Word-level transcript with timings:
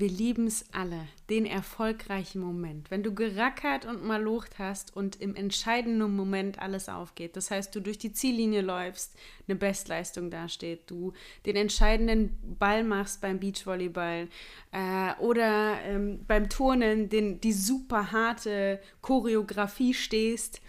Wir 0.00 0.08
lieben 0.08 0.46
es 0.46 0.64
alle, 0.72 1.08
den 1.28 1.44
erfolgreichen 1.44 2.40
Moment. 2.40 2.90
Wenn 2.90 3.02
du 3.02 3.14
gerackert 3.14 3.84
und 3.84 4.02
malocht 4.02 4.58
hast 4.58 4.96
und 4.96 5.20
im 5.20 5.34
entscheidenden 5.34 6.16
Moment 6.16 6.58
alles 6.58 6.88
aufgeht. 6.88 7.36
Das 7.36 7.50
heißt, 7.50 7.74
du 7.74 7.80
durch 7.80 7.98
die 7.98 8.14
Ziellinie 8.14 8.62
läufst, 8.62 9.14
eine 9.46 9.56
Bestleistung 9.56 10.30
dasteht, 10.30 10.90
du 10.90 11.12
den 11.44 11.54
entscheidenden 11.54 12.34
Ball 12.58 12.82
machst 12.82 13.20
beim 13.20 13.40
Beachvolleyball 13.40 14.28
äh, 14.72 15.12
oder 15.20 15.78
ähm, 15.82 16.24
beim 16.26 16.48
Turnen 16.48 17.10
den, 17.10 17.38
die 17.42 17.52
super 17.52 18.10
harte 18.10 18.80
Choreografie 19.02 19.92
stehst. 19.92 20.62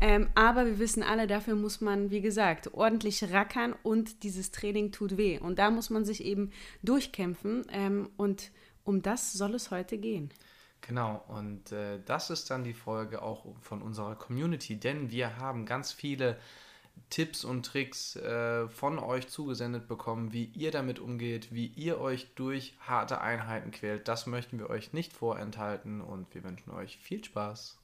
Ähm, 0.00 0.28
aber 0.36 0.66
wir 0.66 0.78
wissen 0.78 1.02
alle, 1.02 1.26
dafür 1.26 1.56
muss 1.56 1.80
man, 1.80 2.12
wie 2.12 2.20
gesagt, 2.20 2.72
ordentlich 2.74 3.32
rackern 3.32 3.74
und 3.82 4.22
dieses 4.22 4.52
Training 4.52 4.92
tut 4.92 5.16
weh. 5.16 5.40
Und 5.40 5.58
da 5.58 5.72
muss 5.72 5.90
man 5.90 6.04
sich 6.04 6.24
eben 6.24 6.52
durchkämpfen 6.84 7.64
ähm, 7.72 8.08
und 8.16 8.52
um 8.88 9.02
das 9.02 9.34
soll 9.34 9.54
es 9.54 9.70
heute 9.70 9.98
gehen. 9.98 10.30
Genau, 10.80 11.22
und 11.28 11.72
äh, 11.72 12.00
das 12.06 12.30
ist 12.30 12.50
dann 12.50 12.64
die 12.64 12.72
Folge 12.72 13.20
auch 13.20 13.44
von 13.60 13.82
unserer 13.82 14.14
Community, 14.14 14.76
denn 14.76 15.10
wir 15.10 15.36
haben 15.36 15.66
ganz 15.66 15.92
viele 15.92 16.38
Tipps 17.10 17.44
und 17.44 17.66
Tricks 17.66 18.16
äh, 18.16 18.68
von 18.68 18.98
euch 18.98 19.28
zugesendet 19.28 19.88
bekommen, 19.88 20.32
wie 20.32 20.44
ihr 20.54 20.70
damit 20.70 20.98
umgeht, 20.98 21.52
wie 21.52 21.66
ihr 21.66 22.00
euch 22.00 22.34
durch 22.34 22.76
harte 22.80 23.20
Einheiten 23.20 23.72
quält. 23.72 24.08
Das 24.08 24.26
möchten 24.26 24.58
wir 24.58 24.70
euch 24.70 24.92
nicht 24.92 25.12
vorenthalten 25.12 26.00
und 26.00 26.34
wir 26.34 26.42
wünschen 26.42 26.70
euch 26.70 26.96
viel 26.98 27.22
Spaß. 27.22 27.76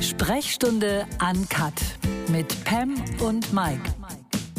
Sprechstunde 0.00 1.06
Uncut 1.20 1.74
mit 2.28 2.64
Pam 2.64 2.94
und 3.20 3.52
Mike. 3.52 3.94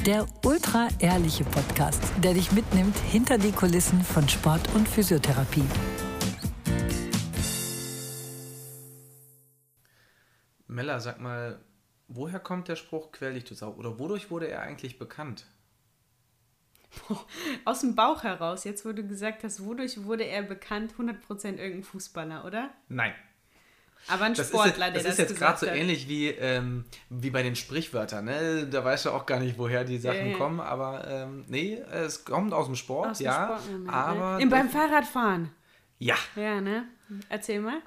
Der 0.05 0.25
ultra-ehrliche 0.45 1.43
Podcast, 1.43 2.01
der 2.23 2.33
dich 2.33 2.53
mitnimmt 2.53 2.97
hinter 2.97 3.37
die 3.37 3.51
Kulissen 3.51 4.01
von 4.01 4.27
Sport 4.29 4.73
und 4.73 4.87
Physiotherapie. 4.87 5.65
Mella, 10.67 11.01
sag 11.01 11.19
mal, 11.19 11.59
woher 12.07 12.39
kommt 12.39 12.69
der 12.69 12.77
Spruch 12.77 13.11
quäl 13.11 13.33
dich 13.33 13.43
du 13.43 13.55
Sau? 13.55 13.73
Oder 13.73 13.99
wodurch 13.99 14.31
wurde 14.31 14.47
er 14.47 14.61
eigentlich 14.61 14.97
bekannt? 14.97 15.45
Aus 17.65 17.81
dem 17.81 17.93
Bauch 17.93 18.23
heraus, 18.23 18.63
jetzt 18.63 18.85
wo 18.85 18.93
du 18.93 19.05
gesagt 19.05 19.43
hast, 19.43 19.65
wodurch 19.65 20.05
wurde 20.05 20.23
er 20.23 20.43
bekannt? 20.43 20.93
100% 20.97 21.57
irgendein 21.57 21.83
Fußballer, 21.83 22.45
oder? 22.45 22.69
Nein. 22.87 23.13
Aber 24.07 24.25
ein 24.25 24.33
Das 24.33 24.47
Sportler, 24.47 24.69
ist, 24.69 24.77
der 24.79 24.91
das 24.93 25.03
das 25.03 25.11
ist 25.13 25.17
jetzt 25.19 25.37
gerade 25.37 25.59
so 25.59 25.65
ähnlich 25.67 26.07
wie, 26.07 26.29
ähm, 26.29 26.85
wie 27.09 27.29
bei 27.29 27.43
den 27.43 27.55
Sprichwörtern. 27.55 28.25
Ne? 28.25 28.67
Da 28.71 28.83
weißt 28.83 29.05
du 29.05 29.11
auch 29.11 29.25
gar 29.25 29.39
nicht, 29.39 29.57
woher 29.59 29.83
die 29.83 29.97
Sachen 29.99 30.17
Ja, 30.17 30.25
ja. 30.27 30.37
kommen. 30.37 30.59
Aber 30.59 31.07
ähm, 31.07 31.45
nee, 31.47 31.75
es 31.91 32.25
kommt 32.25 32.53
aus 32.53 32.65
dem 32.65 32.75
Sport, 32.75 33.11
Aus 33.11 33.17
dem 33.19 33.25
ja. 33.25 33.45
Sportmoment, 33.59 33.93
aber 33.93 34.35
ne? 34.37 34.41
Im, 34.43 34.49
beim 34.49 34.69
Fahrradfahren. 34.69 35.51
ja, 35.99 36.15
Ja, 36.35 36.59
ne? 36.61 36.85
Erzähl 37.29 37.59
mal. 37.59 37.81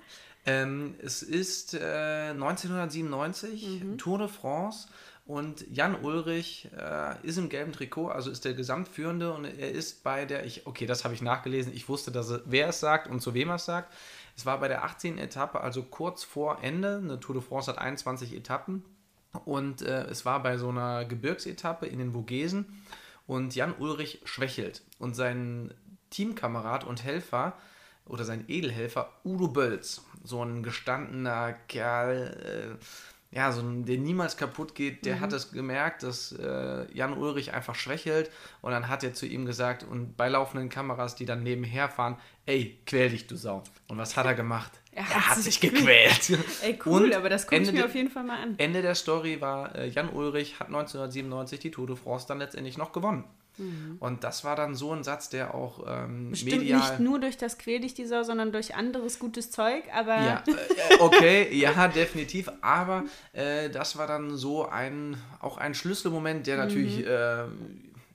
ähm, 0.47 0.95
es 1.03 1.23
ist 1.23 1.75
äh, 1.75 2.31
1997, 2.31 3.83
Mhm. 3.83 3.99
Tour 3.99 4.19
de 4.19 4.29
France. 4.29 4.89
Und 5.25 5.65
Jan 5.71 5.95
Ulrich 6.03 6.69
äh, 6.77 7.15
ist 7.27 7.39
im 7.39 7.49
gelben 7.49 7.73
Trikot, 7.73 8.09
also 8.09 8.29
ist 8.29 8.45
der 8.45 8.55
Gesamtführende 8.55 9.33
und 9.33 9.45
er 9.45 9.71
ist 9.71 10.03
bei 10.03 10.25
der, 10.25 10.45
ich, 10.45 10.67
okay, 10.67 10.85
das 10.85 11.05
habe 11.05 11.15
ich 11.15 11.23
nachgelesen, 11.23 11.73
ich 11.73 11.89
wusste, 11.89 12.11
dass 12.11 12.29
er, 12.31 12.41
wer 12.45 12.69
es 12.69 12.81
sagt 12.81 13.07
und 13.09 13.21
zu 13.21 13.33
wem 13.33 13.49
er 13.51 13.55
es 13.55 13.65
sagt. 13.65 13.93
Es 14.37 14.47
war 14.47 14.59
bei 14.61 14.69
der 14.69 14.85
18. 14.85 15.19
Etappe, 15.19 15.61
also 15.61 15.83
kurz 15.83 16.25
vor 16.25 16.63
Ende. 16.63 16.97
Eine 17.03 17.21
Tour 17.21 17.35
de 17.35 17.43
France 17.43 17.71
hat 17.71 17.79
21 17.79 18.35
Etappen. 18.35 18.85
Und 19.45 19.83
äh, 19.83 20.05
es 20.05 20.25
war 20.25 20.43
bei 20.43 20.59
so 20.59 20.69
einer 20.69 21.05
Gebirgsetappe 21.05 21.87
in 21.87 21.99
den 21.99 22.13
Vogesen. 22.13 22.83
Und 23.27 23.55
Jan 23.55 23.75
Ulrich 23.79 24.21
schwächelt. 24.25 24.83
Und 24.99 25.15
sein 25.15 25.73
Teamkamerad 26.11 26.85
und 26.85 27.03
Helfer 27.05 27.55
oder 28.07 28.25
sein 28.25 28.45
Edelhelfer 28.49 29.11
Udo 29.25 29.49
Bölz, 29.49 30.03
so 30.25 30.45
ein 30.45 30.63
gestandener 30.63 31.53
Kerl, 31.69 32.79
äh, 32.81 32.85
ja, 33.35 33.51
so 33.51 33.63
ein, 33.63 33.87
der 33.87 33.97
niemals 33.97 34.37
kaputt 34.37 34.75
geht, 34.75 35.07
der 35.07 35.21
hat 35.21 35.33
es 35.33 35.53
gemerkt, 35.53 36.03
dass 36.03 36.33
äh, 36.33 36.85
Jan 36.93 37.17
Ulrich 37.17 37.55
einfach 37.55 37.75
schwächelt 37.75 38.31
und 38.61 38.73
dann 38.73 38.89
hat 38.89 39.03
er 39.03 39.15
zu 39.15 39.25
ihm 39.27 39.47
gesagt 39.47 39.85
und 39.85 40.19
bei 40.19 40.29
laufenden 40.29 40.69
Kameras, 40.69 41.15
die 41.15 41.25
dann 41.25 41.43
nebenher 41.43 41.89
fahren, 41.89 42.19
ey, 42.45 42.79
quäl 42.85 43.09
dich, 43.09 43.27
du 43.27 43.37
Sau. 43.37 43.63
Und 43.89 43.97
was 43.97 44.17
hat 44.17 44.27
er 44.27 44.35
gemacht? 44.35 44.73
Er 44.95 45.05
Er, 45.05 45.15
hat 45.15 45.37
hat 45.37 45.39
sich 45.39 45.59
gequält. 45.59 46.39
Ey, 46.61 46.79
cool, 46.85 47.05
Und 47.05 47.15
aber 47.15 47.31
das 47.31 47.47
gucke 47.47 47.63
ich 47.63 47.73
mir 47.73 47.87
auf 47.87 47.95
jeden 47.95 48.11
Fall 48.11 48.25
mal 48.25 48.43
an. 48.43 48.57
Ende 48.59 48.83
der 48.83 48.95
Story 48.95 49.41
war, 49.41 49.75
äh, 49.75 49.89
Jan 49.89 50.11
Ulrich 50.11 50.61
hat 50.61 50.67
1997 50.67 51.61
die 51.61 51.71
Tour 51.71 51.87
de 51.87 51.97
France 51.97 52.27
dann 52.29 52.39
letztendlich 52.39 52.77
noch 52.77 52.93
gewonnen. 52.93 53.25
Und 54.01 54.25
das 54.25 54.45
war 54.45 54.57
dann 54.57 54.75
so 54.75 54.93
ein 54.93 55.05
Satz, 55.05 55.29
der 55.29 55.55
auch 55.55 55.85
ähm, 55.87 56.31
Bestimmt 56.31 56.59
medial... 56.59 56.79
nicht 56.81 57.01
nur 57.01 57.21
durch 57.21 57.37
das 57.37 57.59
Quäl 57.59 57.81
dich 57.81 57.95
die 57.95 58.07
Sau, 58.07 58.23
sondern 58.23 58.51
durch 58.51 58.75
anderes 58.75 59.19
gutes 59.19 59.51
Zeug, 59.51 59.85
aber 59.95 60.15
Ja, 60.17 60.45
äh, 60.47 60.95
okay, 61.01 61.55
ja, 61.55 61.89
definitiv. 61.89 62.51
Aber 62.63 63.05
äh, 63.33 63.69
das 63.71 63.99
war 63.99 64.07
dann 64.07 64.37
so 64.37 64.67
ein, 64.69 65.17
auch 65.41 65.59
ein 65.59 65.75
Schlüsselmoment, 65.75 66.47
der 66.47 66.57
natürlich, 66.57 66.99
Mhm. 66.99 67.05
äh, 67.05 67.45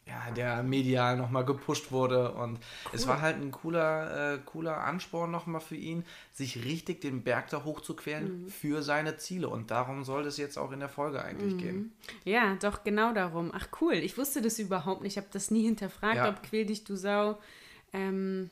ja, 0.08 0.32
der 0.32 0.64
medial 0.64 1.18
nochmal 1.18 1.44
gepusht 1.46 1.92
wurde. 1.92 2.32
Und 2.32 2.60
es 2.94 3.08
war 3.08 3.22
halt 3.22 3.36
ein 3.42 3.52
cooler, 3.52 4.36
äh, 4.36 4.38
cooler 4.46 4.78
Ansporn 4.84 5.32
nochmal 5.32 5.60
für 5.62 5.76
ihn, 5.76 6.06
sich 6.32 6.64
richtig 6.64 7.02
den 7.02 7.24
Berg 7.24 7.50
da 7.50 7.64
hochzuquälen 7.66 8.44
Mhm. 8.44 8.48
für 8.50 8.82
seine 8.84 9.18
Ziele. 9.18 9.50
Und 9.50 9.70
darum 9.70 10.04
soll 10.06 10.26
es 10.26 10.38
jetzt 10.38 10.58
auch 10.58 10.72
in 10.72 10.80
der 10.80 10.90
Folge 10.90 11.22
eigentlich 11.22 11.54
Mhm. 11.56 11.58
gehen. 11.58 11.92
Ja, 12.24 12.56
doch, 12.56 12.84
genau 12.84 13.14
darum. 13.14 13.52
Ach 13.54 13.68
cool, 13.82 13.94
ich 13.96 14.18
wusste 14.18 14.42
das 14.42 14.60
überhaupt 14.60 15.02
nicht. 15.02 15.14
Ich 15.14 15.18
habe 15.18 15.28
das 15.32 15.52
nie 15.52 15.64
hinterfragt, 15.64 16.16
Ja. 16.16 16.30
ob 16.30 16.42
quäl 16.44 16.66
dich 16.66 16.84
du 16.86 16.96
Sau. 16.96 17.38
Ähm, 17.94 18.50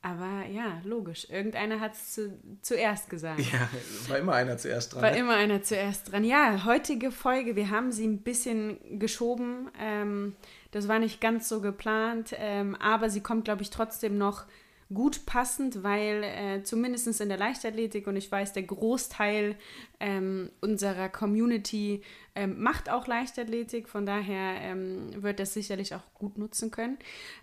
aber 0.00 0.46
ja, 0.46 0.80
logisch. 0.84 1.28
Irgendeiner 1.28 1.80
hat 1.80 1.94
es 1.94 2.14
zu, 2.14 2.38
zuerst 2.62 3.10
gesagt. 3.10 3.40
Ja, 3.40 3.68
war 4.08 4.18
immer 4.18 4.34
einer 4.34 4.56
zuerst 4.56 4.94
dran. 4.94 5.02
War 5.02 5.10
ne? 5.10 5.18
immer 5.18 5.34
einer 5.34 5.62
zuerst 5.62 6.12
dran. 6.12 6.24
Ja, 6.24 6.64
heutige 6.64 7.10
Folge, 7.10 7.56
wir 7.56 7.70
haben 7.70 7.90
sie 7.90 8.06
ein 8.06 8.22
bisschen 8.22 8.98
geschoben. 8.98 9.70
Ähm, 9.80 10.36
das 10.70 10.86
war 10.86 10.98
nicht 10.98 11.20
ganz 11.20 11.48
so 11.48 11.60
geplant, 11.60 12.34
ähm, 12.38 12.76
aber 12.76 13.10
sie 13.10 13.22
kommt, 13.22 13.44
glaube 13.44 13.62
ich, 13.62 13.70
trotzdem 13.70 14.18
noch 14.18 14.44
gut 14.92 15.26
passend, 15.26 15.82
weil 15.82 16.24
äh, 16.24 16.62
zumindest 16.62 17.20
in 17.20 17.28
der 17.28 17.36
Leichtathletik 17.36 18.06
und 18.06 18.16
ich 18.16 18.30
weiß, 18.32 18.54
der 18.54 18.62
Großteil 18.62 19.56
ähm, 20.00 20.50
unserer 20.62 21.10
Community 21.10 22.02
ähm, 22.34 22.62
macht 22.62 22.88
auch 22.88 23.06
Leichtathletik, 23.06 23.88
von 23.88 24.06
daher 24.06 24.60
ähm, 24.62 25.22
wird 25.22 25.40
das 25.40 25.52
sicherlich 25.52 25.94
auch 25.94 26.14
gut 26.14 26.38
nutzen 26.38 26.70
können. 26.70 26.98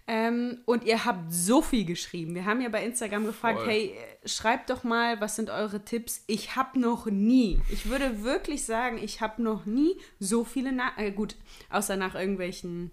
Ähm, 0.07 0.59
und 0.65 0.85
ihr 0.85 1.05
habt 1.05 1.31
so 1.31 1.61
viel 1.61 1.85
geschrieben. 1.85 2.33
Wir 2.33 2.45
haben 2.45 2.61
ja 2.61 2.69
bei 2.69 2.83
Instagram 2.83 3.25
gefragt, 3.25 3.59
Voll. 3.59 3.67
hey, 3.67 3.95
schreibt 4.25 4.71
doch 4.71 4.83
mal, 4.83 5.21
was 5.21 5.35
sind 5.35 5.51
eure 5.51 5.85
Tipps? 5.85 6.23
Ich 6.25 6.55
habe 6.55 6.79
noch 6.79 7.05
nie, 7.05 7.59
ich 7.69 7.89
würde 7.89 8.23
wirklich 8.23 8.65
sagen, 8.65 8.97
ich 8.97 9.21
habe 9.21 9.43
noch 9.43 9.65
nie 9.65 9.97
so 10.19 10.45
viele, 10.45 10.71
Na 10.71 10.93
äh, 10.97 11.11
gut, 11.11 11.35
außer 11.69 11.95
nach 11.95 12.15
irgendwelchen 12.15 12.91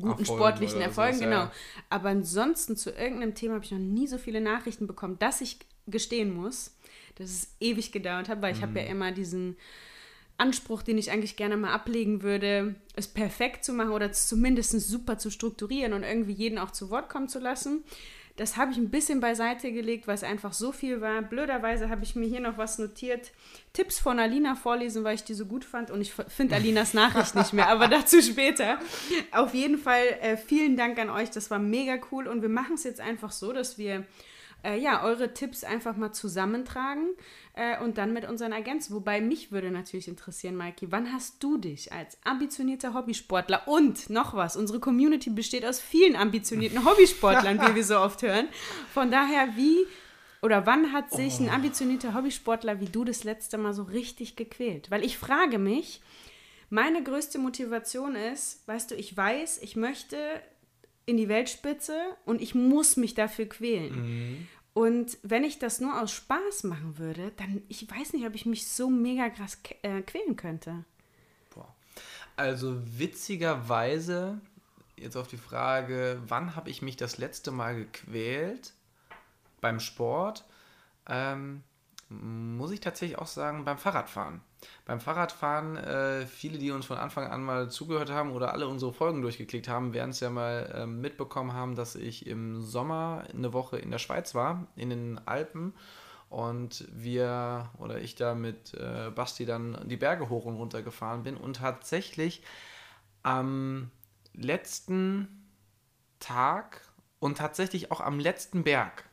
guten 0.00 0.20
Erfolgen 0.20 0.38
sportlichen 0.38 0.80
Erfolgen, 0.80 1.18
sowas, 1.18 1.24
genau. 1.24 1.42
ja. 1.42 1.52
Aber 1.90 2.08
ansonsten 2.10 2.76
zu 2.76 2.90
irgendeinem 2.90 3.34
Thema 3.34 3.54
habe 3.54 3.64
ich 3.64 3.70
noch 3.70 3.78
nie 3.78 4.06
so 4.06 4.18
viele 4.18 4.40
Nachrichten 4.40 4.86
bekommen, 4.86 5.18
dass 5.18 5.40
ich 5.40 5.58
gestehen 5.86 6.32
muss, 6.34 6.76
dass 7.16 7.30
es 7.30 7.54
ewig 7.60 7.92
gedauert 7.92 8.28
hat, 8.28 8.42
weil 8.42 8.54
ich 8.54 8.62
habe 8.62 8.78
ja 8.78 8.84
Mhm. 8.84 8.90
immer 8.90 9.12
diesen 9.12 9.56
Anspruch, 10.36 10.82
den 10.82 10.98
ich 10.98 11.10
eigentlich 11.10 11.36
gerne 11.36 11.56
mal 11.56 11.72
ablegen 11.72 12.22
würde, 12.22 12.76
es 12.94 13.08
perfekt 13.08 13.64
zu 13.64 13.72
machen 13.72 13.90
oder 13.90 14.12
zumindest 14.12 14.70
super 14.80 15.18
zu 15.18 15.30
strukturieren 15.30 15.92
und 15.92 16.04
irgendwie 16.04 16.32
jeden 16.32 16.58
auch 16.58 16.70
zu 16.70 16.90
Wort 16.90 17.08
kommen 17.08 17.28
zu 17.28 17.40
lassen. 17.40 17.82
Das 18.38 18.56
habe 18.56 18.70
ich 18.70 18.78
ein 18.78 18.88
bisschen 18.88 19.18
beiseite 19.18 19.72
gelegt, 19.72 20.06
weil 20.06 20.14
es 20.14 20.22
einfach 20.22 20.52
so 20.52 20.70
viel 20.70 21.00
war. 21.00 21.22
Blöderweise 21.22 21.88
habe 21.90 22.04
ich 22.04 22.14
mir 22.14 22.28
hier 22.28 22.38
noch 22.38 22.56
was 22.56 22.78
notiert. 22.78 23.32
Tipps 23.72 23.98
von 23.98 24.20
Alina 24.20 24.54
vorlesen, 24.54 25.02
weil 25.02 25.16
ich 25.16 25.24
die 25.24 25.34
so 25.34 25.44
gut 25.44 25.64
fand. 25.64 25.90
Und 25.90 26.00
ich 26.00 26.12
finde 26.12 26.54
Alinas 26.54 26.94
Nachricht 26.94 27.34
nicht 27.34 27.52
mehr, 27.52 27.68
aber 27.68 27.88
dazu 27.88 28.22
später. 28.22 28.78
Auf 29.32 29.54
jeden 29.54 29.76
Fall 29.76 30.04
äh, 30.20 30.36
vielen 30.36 30.76
Dank 30.76 31.00
an 31.00 31.10
euch. 31.10 31.30
Das 31.30 31.50
war 31.50 31.58
mega 31.58 31.98
cool. 32.12 32.28
Und 32.28 32.42
wir 32.42 32.48
machen 32.48 32.76
es 32.76 32.84
jetzt 32.84 33.00
einfach 33.00 33.32
so, 33.32 33.52
dass 33.52 33.76
wir 33.76 34.04
äh, 34.62 34.78
ja, 34.78 35.04
eure 35.04 35.34
Tipps 35.34 35.64
einfach 35.64 35.96
mal 35.96 36.12
zusammentragen 36.12 37.08
äh, 37.54 37.80
und 37.82 37.98
dann 37.98 38.12
mit 38.12 38.28
unseren 38.28 38.52
ergänzen. 38.52 38.94
Wobei 38.94 39.20
mich 39.20 39.52
würde 39.52 39.70
natürlich 39.70 40.08
interessieren, 40.08 40.56
Maiki, 40.56 40.90
wann 40.90 41.12
hast 41.12 41.42
du 41.42 41.58
dich 41.58 41.92
als 41.92 42.18
ambitionierter 42.24 42.94
Hobbysportler 42.94 43.66
und 43.66 44.10
noch 44.10 44.34
was, 44.34 44.56
unsere 44.56 44.80
Community 44.80 45.30
besteht 45.30 45.64
aus 45.64 45.80
vielen 45.80 46.16
ambitionierten 46.16 46.84
Hobbysportlern, 46.84 47.60
wie 47.68 47.74
wir 47.74 47.84
so 47.84 47.98
oft 47.98 48.22
hören. 48.22 48.48
Von 48.92 49.10
daher, 49.10 49.56
wie 49.56 49.86
oder 50.40 50.66
wann 50.66 50.92
hat 50.92 51.10
sich 51.10 51.40
ein 51.40 51.50
ambitionierter 51.50 52.14
Hobbysportler 52.14 52.80
wie 52.80 52.86
du 52.86 53.04
das 53.04 53.24
letzte 53.24 53.58
Mal 53.58 53.74
so 53.74 53.82
richtig 53.82 54.36
gequält? 54.36 54.90
Weil 54.90 55.04
ich 55.04 55.18
frage 55.18 55.58
mich, 55.58 56.00
meine 56.70 57.02
größte 57.02 57.38
Motivation 57.38 58.14
ist, 58.14 58.66
weißt 58.68 58.90
du, 58.90 58.94
ich 58.94 59.16
weiß, 59.16 59.58
ich 59.62 59.74
möchte 59.74 60.16
in 61.08 61.16
die 61.16 61.28
Weltspitze 61.28 61.98
und 62.26 62.42
ich 62.42 62.54
muss 62.54 62.96
mich 62.96 63.14
dafür 63.14 63.46
quälen. 63.46 64.46
Und 64.74 65.18
wenn 65.22 65.42
ich 65.42 65.58
das 65.58 65.80
nur 65.80 66.00
aus 66.00 66.12
Spaß 66.12 66.64
machen 66.64 66.98
würde, 66.98 67.32
dann, 67.36 67.62
ich 67.68 67.90
weiß 67.90 68.12
nicht, 68.12 68.26
ob 68.26 68.34
ich 68.34 68.46
mich 68.46 68.68
so 68.68 68.90
mega 68.90 69.30
krass 69.30 69.58
äh, 69.82 70.02
quälen 70.02 70.36
könnte. 70.36 70.84
Boah. 71.54 71.74
Also 72.36 72.80
witzigerweise 72.84 74.40
jetzt 74.96 75.16
auf 75.16 75.28
die 75.28 75.38
Frage, 75.38 76.20
wann 76.26 76.54
habe 76.54 76.70
ich 76.70 76.82
mich 76.82 76.96
das 76.96 77.18
letzte 77.18 77.50
Mal 77.50 77.76
gequält 77.76 78.74
beim 79.60 79.80
Sport, 79.80 80.44
ähm, 81.08 81.62
muss 82.08 82.70
ich 82.70 82.80
tatsächlich 82.80 83.18
auch 83.18 83.26
sagen, 83.26 83.64
beim 83.64 83.78
Fahrradfahren. 83.78 84.42
Beim 84.84 85.00
Fahrradfahren, 85.00 85.76
äh, 85.76 86.26
viele, 86.26 86.58
die 86.58 86.70
uns 86.70 86.86
von 86.86 86.96
Anfang 86.96 87.26
an 87.26 87.42
mal 87.42 87.70
zugehört 87.70 88.10
haben 88.10 88.32
oder 88.32 88.52
alle 88.52 88.66
unsere 88.66 88.92
Folgen 88.92 89.22
durchgeklickt 89.22 89.68
haben, 89.68 89.92
werden 89.92 90.10
es 90.10 90.20
ja 90.20 90.30
mal 90.30 90.72
äh, 90.74 90.86
mitbekommen 90.86 91.52
haben, 91.52 91.74
dass 91.74 91.94
ich 91.94 92.26
im 92.26 92.62
Sommer 92.62 93.24
eine 93.32 93.52
Woche 93.52 93.78
in 93.78 93.90
der 93.90 93.98
Schweiz 93.98 94.34
war, 94.34 94.66
in 94.76 94.90
den 94.90 95.20
Alpen. 95.26 95.74
Und 96.30 96.86
wir 96.92 97.70
oder 97.78 98.00
ich 98.00 98.14
da 98.14 98.34
mit 98.34 98.74
äh, 98.74 99.10
Basti 99.14 99.46
dann 99.46 99.88
die 99.88 99.96
Berge 99.96 100.28
hoch 100.28 100.44
und 100.44 100.56
runter 100.56 100.82
gefahren 100.82 101.22
bin 101.22 101.36
und 101.36 101.56
tatsächlich 101.56 102.42
am 103.22 103.90
letzten 104.34 105.48
Tag 106.20 106.82
und 107.18 107.38
tatsächlich 107.38 107.90
auch 107.90 108.00
am 108.00 108.20
letzten 108.20 108.62
Berg 108.62 109.04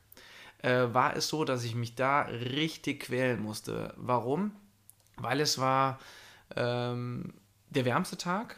äh, 0.61 0.93
war 0.93 1.15
es 1.15 1.27
so, 1.27 1.45
dass 1.45 1.63
ich 1.63 1.75
mich 1.75 1.95
da 1.95 2.23
richtig 2.23 3.03
quälen 3.03 3.41
musste. 3.41 3.93
Warum? 3.97 4.51
Weil 5.17 5.39
es 5.39 5.59
war 5.59 5.99
ähm, 6.55 7.33
der 7.69 7.85
wärmste 7.85 8.17
Tag. 8.17 8.57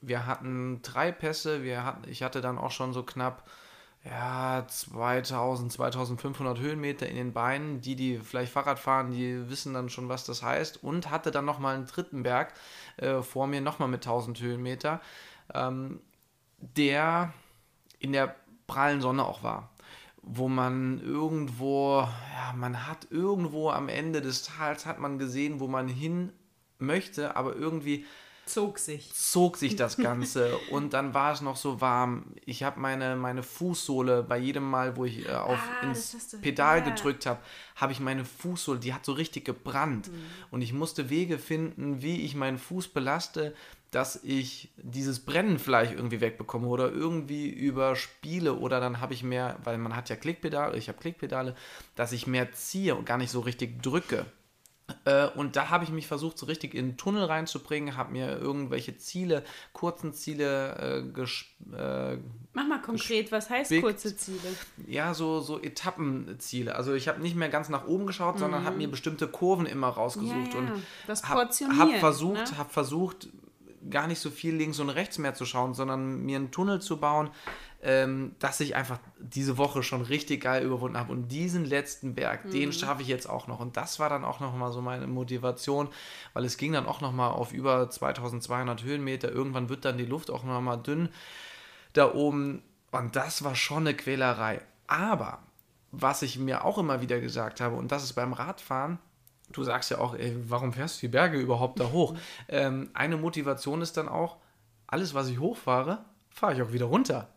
Wir 0.00 0.26
hatten 0.26 0.80
drei 0.82 1.12
Pässe. 1.12 1.62
Wir 1.62 1.84
hatten, 1.84 2.08
ich 2.08 2.22
hatte 2.22 2.40
dann 2.40 2.58
auch 2.58 2.70
schon 2.70 2.92
so 2.92 3.02
knapp 3.02 3.48
ja, 4.04 4.64
2000, 4.66 5.72
2500 5.72 6.58
Höhenmeter 6.58 7.08
in 7.08 7.16
den 7.16 7.32
Beinen. 7.32 7.80
Die, 7.80 7.96
die 7.96 8.18
vielleicht 8.18 8.52
Fahrrad 8.52 8.78
fahren, 8.78 9.10
die 9.10 9.48
wissen 9.50 9.74
dann 9.74 9.88
schon, 9.88 10.08
was 10.08 10.24
das 10.24 10.42
heißt. 10.42 10.82
Und 10.82 11.10
hatte 11.10 11.30
dann 11.30 11.44
nochmal 11.44 11.74
einen 11.74 11.86
dritten 11.86 12.22
Berg 12.22 12.54
äh, 12.96 13.22
vor 13.22 13.46
mir, 13.46 13.60
nochmal 13.60 13.88
mit 13.88 14.06
1000 14.06 14.40
Höhenmeter, 14.40 15.00
ähm, 15.52 16.00
der 16.58 17.32
in 17.98 18.12
der 18.12 18.34
prallen 18.66 19.00
Sonne 19.00 19.24
auch 19.24 19.42
war 19.42 19.70
wo 20.30 20.48
man 20.48 21.00
irgendwo, 21.00 22.00
ja, 22.00 22.52
man 22.54 22.86
hat 22.86 23.08
irgendwo 23.10 23.70
am 23.70 23.88
Ende 23.88 24.20
des 24.20 24.42
Tals 24.42 24.86
hat 24.86 24.98
man 24.98 25.18
gesehen, 25.18 25.60
wo 25.60 25.68
man 25.68 25.88
hin 25.88 26.32
möchte, 26.78 27.36
aber 27.36 27.56
irgendwie 27.56 28.04
zog 28.48 28.78
sich. 28.78 29.12
Zog 29.12 29.56
sich 29.56 29.76
das 29.76 29.96
Ganze 29.98 30.56
und 30.70 30.92
dann 30.92 31.14
war 31.14 31.32
es 31.32 31.40
noch 31.40 31.56
so 31.56 31.80
warm. 31.80 32.24
Ich 32.44 32.62
habe 32.62 32.80
meine, 32.80 33.16
meine 33.16 33.42
Fußsohle 33.42 34.22
bei 34.22 34.38
jedem 34.38 34.68
Mal, 34.68 34.96
wo 34.96 35.04
ich 35.04 35.26
äh, 35.28 35.32
auf 35.32 35.58
ah, 35.58 35.86
ins 35.86 36.36
Pedal 36.40 36.78
ja. 36.78 36.84
gedrückt 36.84 37.26
habe, 37.26 37.40
habe 37.76 37.92
ich 37.92 38.00
meine 38.00 38.24
Fußsohle, 38.24 38.78
die 38.78 38.94
hat 38.94 39.04
so 39.04 39.12
richtig 39.12 39.44
gebrannt. 39.44 40.08
Mhm. 40.08 40.22
Und 40.50 40.62
ich 40.62 40.72
musste 40.72 41.10
Wege 41.10 41.38
finden, 41.38 42.02
wie 42.02 42.22
ich 42.22 42.34
meinen 42.34 42.58
Fuß 42.58 42.88
belaste, 42.88 43.54
dass 43.90 44.22
ich 44.22 44.70
dieses 44.76 45.20
Brennen 45.20 45.58
vielleicht 45.58 45.92
irgendwie 45.92 46.20
wegbekomme 46.20 46.66
oder 46.66 46.90
irgendwie 46.90 47.48
überspiele 47.48 48.54
oder 48.54 48.80
dann 48.80 49.00
habe 49.00 49.14
ich 49.14 49.22
mehr, 49.22 49.56
weil 49.64 49.78
man 49.78 49.96
hat 49.96 50.08
ja 50.10 50.16
Klickpedale, 50.16 50.76
ich 50.76 50.88
habe 50.88 50.98
Klickpedale, 50.98 51.54
dass 51.94 52.12
ich 52.12 52.26
mehr 52.26 52.52
ziehe 52.52 52.94
und 52.94 53.06
gar 53.06 53.18
nicht 53.18 53.30
so 53.30 53.40
richtig 53.40 53.82
drücke. 53.82 54.26
Äh, 55.04 55.28
und 55.28 55.56
da 55.56 55.68
habe 55.68 55.84
ich 55.84 55.90
mich 55.90 56.06
versucht, 56.06 56.38
so 56.38 56.46
richtig 56.46 56.74
in 56.74 56.90
den 56.90 56.96
Tunnel 56.96 57.24
reinzubringen, 57.24 57.96
habe 57.96 58.12
mir 58.12 58.38
irgendwelche 58.38 58.96
Ziele, 58.96 59.44
kurzen 59.72 60.14
Ziele 60.14 61.04
äh, 61.14 61.76
äh, 61.76 62.18
Mach 62.54 62.66
mal 62.66 62.80
konkret, 62.80 63.30
was 63.30 63.50
heißt 63.50 63.80
kurze 63.80 64.16
Ziele? 64.16 64.38
Ja, 64.86 65.12
so, 65.12 65.40
so 65.40 65.60
Etappenziele. 65.60 66.74
Also 66.74 66.94
ich 66.94 67.06
habe 67.08 67.20
nicht 67.20 67.36
mehr 67.36 67.50
ganz 67.50 67.68
nach 67.68 67.86
oben 67.86 68.06
geschaut, 68.06 68.36
mhm. 68.36 68.40
sondern 68.40 68.64
habe 68.64 68.76
mir 68.76 68.90
bestimmte 68.90 69.28
Kurven 69.28 69.66
immer 69.66 69.88
rausgesucht 69.88 70.54
ja, 70.54 70.60
ja. 70.60 70.72
und 70.74 71.22
habe 71.28 71.48
hab 71.78 72.00
versucht, 72.00 72.50
ne? 72.50 72.58
hab 72.58 72.72
versucht, 72.72 73.28
gar 73.90 74.06
nicht 74.06 74.20
so 74.20 74.30
viel 74.30 74.54
links 74.54 74.78
und 74.78 74.90
rechts 74.90 75.18
mehr 75.18 75.34
zu 75.34 75.44
schauen, 75.44 75.74
sondern 75.74 76.24
mir 76.24 76.36
einen 76.36 76.50
Tunnel 76.50 76.80
zu 76.80 76.98
bauen, 76.98 77.30
ähm, 77.82 78.34
dass 78.38 78.60
ich 78.60 78.74
einfach 78.74 78.98
diese 79.18 79.56
Woche 79.56 79.82
schon 79.82 80.02
richtig 80.02 80.42
geil 80.42 80.64
überwunden 80.64 80.98
habe. 80.98 81.12
Und 81.12 81.28
diesen 81.28 81.64
letzten 81.64 82.14
Berg, 82.14 82.44
mhm. 82.44 82.50
den 82.50 82.72
schaffe 82.72 83.02
ich 83.02 83.08
jetzt 83.08 83.28
auch 83.28 83.46
noch. 83.46 83.60
Und 83.60 83.76
das 83.76 84.00
war 84.00 84.08
dann 84.08 84.24
auch 84.24 84.40
nochmal 84.40 84.72
so 84.72 84.80
meine 84.80 85.06
Motivation, 85.06 85.88
weil 86.32 86.44
es 86.44 86.56
ging 86.56 86.72
dann 86.72 86.86
auch 86.86 87.00
nochmal 87.00 87.30
auf 87.30 87.52
über 87.52 87.88
2200 87.88 88.82
Höhenmeter. 88.82 89.30
Irgendwann 89.30 89.68
wird 89.68 89.84
dann 89.84 89.98
die 89.98 90.06
Luft 90.06 90.30
auch 90.30 90.44
nochmal 90.44 90.78
dünn 90.78 91.08
da 91.92 92.12
oben. 92.12 92.62
Und 92.90 93.16
das 93.16 93.44
war 93.44 93.54
schon 93.54 93.86
eine 93.86 93.94
Quälerei. 93.94 94.60
Aber 94.86 95.40
was 95.92 96.22
ich 96.22 96.38
mir 96.38 96.64
auch 96.64 96.78
immer 96.78 97.00
wieder 97.00 97.20
gesagt 97.20 97.60
habe, 97.60 97.76
und 97.76 97.92
das 97.92 98.04
ist 98.04 98.14
beim 98.14 98.32
Radfahren, 98.32 98.98
du 99.52 99.64
sagst 99.64 99.90
ja 99.90 99.98
auch, 99.98 100.14
ey, 100.14 100.36
warum 100.48 100.72
fährst 100.72 100.96
du 100.96 101.00
die 101.02 101.08
Berge 101.08 101.38
überhaupt 101.38 101.80
da 101.80 101.90
hoch? 101.90 102.16
Ähm, 102.50 102.90
eine 102.94 103.16
Motivation 103.16 103.82
ist 103.82 103.96
dann 103.96 104.08
auch, 104.08 104.36
alles, 104.86 105.12
was 105.12 105.28
ich 105.28 105.38
hochfahre, 105.38 106.04
fahre 106.30 106.54
ich 106.54 106.62
auch 106.62 106.72
wieder 106.72 106.86
runter. 106.86 107.28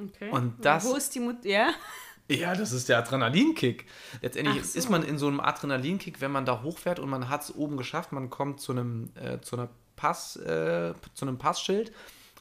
Okay. 0.00 0.30
Und 0.30 0.64
das, 0.64 0.84
Wo 0.84 0.94
ist 0.94 1.14
die 1.14 1.20
Mut 1.20 1.44
ja? 1.44 1.70
Ja, 2.28 2.54
das 2.54 2.72
ist 2.72 2.88
der 2.88 2.98
Adrenalinkick. 2.98 3.86
Letztendlich 4.22 4.64
so. 4.64 4.78
ist 4.78 4.88
man 4.88 5.02
in 5.02 5.18
so 5.18 5.26
einem 5.26 5.40
Adrenalinkick, 5.40 6.20
wenn 6.20 6.30
man 6.30 6.46
da 6.46 6.62
hochfährt 6.62 6.98
und 6.98 7.10
man 7.10 7.28
hat 7.28 7.42
es 7.42 7.54
oben 7.54 7.76
geschafft, 7.76 8.12
man 8.12 8.30
kommt 8.30 8.60
zu 8.60 8.72
einem, 8.72 9.10
äh, 9.16 9.40
zu 9.40 9.56
einer 9.56 9.68
Pass, 9.96 10.36
äh, 10.36 10.94
zu 11.14 11.26
einem 11.26 11.38
Passschild 11.38 11.92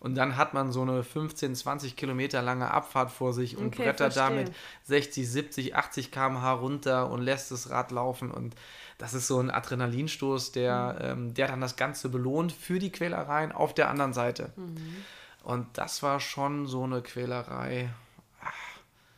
und 0.02 0.16
dann 0.16 0.36
hat 0.36 0.54
man 0.56 0.72
so 0.72 0.82
eine 0.82 1.04
15, 1.04 1.56
20 1.56 1.96
Kilometer 1.96 2.42
lange 2.42 2.72
Abfahrt 2.72 3.12
vor 3.12 3.34
sich 3.34 3.56
und 3.56 3.68
okay, 3.68 3.84
brettert 3.84 4.18
damit 4.18 4.52
60, 4.84 5.30
70, 5.30 5.76
80 5.76 6.12
km/h 6.12 6.54
runter 6.54 7.12
und 7.12 7.22
lässt 7.22 7.52
das 7.52 7.70
Rad 7.70 7.92
laufen 7.92 8.32
und 8.32 8.56
das 9.02 9.16
ist 9.16 9.26
so 9.26 9.40
ein 9.40 9.50
Adrenalinstoß, 9.50 10.52
der, 10.52 10.94
mhm. 10.94 11.24
ähm, 11.24 11.34
der 11.34 11.48
dann 11.48 11.60
das 11.60 11.76
Ganze 11.76 12.08
belohnt 12.10 12.52
für 12.52 12.78
die 12.78 12.92
Quälereien 12.92 13.52
auf 13.52 13.74
der 13.74 13.90
anderen 13.90 14.14
Seite. 14.14 14.54
Mhm. 14.56 14.96
Und 15.44 15.76
das 15.76 16.04
war 16.04 16.20
schon 16.20 16.68
so 16.68 16.84
eine 16.84 17.02
Quälerei. 17.02 17.90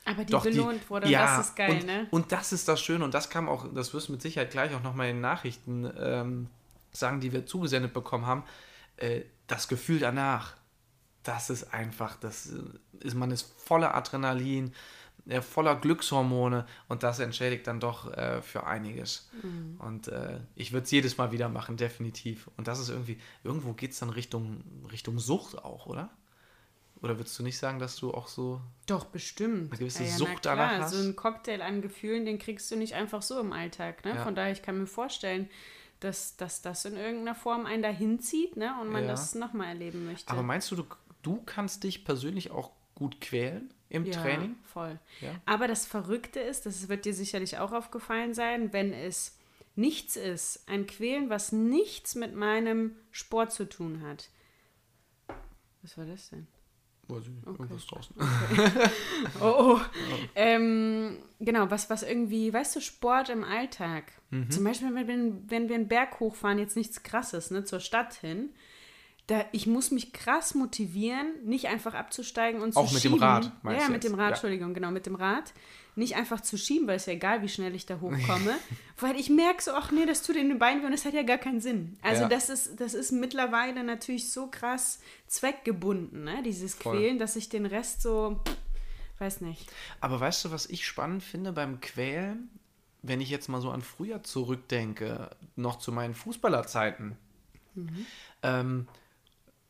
Aber 0.06 0.24
die 0.24 0.32
Doch, 0.32 0.44
belohnt 0.44 0.84
die, 0.86 0.90
wurde, 0.90 1.10
ja, 1.10 1.38
das 1.38 1.48
ist 1.48 1.56
geil, 1.58 1.72
und, 1.72 1.86
ne? 1.86 2.08
Und 2.12 2.32
das 2.32 2.54
ist 2.54 2.70
das 2.70 2.82
Schöne 2.82 3.04
und 3.04 3.14
das 3.14 3.30
kam 3.30 3.50
auch, 3.50 3.66
das 3.74 3.94
wirst 3.94 4.08
du 4.08 4.14
mit 4.14 4.22
Sicherheit 4.22 4.52
gleich 4.52 4.74
auch 4.74 4.84
nochmal 4.84 5.10
in 5.10 5.18
den 5.18 5.22
Nachrichten 5.22 5.92
ähm, 5.98 6.48
sagen, 6.94 7.20
die 7.20 7.34
wir 7.34 7.46
zugesendet 7.46 7.94
bekommen 7.94 8.26
haben. 8.26 8.44
Äh, 8.96 9.24
das 9.48 9.68
Gefühl 9.68 10.00
danach, 10.00 10.54
das 11.24 11.50
ist 11.50 11.74
einfach, 11.74 12.16
das 12.16 12.54
ist, 13.02 13.16
man 13.16 13.32
ist 13.32 13.54
voller 13.66 13.96
Adrenalin, 13.96 14.74
äh, 15.28 15.42
voller 15.42 15.76
Glückshormone 15.76 16.66
und 16.88 17.04
das 17.04 17.20
entschädigt 17.20 17.68
dann 17.68 17.80
doch 17.80 18.12
äh, 18.14 18.42
für 18.42 18.66
einiges. 18.66 19.30
Mhm. 19.42 19.80
Und 19.80 20.08
äh, 20.10 20.40
ich 20.56 20.74
würde 20.74 20.84
es 20.84 20.92
jedes 20.92 21.18
Mal 21.18 21.32
wieder 21.32 21.50
machen, 21.50 21.78
definitiv. 21.78 22.50
Und 22.58 22.68
das 22.68 22.80
ist 22.80 22.90
irgendwie, 22.90 23.18
irgendwo 23.44 23.74
geht 23.74 23.92
es 23.92 24.00
dann 24.00 24.10
Richtung, 24.10 24.64
Richtung 24.92 25.20
Sucht 25.20 25.58
auch, 25.64 25.86
oder? 25.86 26.10
Oder 27.02 27.18
würdest 27.18 27.38
du 27.38 27.44
nicht 27.44 27.58
sagen, 27.58 27.80
dass 27.80 27.98
du 27.98 28.14
auch 28.14 28.28
so. 28.28 28.62
Doch, 28.86 29.06
bestimmt. 29.06 29.72
Eine 29.72 29.80
gewisse 29.80 30.04
ja, 30.04 30.10
ja, 30.10 30.16
Sucht 30.16 30.46
danach 30.46 30.80
hast? 30.80 30.94
So 30.94 31.06
ein 31.06 31.18
Cocktail 31.18 31.62
an 31.62 31.82
Gefühlen, 31.82 32.26
den 32.26 32.40
kriegst 32.40 32.72
du 32.72 32.78
nicht 32.78 32.94
einfach 32.94 33.22
so 33.22 33.40
im 33.42 33.52
Alltag. 33.52 34.06
Ne? 34.06 34.16
Ja. 34.16 34.24
Von 34.24 34.36
daher, 34.36 34.54
ich 34.54 34.62
kann 34.62 34.78
mir 34.78 34.88
vorstellen, 34.88 35.50
dass, 36.00 36.38
dass 36.38 36.62
das 36.62 36.86
in 36.86 36.96
irgendeiner 36.96 37.36
Form 37.36 37.66
einen 37.66 37.84
dahin 37.84 38.20
zieht 38.20 38.56
ne? 38.56 38.74
und 38.82 38.90
man 38.90 39.06
das 39.06 39.36
nochmal 39.36 39.68
erleben 39.68 40.06
möchte. 40.06 40.32
Aber 40.32 40.44
meinst 40.44 40.72
du, 40.72 40.78
du, 40.78 40.86
du 41.24 41.42
kannst 41.46 41.84
dich 41.84 42.06
persönlich 42.06 42.52
auch 42.52 42.72
gut 42.96 43.20
quälen? 43.20 43.74
Im 43.94 44.06
ja, 44.06 44.22
Training. 44.22 44.56
Voll. 44.64 45.00
Ja. 45.22 45.40
Aber 45.46 45.68
das 45.68 45.86
Verrückte 45.86 46.40
ist, 46.40 46.66
das 46.66 46.90
wird 46.90 47.06
dir 47.06 47.14
sicherlich 47.14 47.60
auch 47.60 47.72
aufgefallen 47.72 48.34
sein, 48.34 48.74
wenn 48.74 48.92
es 48.92 49.38
nichts 49.76 50.16
ist, 50.16 50.68
ein 50.68 50.88
Quälen, 50.88 51.30
was 51.30 51.52
nichts 51.52 52.16
mit 52.16 52.36
meinem 52.36 52.96
Sport 53.12 53.54
zu 53.54 53.70
tun 53.70 54.02
hat. 54.02 54.30
Was 55.84 55.98
war 55.98 56.06
das 56.06 56.30
denn? 56.30 56.48
Weiß 57.08 57.24
ich 57.24 57.30
nicht, 57.30 57.46
okay. 57.46 57.62
irgendwas 57.62 57.86
draußen. 57.86 58.16
Okay. 58.18 58.90
oh, 59.42 59.56
oh. 59.58 59.80
Ähm, 60.36 61.18
genau, 61.40 61.70
was, 61.70 61.90
was 61.90 62.02
irgendwie, 62.02 62.52
weißt 62.52 62.76
du, 62.76 62.82
Sport 62.82 63.30
im 63.30 63.44
Alltag. 63.44 64.12
Mhm. 64.32 64.50
Zum 64.50 64.64
Beispiel, 64.64 64.96
wenn, 64.96 65.50
wenn 65.52 65.70
wir 65.70 65.76
einen 65.76 65.88
Berg 65.88 66.20
hochfahren, 66.20 66.58
jetzt 66.58 66.78
nichts 66.78 67.04
krasses, 67.04 67.52
ne, 67.52 67.64
zur 67.64 67.80
Stadt 67.80 68.16
hin 68.16 68.50
da, 69.28 69.46
ich 69.54 69.68
muss 69.68 69.92
mich 69.92 70.12
krass 70.12 70.54
motivieren, 70.54 71.28
nicht 71.46 71.68
einfach 71.68 71.94
abzusteigen 71.94 72.62
und 72.62 72.76
Auch 72.76 72.90
zu 72.90 73.00
schieben. 73.00 73.24
Auch 73.24 73.38
mit 73.38 73.44
dem 73.44 73.52
Rad, 73.52 73.64
meinst 73.64 73.82
Ja, 73.82 73.90
mit 73.90 74.04
dem 74.04 74.14
Rad, 74.16 74.22
ja. 74.22 74.30
Entschuldigung, 74.30 74.74
genau, 74.74 74.92
mit 74.92 75.06
dem 75.06 75.16
Rad. 75.16 75.54
Nicht 75.96 76.16
einfach 76.16 76.42
zu 76.42 76.58
schieben, 76.58 76.88
weil 76.88 76.98
es 76.98 77.06
ja 77.06 77.14
egal, 77.14 77.42
wie 77.42 77.48
schnell 77.48 77.74
ich 77.74 77.86
da 77.86 77.96
hochkomme. 78.02 78.58
weil 79.00 79.16
ich 79.16 79.30
merke 79.30 79.64
so, 79.64 79.72
ach 79.72 79.92
nee, 79.92 80.06
das 80.06 80.24
tut 80.24 80.36
in 80.36 80.50
den 80.50 80.60
Beinen 80.60 80.82
weh 80.82 80.86
und 80.88 80.92
das 80.92 81.06
hat 81.06 81.14
ja 81.14 81.24
gar 81.24 81.38
keinen 81.38 81.62
Sinn. 81.62 81.98
Also 82.02 82.24
ja. 82.24 82.28
das, 82.28 82.50
ist, 82.50 82.82
das 82.82 82.94
ist 82.94 83.12
mittlerweile 83.12 83.84
natürlich 83.84 84.30
so 84.30 84.48
krass 84.48 85.00
zweckgebunden, 85.28 86.26
ne? 86.26 86.44
dieses 86.44 86.76
Voll. 86.76 86.98
Quälen, 86.98 87.18
dass 87.18 87.38
ich 87.38 87.48
den 87.48 87.66
Rest 87.66 88.02
so, 88.02 88.42
weiß 89.20 89.40
nicht. 89.40 89.72
Aber 90.02 90.20
weißt 90.20 90.46
du, 90.46 90.52
was 90.52 90.66
ich 90.66 90.86
spannend 90.86 91.24
finde 91.24 91.54
beim 91.54 91.80
Quälen? 91.80 92.50
Wenn 93.04 93.22
ich 93.22 93.30
jetzt 93.30 93.48
mal 93.48 93.62
so 93.62 93.70
an 93.70 93.82
früher 93.82 94.24
zurückdenke, 94.24 95.30
noch 95.56 95.78
zu 95.78 95.94
meinen 95.94 96.14
Fußballerzeiten. 96.14 97.18
Mhm. 97.76 98.06
Ähm, 98.42 98.88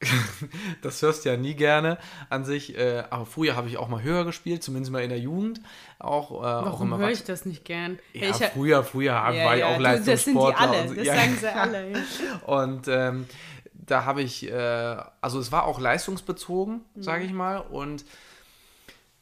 das 0.81 1.01
hörst 1.01 1.25
du 1.25 1.29
ja 1.29 1.37
nie 1.37 1.53
gerne 1.53 1.97
an 2.29 2.45
sich. 2.45 2.77
Äh, 2.77 3.03
aber 3.09 3.25
früher 3.25 3.55
habe 3.55 3.67
ich 3.67 3.77
auch 3.77 3.87
mal 3.87 4.01
höher 4.01 4.25
gespielt, 4.25 4.63
zumindest 4.63 4.91
mal 4.91 5.03
in 5.03 5.09
der 5.09 5.19
Jugend. 5.19 5.61
Auch, 5.99 6.31
äh, 6.31 6.43
Warum 6.43 6.97
höre 6.97 7.09
ich 7.09 7.23
das 7.23 7.45
nicht 7.45 7.65
gern? 7.65 7.99
Ja, 8.13 8.27
ja 8.27 8.33
früher, 8.33 8.83
früher 8.83 9.13
ja, 9.13 9.45
war 9.45 9.57
ich 9.57 9.63
auch 9.63 9.79
Leistungssportler. 9.79 10.11
Das 10.11 10.23
sind 10.23 10.35
die 10.35 10.55
alle, 10.55 10.89
so. 10.89 10.95
das 10.95 11.05
sagen 11.07 11.37
sie 11.39 11.53
alle. 11.53 12.03
Und 12.45 12.87
ähm, 12.87 13.25
da 13.73 14.05
habe 14.05 14.21
ich, 14.21 14.49
äh, 14.49 14.97
also 15.21 15.39
es 15.39 15.51
war 15.51 15.65
auch 15.65 15.79
leistungsbezogen, 15.79 16.81
sage 16.95 17.25
ich 17.25 17.33
mal. 17.33 17.57
Und 17.57 18.05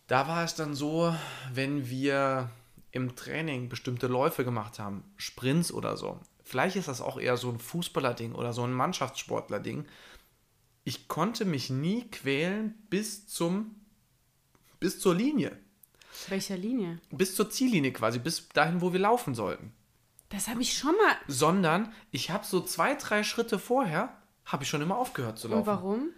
da 0.08 0.28
war 0.28 0.44
es 0.44 0.56
dann 0.56 0.76
so, 0.76 1.16
wenn 1.54 1.90
wir 1.90 2.50
im 2.92 3.16
Training 3.16 3.70
bestimmte 3.70 4.08
Läufe 4.08 4.44
gemacht 4.44 4.80
haben, 4.80 5.04
Sprints 5.18 5.72
oder 5.72 5.98
so. 5.98 6.20
Vielleicht 6.44 6.76
ist 6.76 6.90
das 6.90 7.02
auch 7.02 7.18
eher 7.18 7.38
so 7.38 7.50
ein 7.50 7.60
Fußballer-Ding 7.60 8.36
oder 8.36 8.52
so 8.52 8.64
ein 8.64 8.74
Mannschaftssportler-Ding. 8.74 9.86
Ich 10.84 11.08
konnte 11.08 11.46
mich 11.46 11.70
nie 11.70 12.10
quälen 12.10 12.76
bis 12.90 13.28
zum 13.28 13.76
bis 14.80 15.00
zur 15.00 15.14
Linie, 15.14 15.58
Welcher 16.30 16.58
Linie? 16.58 17.00
bis 17.12 17.36
zur 17.36 17.50
Ziellinie 17.52 17.94
quasi, 17.94 18.18
bis 18.20 18.50
dahin, 18.50 18.82
wo 18.82 18.92
wir 18.94 19.00
laufen 19.00 19.36
sollten. 19.36 19.72
Das 20.30 20.48
habe 20.48 20.62
ich 20.62 20.76
schon 20.78 20.96
mal. 20.96 21.16
Sondern 21.28 21.94
ich 22.10 22.32
habe 22.32 22.46
so 22.46 22.62
zwei, 22.62 22.96
drei 22.96 23.24
Schritte 23.24 23.60
vorher 23.60 24.18
habe 24.46 24.64
ich 24.64 24.70
schon 24.70 24.82
immer 24.82 24.98
aufgehört 24.98 25.38
zu 25.38 25.50
laufen. 25.50 25.60
Und 25.62 25.66
warum? 25.68 26.10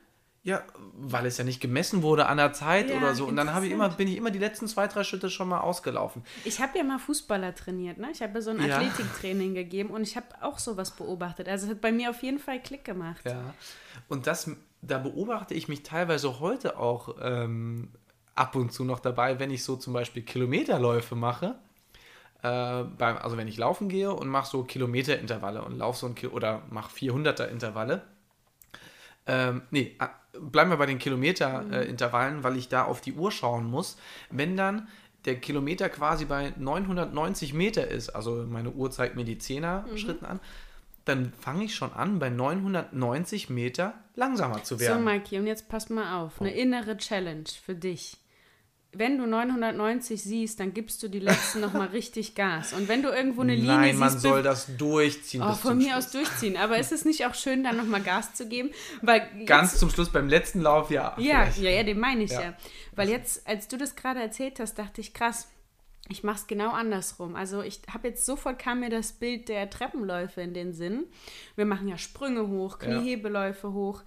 Ja, 0.45 0.61
weil 0.97 1.25
es 1.25 1.37
ja 1.37 1.45
nicht 1.45 1.61
gemessen 1.61 2.03
wurde 2.03 2.25
an 2.25 2.35
der 2.35 2.51
Zeit 2.51 2.89
Ja, 2.89 2.97
oder 2.97 3.15
so. 3.15 3.25
Und 3.25 3.37
dann 3.37 3.53
habe 3.53 3.65
ich 3.65 3.71
immer, 3.71 3.87
bin 3.87 4.09
ich 4.09 4.17
immer 4.17 4.29
die 4.29 4.39
letzten 4.39 4.67
zwei, 4.67 4.87
drei 4.87 5.05
Schritte 5.05 5.29
schon 5.29 5.47
mal 5.47 5.61
ausgelaufen. 5.61 6.21
Ich 6.43 6.59
habe 6.59 6.77
ja 6.77 6.83
mal 6.83 6.99
Fußballer 6.99 7.55
trainiert, 7.55 7.97
ne? 7.97 8.09
Ich 8.11 8.21
habe 8.21 8.41
so 8.41 8.49
ein 8.49 8.61
Ja. 8.61 8.75
Athletiktraining 8.75 9.53
gegeben 9.53 9.89
und 9.91 10.03
ich 10.03 10.17
habe 10.17 10.27
auch 10.41 10.59
sowas 10.59 10.91
beobachtet. 10.91 11.47
Also 11.47 11.65
es 11.67 11.71
hat 11.71 11.81
bei 11.81 11.93
mir 11.93 12.09
auf 12.09 12.21
jeden 12.23 12.39
Fall 12.39 12.61
Klick 12.61 12.83
gemacht. 12.83 13.21
Ja. 13.25 13.53
Und 14.09 14.27
das, 14.27 14.51
da 14.81 14.97
beobachte 14.97 15.53
ich 15.53 15.69
mich 15.69 15.83
teilweise 15.83 16.41
heute 16.41 16.77
auch 16.77 17.15
ähm, 17.21 17.87
ab 18.35 18.57
und 18.57 18.73
zu 18.73 18.83
noch 18.83 18.99
dabei, 18.99 19.39
wenn 19.39 19.49
ich 19.49 19.63
so 19.63 19.77
zum 19.77 19.93
Beispiel 19.93 20.23
Kilometerläufe 20.23 21.15
mache. 21.15 21.55
Äh, 22.41 22.83
beim, 22.83 23.17
also 23.17 23.37
wenn 23.37 23.47
ich 23.47 23.55
laufen 23.55 23.87
gehe 23.87 24.11
und 24.11 24.27
mache 24.27 24.49
so 24.49 24.63
Kilometerintervalle 24.63 25.61
und 25.63 25.77
laufe 25.77 25.99
so 25.99 26.07
ein 26.07 26.15
Ki 26.15 26.27
oder 26.27 26.63
mache 26.69 26.91
400er 26.93 27.45
Intervalle. 27.47 28.01
Ähm, 29.25 29.61
nee, 29.71 29.95
ah, 29.99 30.09
bleiben 30.39 30.69
wir 30.69 30.77
bei 30.77 30.85
den 30.85 30.99
Kilometerintervallen, 30.99 32.43
weil 32.43 32.57
ich 32.57 32.69
da 32.69 32.83
auf 32.85 33.01
die 33.01 33.13
Uhr 33.13 33.31
schauen 33.31 33.65
muss. 33.69 33.97
Wenn 34.29 34.57
dann 34.57 34.87
der 35.25 35.39
Kilometer 35.39 35.89
quasi 35.89 36.25
bei 36.25 36.53
990 36.57 37.53
Meter 37.53 37.87
ist, 37.87 38.09
also 38.09 38.45
meine 38.47 38.71
Uhr 38.71 38.91
zeigt 38.91 39.15
mir 39.15 39.25
die 39.25 39.37
10er 39.37 39.97
Schritten 39.97 40.25
an, 40.25 40.39
dann 41.05 41.33
fange 41.33 41.65
ich 41.65 41.75
schon 41.75 41.93
an, 41.93 42.19
bei 42.19 42.29
990 42.29 43.49
Meter 43.49 43.93
langsamer 44.15 44.63
zu 44.63 44.75
So, 44.75 44.81
werden. 44.81 45.03
Mikey, 45.03 45.39
und 45.39 45.47
jetzt 45.47 45.69
passt 45.69 45.89
mal 45.89 46.21
auf. 46.21 46.33
Oh. 46.39 46.43
Eine 46.43 46.53
innere 46.53 46.97
Challenge 46.97 47.45
für 47.65 47.75
dich. 47.75 48.17
Wenn 48.95 49.17
du 49.17 49.25
990 49.25 50.21
siehst, 50.21 50.59
dann 50.59 50.73
gibst 50.73 51.01
du 51.01 51.07
die 51.07 51.19
letzten 51.19 51.61
nochmal 51.61 51.87
richtig 51.87 52.35
Gas. 52.35 52.73
Und 52.73 52.87
wenn 52.87 53.01
du 53.01 53.09
irgendwo 53.09 53.41
eine 53.41 53.55
Linie 53.55 53.71
Nein, 53.75 53.97
man 53.97 54.09
siehst, 54.11 54.21
soll 54.21 54.37
be- 54.41 54.43
das 54.43 54.67
durchziehen. 54.77 55.41
oh, 55.41 55.49
bis 55.49 55.59
von 55.59 55.77
mir 55.77 55.91
Schluss. 55.93 56.05
aus 56.05 56.11
durchziehen. 56.11 56.57
Aber 56.57 56.77
ist 56.77 56.91
es 56.91 57.03
nicht 57.03 57.25
auch 57.25 57.33
schön, 57.33 57.63
dann 57.63 57.77
nochmal 57.77 58.01
Gas 58.01 58.33
zu 58.35 58.47
geben? 58.47 58.69
Weil 59.01 59.27
Ganz 59.45 59.77
zum 59.79 59.89
Schluss 59.89 60.09
beim 60.09 60.27
letzten 60.29 60.61
Lauf, 60.61 60.91
ja. 60.91 61.15
Ja, 61.17 61.45
vielleicht. 61.45 61.57
ja, 61.59 61.69
ja, 61.71 61.83
den 61.83 61.99
meine 61.99 62.23
ich 62.23 62.31
ja. 62.31 62.41
Ja. 62.41 62.53
Weil 62.95 63.09
jetzt, 63.09 63.47
als 63.47 63.67
du 63.67 63.77
das 63.77 63.95
gerade 63.95 64.19
erzählt 64.21 64.59
hast, 64.59 64.77
dachte 64.77 65.01
ich, 65.01 65.13
krass, 65.13 65.47
ich 66.09 66.23
mache 66.23 66.35
es 66.37 66.47
genau 66.47 66.71
andersrum. 66.71 67.35
Also 67.35 67.61
ich 67.61 67.79
habe 67.91 68.09
jetzt 68.09 68.25
sofort 68.25 68.59
kam 68.59 68.81
mir 68.81 68.89
das 68.89 69.13
Bild 69.13 69.47
der 69.49 69.69
Treppenläufe 69.69 70.41
in 70.41 70.53
den 70.53 70.73
Sinn. 70.73 71.05
Wir 71.55 71.65
machen 71.65 71.87
ja 71.87 71.97
Sprünge 71.97 72.47
hoch, 72.47 72.77
Ja. 72.81 72.99
Kniehebeläufe 72.99 73.71
hoch. 73.73 74.03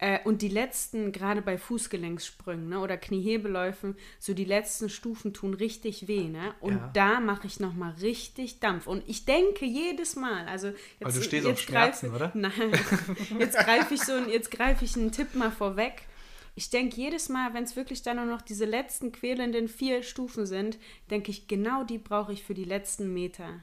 Äh, 0.00 0.20
und 0.24 0.42
die 0.42 0.48
letzten, 0.48 1.10
gerade 1.10 1.42
bei 1.42 1.58
Fußgelenkssprüngen 1.58 2.68
ne, 2.68 2.78
oder 2.80 2.96
Kniehebeläufen, 2.96 3.96
so 4.20 4.32
die 4.32 4.44
letzten 4.44 4.88
Stufen 4.88 5.34
tun 5.34 5.54
richtig 5.54 6.06
weh. 6.06 6.28
Ne? 6.28 6.54
Und 6.60 6.74
Ja. 6.76 6.90
da 6.94 7.20
mache 7.20 7.48
ich 7.48 7.58
nochmal 7.58 7.94
richtig 8.00 8.60
Dampf. 8.60 8.86
Und 8.86 9.02
ich 9.08 9.24
denke 9.24 9.64
jedes 9.66 10.14
Mal, 10.14 10.46
also 10.46 10.68
jetzt, 10.68 10.76
Aber 11.02 11.12
du 11.12 11.22
stehst 11.22 11.46
auf 11.46 11.50
jetzt 11.52 11.62
Schmerzen, 11.62 12.10
greife- 12.10 12.16
oder? 12.16 12.32
Nein, 12.38 12.72
jetzt 13.40 13.58
greife 13.58 13.94
ich 13.94 14.02
so 14.02 14.16
jetzt 14.18 14.50
greife 14.52 14.84
ich 14.84 14.96
einen 14.96 15.10
Tipp 15.10 15.34
mal 15.34 15.50
vorweg. 15.50 16.02
Ich 16.54 16.70
denke 16.70 16.96
jedes 16.96 17.28
Mal, 17.28 17.54
wenn 17.54 17.64
es 17.64 17.76
wirklich 17.76 18.02
dann 18.02 18.16
nur 18.16 18.24
noch 18.26 18.42
diese 18.42 18.64
letzten 18.64 19.12
quälenden 19.12 19.68
vier 19.68 20.02
Stufen 20.02 20.44
sind, 20.44 20.76
denke 21.10 21.30
ich, 21.30 21.46
genau 21.46 21.84
die 21.84 21.98
brauche 21.98 22.32
ich 22.32 22.42
für 22.42 22.54
die 22.54 22.64
letzten 22.64 23.12
Meter. 23.14 23.62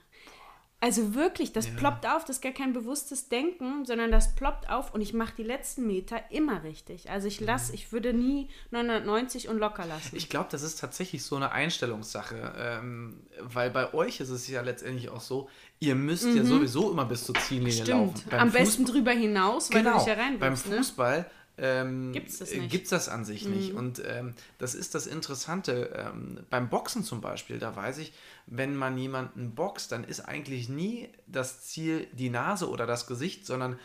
Also 0.86 1.16
wirklich, 1.16 1.52
das 1.52 1.66
ploppt 1.66 2.06
auf, 2.06 2.26
das 2.26 2.36
ist 2.36 2.42
gar 2.44 2.52
kein 2.52 2.72
bewusstes 2.72 3.28
Denken, 3.28 3.86
sondern 3.86 4.12
das 4.12 4.36
ploppt 4.36 4.70
auf 4.70 4.94
und 4.94 5.02
ich 5.02 5.16
mache 5.16 5.34
die 5.36 5.44
letzten 5.44 5.88
Meter 5.88 6.22
immer 6.30 6.62
richtig. 6.64 7.10
Also 7.10 7.28
ich 7.28 7.40
lasse, 7.40 7.74
ich 7.74 7.92
würde 7.92 8.14
nie 8.14 8.50
990 8.70 9.50
und 9.50 9.58
locker 9.58 9.88
lassen. 9.88 10.16
Ich 10.16 10.30
glaube, 10.30 10.48
das 10.52 10.62
ist 10.62 10.80
tatsächlich 10.80 11.24
so 11.24 11.38
eine 11.38 11.52
Einstellungssache, 11.52 12.54
ähm, 12.56 13.20
weil 13.42 13.72
bei 13.72 13.96
euch 13.96 14.20
ist 14.20 14.30
es 14.30 14.48
ja 14.48 14.62
letztendlich 14.62 15.10
auch 15.10 15.22
so, 15.22 15.50
ihr 15.80 15.96
müsst 15.96 16.28
ja 16.28 16.44
sowieso 16.44 16.92
immer 16.92 17.06
bis 17.06 17.24
zur 17.24 17.34
Ziellinie 17.34 17.84
laufen. 17.86 18.04
Mhm. 18.06 18.10
Stimmt. 18.18 18.30
Beim 18.30 18.40
Am 18.42 18.50
Fußball- 18.50 18.52
besten 18.60 18.86
drüber 18.86 19.12
hinaus, 19.12 19.72
weil 19.74 19.80
du 19.82 19.86
genau, 19.90 19.98
dich 19.98 20.08
ja 20.08 20.14
rein 20.14 20.38
beim 20.38 20.52
willst, 20.52 20.70
ne? 20.70 20.78
Fußball 20.78 21.26
ähm, 21.58 22.12
Gibt's 22.12 22.40
das 22.40 22.52
nicht. 22.52 22.62
Mhm. 22.62 22.70
Gibt's 22.70 22.90
das 22.90 23.10
an 23.10 23.26
sich 23.26 23.48
nicht. 23.48 23.74
Und 23.74 24.02
ähm, 24.06 24.34
das 24.58 24.76
ist 24.76 24.96
das 24.96 25.08
Interessante. 25.08 25.92
Ähm, 25.96 26.40
beim 26.50 26.70
Boxen 26.70 27.04
zum 27.04 27.22
Beispiel, 27.22 27.60
da 27.60 27.76
weiß 27.76 28.00
ich, 28.00 28.14
wenn 28.46 28.76
man 28.76 28.98
jemanden 28.98 29.56
boxt, 29.56 29.92
dann 29.92 30.04
ist 30.04 30.22
eigentlich 30.22 30.70
nie 30.70 31.10
das 31.28 31.62
Ziel 31.62 32.08
die 32.12 32.30
Nase 32.30 32.70
oder 32.70 32.86
das 32.86 33.08
Gesicht, 33.08 33.46
sondern 33.46 33.80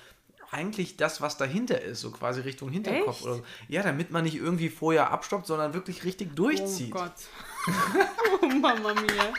eigentlich 0.53 0.97
das, 0.97 1.21
was 1.21 1.37
dahinter 1.37 1.81
ist, 1.81 2.01
so 2.01 2.11
quasi 2.11 2.41
Richtung 2.41 2.71
Hinterkopf 2.71 3.19
Echt? 3.19 3.25
oder 3.25 3.35
so. 3.37 3.45
Ja, 3.69 3.83
damit 3.83 4.11
man 4.11 4.25
nicht 4.25 4.35
irgendwie 4.35 4.69
vorher 4.69 5.11
abstoppt, 5.11 5.47
sondern 5.47 5.75
wirklich 5.75 6.05
richtig 6.05 6.35
durchzieht. 6.35 6.93
Oh 6.93 6.99
Gott. 6.99 7.13
oh 8.43 8.47
Mama 8.47 8.95
mia. 8.95 9.33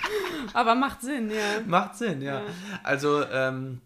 Aber 0.54 0.74
macht 0.74 1.02
Sinn, 1.02 1.30
ja. 1.30 1.62
Macht 1.66 1.98
Sinn, 1.98 2.22
ja. 2.22 2.40
Ja. 2.40 2.46
Also, 2.84 3.26
ähm, 3.26 3.82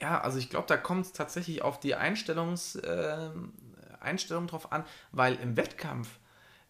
ja, 0.00 0.20
also 0.20 0.38
ich 0.38 0.50
glaube, 0.50 0.66
da 0.66 0.76
kommt 0.76 1.06
es 1.06 1.12
tatsächlich 1.12 1.62
auf 1.62 1.80
die 1.80 1.94
Einstellungs, 1.94 2.78
ähm, 2.84 3.52
Einstellung 4.00 4.46
drauf 4.46 4.72
an, 4.72 4.84
weil 5.12 5.34
im 5.36 5.56
Wettkampf, 5.56 6.18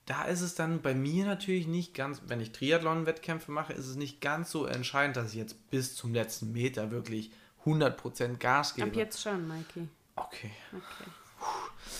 da 0.06 0.24
ist 0.24 0.40
es 0.40 0.54
dann 0.54 0.80
bei 0.80 0.94
mir 0.94 1.26
natürlich 1.26 1.66
nicht 1.66 1.94
ganz, 1.94 2.22
wenn 2.26 2.40
ich 2.40 2.52
Triathlon-Wettkämpfe 2.52 3.50
mache, 3.50 3.72
ist 3.72 3.88
es 3.88 3.96
nicht 3.96 4.20
ganz 4.20 4.50
so 4.50 4.64
entscheidend, 4.66 5.16
dass 5.16 5.30
ich 5.30 5.34
jetzt 5.34 5.70
bis 5.70 5.96
zum 5.96 6.14
letzten 6.14 6.52
Meter 6.52 6.90
wirklich 6.90 7.32
100% 7.64 8.38
Gas 8.38 8.74
gebe. 8.74 8.86
Ab 8.86 8.96
jetzt 8.96 9.20
schon, 9.20 9.48
Mikey. 9.48 9.88
Okay. 10.14 10.52
Okay. 10.72 11.10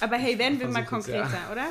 Aber 0.01 0.17
hey, 0.17 0.39
werden 0.39 0.61
wir 0.61 0.69
mal 0.69 0.87
Versuch 0.87 1.09
es, 1.09 1.15
ja. 1.15 1.23
konkreter, 1.23 1.53
oder? 1.53 1.67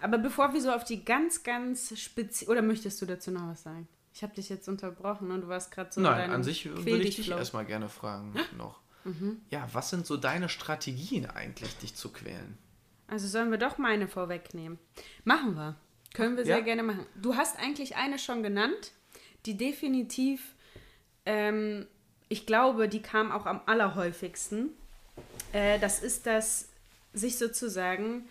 Aber 0.00 0.18
bevor 0.18 0.52
wir 0.52 0.60
so 0.60 0.70
auf 0.70 0.84
die 0.84 1.04
ganz, 1.04 1.42
ganz 1.42 1.98
speziell. 1.98 2.50
Oder 2.50 2.62
möchtest 2.62 3.00
du 3.02 3.06
dazu 3.06 3.30
noch 3.30 3.48
was 3.48 3.62
sagen? 3.62 3.88
Ich 4.12 4.22
habe 4.22 4.34
dich 4.34 4.48
jetzt 4.48 4.68
unterbrochen 4.68 5.30
und 5.30 5.42
du 5.42 5.48
warst 5.48 5.72
gerade 5.72 5.90
so. 5.92 6.00
in 6.00 6.04
Nein, 6.04 6.30
an 6.30 6.44
sich 6.44 6.66
würde 6.66 7.02
ich 7.02 7.16
dich 7.16 7.30
erstmal 7.30 7.64
gerne 7.64 7.88
fragen 7.88 8.34
noch. 8.56 8.83
Mhm. 9.04 9.40
Ja, 9.50 9.68
was 9.72 9.90
sind 9.90 10.06
so 10.06 10.16
deine 10.16 10.48
Strategien 10.48 11.26
eigentlich, 11.28 11.76
dich 11.78 11.94
zu 11.94 12.10
quälen? 12.10 12.58
Also 13.06 13.28
sollen 13.28 13.50
wir 13.50 13.58
doch 13.58 13.78
meine 13.78 14.08
vorwegnehmen. 14.08 14.78
Machen 15.24 15.54
wir. 15.56 15.76
Können 16.14 16.36
wir 16.36 16.44
sehr 16.44 16.58
Ja. 16.58 16.64
gerne 16.64 16.82
machen. 16.82 17.06
Du 17.20 17.36
hast 17.36 17.58
eigentlich 17.58 17.96
eine 17.96 18.18
schon 18.18 18.42
genannt, 18.42 18.92
die 19.46 19.56
definitiv, 19.56 20.54
ähm, 21.26 21.86
ich 22.28 22.46
glaube, 22.46 22.88
die 22.88 23.02
kam 23.02 23.30
auch 23.30 23.46
am 23.46 23.60
allerhäufigsten. 23.66 24.70
Äh, 25.52 25.78
das 25.80 26.02
ist 26.02 26.26
das, 26.26 26.68
sich 27.12 27.36
sozusagen 27.36 28.26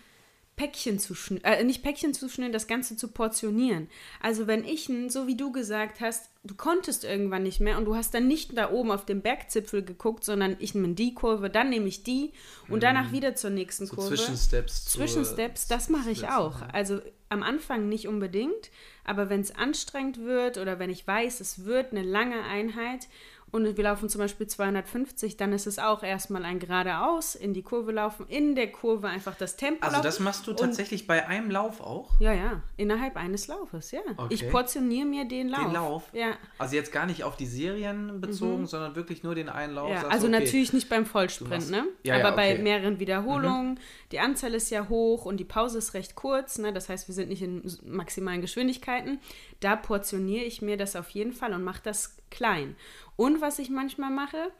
Päckchen 0.56 0.98
zu 0.98 1.14
schnüren, 1.14 1.44
äh, 1.44 1.62
nicht 1.64 1.82
Päckchen 1.82 2.14
zu 2.14 2.28
schnüren, 2.28 2.52
das 2.52 2.66
Ganze 2.66 2.96
zu 2.96 3.08
portionieren. 3.08 3.88
Also 4.20 4.46
wenn 4.46 4.64
ich, 4.64 4.90
so 5.08 5.26
wie 5.26 5.36
du 5.36 5.52
gesagt 5.52 6.00
hast, 6.00 6.30
du 6.44 6.54
konntest 6.54 7.04
irgendwann 7.04 7.42
nicht 7.42 7.60
mehr 7.60 7.78
und 7.78 7.86
du 7.86 7.96
hast 7.96 8.12
dann 8.14 8.28
nicht 8.28 8.56
da 8.56 8.70
oben 8.70 8.90
auf 8.90 9.06
dem 9.06 9.22
Bergzipfel 9.22 9.82
geguckt, 9.82 10.24
sondern 10.24 10.56
ich 10.58 10.74
nehme 10.74 10.94
die 10.94 11.14
Kurve, 11.14 11.48
dann 11.48 11.70
nehme 11.70 11.88
ich 11.88 12.02
die 12.02 12.32
und 12.68 12.82
danach 12.82 13.12
wieder 13.12 13.34
zur 13.34 13.50
nächsten 13.50 13.84
Mhm. 13.84 13.88
So 13.88 13.96
Kurve. 13.96 14.14
Zwischensteps. 14.14 14.84
Zwischensteps, 14.84 15.66
das 15.66 15.88
mache 15.88 16.10
ich 16.10 16.28
auch. 16.28 16.60
Also 16.72 17.00
am 17.30 17.42
Anfang 17.42 17.88
nicht 17.88 18.06
unbedingt, 18.06 18.70
aber 19.04 19.30
wenn 19.30 19.40
es 19.40 19.54
anstrengend 19.54 20.18
wird 20.20 20.58
oder 20.58 20.78
wenn 20.78 20.90
ich 20.90 21.06
weiß, 21.06 21.40
es 21.40 21.64
wird 21.64 21.92
eine 21.92 22.02
lange 22.02 22.42
Einheit 22.44 23.08
und 23.54 23.76
wir 23.76 23.84
laufen 23.84 24.08
zum 24.08 24.18
Beispiel 24.20 24.48
250, 24.48 25.36
dann 25.36 25.52
ist 25.52 25.66
es 25.68 25.78
auch 25.78 26.02
erstmal 26.02 26.44
ein 26.44 26.58
geradeaus, 26.58 27.36
in 27.36 27.54
die 27.54 27.62
Kurve 27.62 27.92
laufen, 27.92 28.26
in 28.28 28.56
der 28.56 28.72
Kurve 28.72 29.06
einfach 29.06 29.36
das 29.36 29.56
Tempo 29.56 29.82
Also 29.84 29.94
laufen. 29.96 30.04
das 30.04 30.18
machst 30.20 30.46
du 30.46 30.52
tatsächlich 30.54 31.06
bei 31.06 31.26
einem 31.28 31.50
Lauf 31.50 31.80
auch? 31.80 32.10
Ja, 32.18 32.32
ja, 32.32 32.62
innerhalb 32.76 33.16
eines 33.16 33.46
Laufes, 33.46 33.92
ja. 33.92 34.00
Okay. 34.16 34.34
Ich 34.34 34.50
portioniere 34.50 35.06
mir 35.06 35.24
den 35.26 35.48
Lauf. 35.48 35.62
Den 35.62 35.72
Lauf? 35.72 36.02
Ja. 36.12 36.32
Also 36.58 36.74
jetzt 36.74 36.90
gar 36.92 37.06
nicht 37.06 37.22
auf 37.22 37.36
die 37.36 37.46
Serien 37.46 38.20
bezogen, 38.20 38.66
sondern 38.66 38.96
wirklich 38.96 39.22
nur 39.22 39.34
den 39.36 39.48
einen 39.48 39.74
Lauf. 39.74 39.88
Mhm. 39.88 39.94
Ja, 39.94 40.00
sagst 40.00 40.12
also 40.14 40.26
okay, 40.26 40.40
natürlich 40.40 40.72
nicht 40.72 40.88
beim 40.88 41.06
Vollsprint, 41.06 41.50
machst- 41.50 41.70
ne? 41.70 41.84
Ja, 42.02 42.14
Aber 42.16 42.30
ja, 42.30 42.30
bei 42.32 42.48
okay. 42.50 42.58
Mhm. 42.58 42.64
mehreren 42.64 42.98
Wiederholungen, 43.00 43.78
die 44.10 44.18
Anzahl 44.18 44.52
ist 44.54 44.70
ja 44.70 44.88
hoch 44.88 45.24
und 45.26 45.38
die 45.38 45.44
Pause 45.44 45.78
ist 45.78 45.94
recht 45.94 46.16
kurz, 46.16 46.58
ne? 46.58 46.72
Das 46.72 46.88
heißt, 46.88 47.06
wir 47.08 47.14
sind 47.14 47.28
nicht 47.28 47.42
in 47.42 47.62
maximalen 47.84 48.40
Geschwindigkeiten. 48.40 49.20
Da 49.60 49.76
portioniere 49.76 50.44
ich 50.44 50.60
mir 50.60 50.76
das 50.76 50.96
auf 50.96 51.10
jeden 51.10 51.32
Fall 51.32 51.52
und 51.54 51.62
mache 51.62 51.80
das 51.84 52.16
klein. 52.30 52.74
Und 53.16 53.40
was 53.40 53.58
ich 53.58 53.70
manchmal 53.70 54.10
mache, 54.10 54.50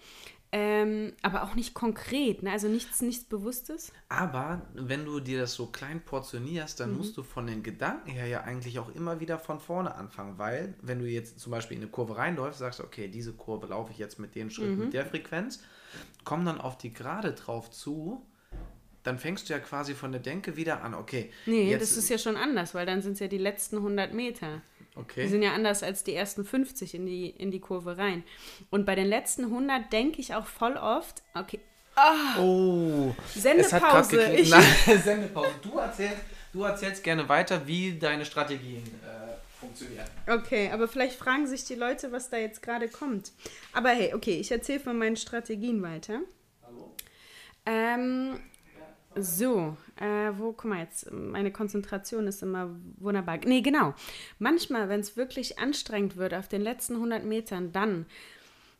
Ähm, 0.56 1.14
aber 1.23 1.42
auch 1.42 1.56
nicht 1.56 1.75
konkret, 1.75 2.44
ne? 2.44 2.52
also 2.52 2.68
nichts, 2.68 3.02
nichts 3.02 3.25
Bewusstes. 3.25 3.92
Aber 4.08 4.62
wenn 4.75 5.04
du 5.04 5.18
dir 5.18 5.40
das 5.40 5.54
so 5.54 5.66
klein 5.66 6.00
portionierst, 6.04 6.78
dann 6.78 6.96
musst 6.96 7.16
du 7.16 7.25
von 7.25 7.49
den 7.49 7.64
Gedanken 7.64 8.11
her 8.11 8.28
ja 8.28 8.42
eigentlich 8.42 8.78
auch 8.78 8.94
immer 8.94 9.18
wieder 9.18 9.40
von 9.40 9.58
vorne 9.58 9.96
anfangen, 9.96 10.38
weil 10.38 10.75
wenn 10.80 11.00
du 11.00 11.06
jetzt 11.06 11.40
zum 11.40 11.50
Beispiel 11.50 11.76
in 11.76 11.82
eine 11.82 11.90
Kurve 11.90 12.16
reinläufst, 12.18 12.61
sagst 12.61 12.78
du, 12.78 12.84
okay, 12.84 13.08
diese 13.08 13.32
Kurve 13.32 13.66
laufe 13.66 13.90
ich 13.90 13.99
jetzt 13.99 14.20
mit 14.20 14.37
den 14.37 14.49
Schritten, 14.49 14.78
mit 14.78 14.92
der 14.92 15.04
Frequenz, 15.06 15.61
komm 16.23 16.44
dann 16.44 16.61
auf 16.61 16.78
die 16.78 16.92
Gerade 16.92 17.32
drauf 17.32 17.73
zu, 17.73 18.25
dann 19.02 19.18
fängst 19.18 19.49
du 19.49 19.54
ja 19.54 19.58
quasi 19.58 19.94
von 19.94 20.12
der 20.12 20.20
Denke 20.20 20.56
wieder 20.56 20.82
an, 20.84 20.94
okay, 20.94 21.30
Nee, 21.46 21.76
das 21.78 21.96
ist 21.96 22.08
ja 22.08 22.16
schon 22.16 22.37
anders, 22.37 22.75
weil 22.75 22.87
dann 22.87 23.02
sind 23.02 23.14
es 23.14 23.18
ja 23.18 23.26
die 23.26 23.38
letzten 23.38 23.78
100 23.78 24.14
Meter. 24.14 24.62
Die 24.94 25.00
okay. 25.00 25.28
sind 25.28 25.42
ja 25.42 25.52
anders 25.52 25.82
als 25.82 26.04
die 26.04 26.14
ersten 26.14 26.44
50 26.44 26.94
in 26.94 27.06
die, 27.06 27.30
in 27.30 27.50
die 27.50 27.60
Kurve 27.60 27.98
rein. 27.98 28.22
Und 28.70 28.86
bei 28.86 28.94
den 28.94 29.06
letzten 29.06 29.44
100 29.44 29.92
denke 29.92 30.20
ich 30.20 30.34
auch 30.34 30.46
voll 30.46 30.76
oft, 30.76 31.22
okay, 31.34 31.60
Oh, 32.38 33.14
es 33.36 33.72
hat 33.72 33.82
grad 33.82 34.06
Sendepause. 34.06 34.34
Ich, 34.34 34.50
Nein, 34.50 34.64
Sendepause. 35.04 35.50
Du 35.62 35.78
erzählst, 35.78 36.16
du 36.52 36.64
erzählst 36.64 37.04
gerne 37.04 37.28
weiter, 37.28 37.66
wie 37.66 37.96
deine 37.98 38.24
Strategien 38.24 38.82
äh, 38.82 39.60
funktionieren. 39.60 40.06
okay, 40.26 40.70
aber 40.72 40.88
vielleicht 40.88 41.16
fragen 41.16 41.46
sich 41.46 41.64
die 41.64 41.76
Leute, 41.76 42.10
was 42.10 42.30
da 42.30 42.36
jetzt 42.36 42.62
gerade 42.62 42.88
kommt. 42.88 43.32
Aber 43.72 43.90
hey, 43.90 44.12
okay, 44.12 44.38
ich 44.40 44.50
erzähle 44.50 44.80
von 44.80 44.98
meinen 44.98 45.16
Strategien 45.16 45.82
weiter. 45.82 46.20
Ähm, 47.66 48.40
so, 49.16 49.76
äh, 49.97 50.30
wo, 50.37 50.52
guck 50.52 50.64
mal 50.64 50.80
jetzt, 50.80 51.11
meine 51.12 51.52
Konzentration 51.52 52.26
ist 52.26 52.42
immer 52.42 52.71
wunderbar. 52.99 53.38
Nee, 53.44 53.61
genau. 53.61 53.94
Manchmal, 54.38 54.88
wenn 54.88 55.00
es 55.00 55.16
wirklich 55.16 55.59
anstrengend 55.59 56.16
wird 56.16 56.35
auf 56.35 56.49
den 56.49 56.62
letzten 56.62 56.94
100 56.94 57.25
Metern, 57.25 57.73
dann 57.73 58.06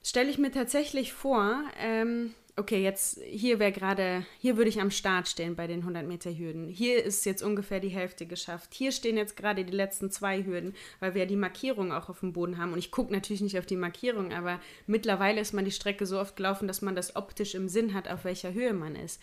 stelle 0.03 0.31
ich 0.31 0.39
mir 0.39 0.51
tatsächlich 0.51 1.13
vor, 1.13 1.63
ähm, 1.79 2.35
okay, 2.57 2.83
jetzt 2.83 3.21
hier 3.25 3.59
wäre 3.59 3.73
gerade, 3.73 4.25
hier 4.39 4.57
würde 4.57 4.69
ich 4.69 4.81
am 4.81 4.93
Start 4.93 5.27
stehen 5.29 5.57
bei 5.57 5.67
den 5.67 5.81
100 5.81 6.07
Meter 6.07 6.31
Hürden. 6.31 6.69
Hier 6.69 7.03
ist 7.03 7.25
jetzt 7.27 7.43
ungefähr 7.43 7.81
die 7.81 7.89
Hälfte 7.89 8.27
geschafft. 8.27 8.75
Hier 8.75 8.93
stehen 8.93 9.17
jetzt 9.17 9.37
gerade 9.37 9.65
die 9.65 9.73
letzten 9.73 10.11
zwei 10.11 10.45
Hürden, 10.45 10.75
weil 11.01 11.15
wir 11.15 11.23
ja 11.23 11.27
die 11.27 11.37
Markierung 11.37 11.93
auch 11.93 12.09
auf 12.09 12.21
dem 12.21 12.33
Boden 12.33 12.59
haben. 12.59 12.73
Und 12.73 12.79
ich 12.79 12.93
gucke 12.93 13.13
natürlich 13.13 13.41
nicht 13.41 13.59
auf 13.59 13.67
die 13.67 13.77
Markierung, 13.77 14.33
aber 14.33 14.61
mittlerweile 14.87 15.41
ist 15.41 15.53
man 15.53 15.65
die 15.65 15.73
Strecke 15.73 16.07
so 16.07 16.21
oft 16.21 16.37
gelaufen, 16.37 16.69
dass 16.69 16.81
man 16.81 16.95
das 16.95 17.17
optisch 17.17 17.57
im 17.57 17.69
Sinn 17.69 17.93
hat, 17.93 18.09
auf 18.09 18.25
welcher 18.25 18.53
Höhe 18.53 18.73
man 18.73 18.95
ist. 18.95 19.21